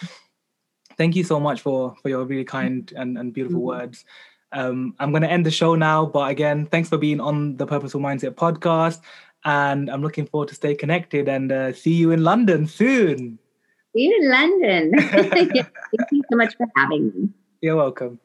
thank 0.98 1.16
you 1.16 1.24
so 1.24 1.40
much 1.40 1.62
for 1.62 1.96
for 2.02 2.10
your 2.10 2.26
really 2.26 2.44
kind 2.44 2.92
and, 2.96 3.18
and 3.18 3.34
beautiful 3.34 3.60
mm-hmm. 3.60 3.80
words. 3.80 4.06
Um, 4.52 4.94
I'm 5.00 5.12
going 5.12 5.24
to 5.24 5.32
end 5.32 5.46
the 5.46 5.52
show 5.52 5.74
now, 5.74 6.06
but 6.06 6.30
again, 6.30 6.68
thanks 6.68 6.88
for 6.88 6.98
being 6.98 7.20
on 7.20 7.58
the 7.58 7.66
Purposeful 7.66 8.02
Mindset 8.02 8.36
podcast, 8.36 9.02
and 9.46 9.90
I'm 9.90 10.04
looking 10.04 10.28
forward 10.28 10.50
to 10.50 10.56
stay 10.56 10.76
connected 10.76 11.28
and 11.28 11.52
uh, 11.52 11.74
see 11.74 11.94
you 11.94 12.12
in 12.12 12.24
London 12.24 12.68
soon. 12.68 13.40
See 13.94 14.06
you 14.06 14.20
in 14.22 14.30
London. 14.30 14.92
Thank 15.30 15.54
you 15.54 16.24
so 16.32 16.36
much 16.36 16.58
for 16.58 16.66
having 16.76 17.12
me. 17.14 17.30
You're 17.62 17.76
welcome. 17.76 18.20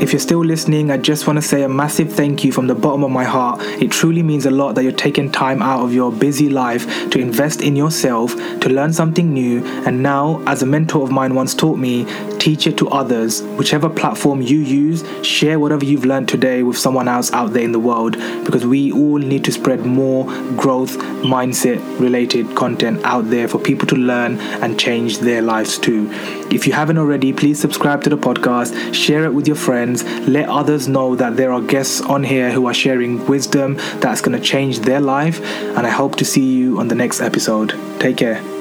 If 0.00 0.12
you're 0.12 0.20
still 0.20 0.44
listening, 0.44 0.92
I 0.92 0.96
just 0.96 1.26
want 1.26 1.38
to 1.38 1.42
say 1.42 1.64
a 1.64 1.68
massive 1.68 2.12
thank 2.12 2.44
you 2.44 2.52
from 2.52 2.68
the 2.68 2.74
bottom 2.74 3.02
of 3.02 3.10
my 3.10 3.24
heart. 3.24 3.60
It 3.82 3.90
truly 3.90 4.22
means 4.22 4.46
a 4.46 4.50
lot 4.50 4.76
that 4.76 4.84
you're 4.84 4.92
taking 4.92 5.30
time 5.30 5.60
out 5.60 5.80
of 5.80 5.92
your 5.92 6.12
busy 6.12 6.48
life 6.48 7.10
to 7.10 7.18
invest 7.18 7.60
in 7.60 7.74
yourself, 7.74 8.34
to 8.60 8.68
learn 8.68 8.92
something 8.92 9.34
new, 9.34 9.64
and 9.84 10.00
now, 10.00 10.40
as 10.46 10.62
a 10.62 10.66
mentor 10.66 11.02
of 11.02 11.10
mine 11.10 11.34
once 11.34 11.52
taught 11.52 11.78
me, 11.78 12.04
teach 12.38 12.66
it 12.66 12.76
to 12.78 12.88
others. 12.88 13.42
Whichever 13.42 13.88
platform 13.88 14.40
you 14.40 14.58
use, 14.58 15.04
share 15.26 15.58
whatever 15.58 15.84
you've 15.84 16.04
learned 16.04 16.28
today 16.28 16.62
with 16.62 16.78
someone 16.78 17.08
else 17.08 17.32
out 17.32 17.52
there 17.52 17.62
in 17.62 17.72
the 17.72 17.78
world 17.78 18.12
because 18.44 18.66
we 18.66 18.92
all 18.92 19.18
need 19.18 19.44
to 19.44 19.52
spread 19.52 19.84
more 19.84 20.24
growth 20.56 20.96
mindset 21.22 21.78
related 22.00 22.54
content 22.54 23.00
out 23.04 23.30
there 23.30 23.48
for 23.48 23.58
people 23.58 23.86
to 23.88 23.96
learn 23.96 24.38
and 24.62 24.78
change 24.78 25.18
their 25.18 25.42
lives 25.42 25.78
too. 25.78 26.08
If 26.50 26.66
you 26.66 26.72
haven't 26.72 26.98
already, 26.98 27.32
please 27.32 27.60
subscribe 27.60 28.02
to 28.04 28.10
the 28.10 28.16
podcast, 28.16 28.94
share 28.94 29.24
it 29.24 29.34
with 29.34 29.46
your 29.46 29.56
friends, 29.56 30.04
let 30.26 30.48
others 30.48 30.88
know 30.88 31.14
that 31.16 31.36
there 31.36 31.52
are 31.52 31.60
guests 31.60 32.00
on 32.00 32.24
here 32.24 32.50
who 32.50 32.66
are 32.66 32.74
sharing 32.74 33.26
wisdom 33.26 33.74
that's 34.00 34.20
going 34.20 34.38
to 34.38 34.44
change 34.44 34.80
their 34.80 35.00
life. 35.00 35.40
And 35.76 35.86
I 35.86 35.90
hope 35.90 36.16
to 36.16 36.24
see 36.24 36.54
you 36.54 36.78
on 36.78 36.88
the 36.88 36.94
next 36.94 37.20
episode. 37.20 37.74
Take 38.00 38.16
care. 38.16 38.57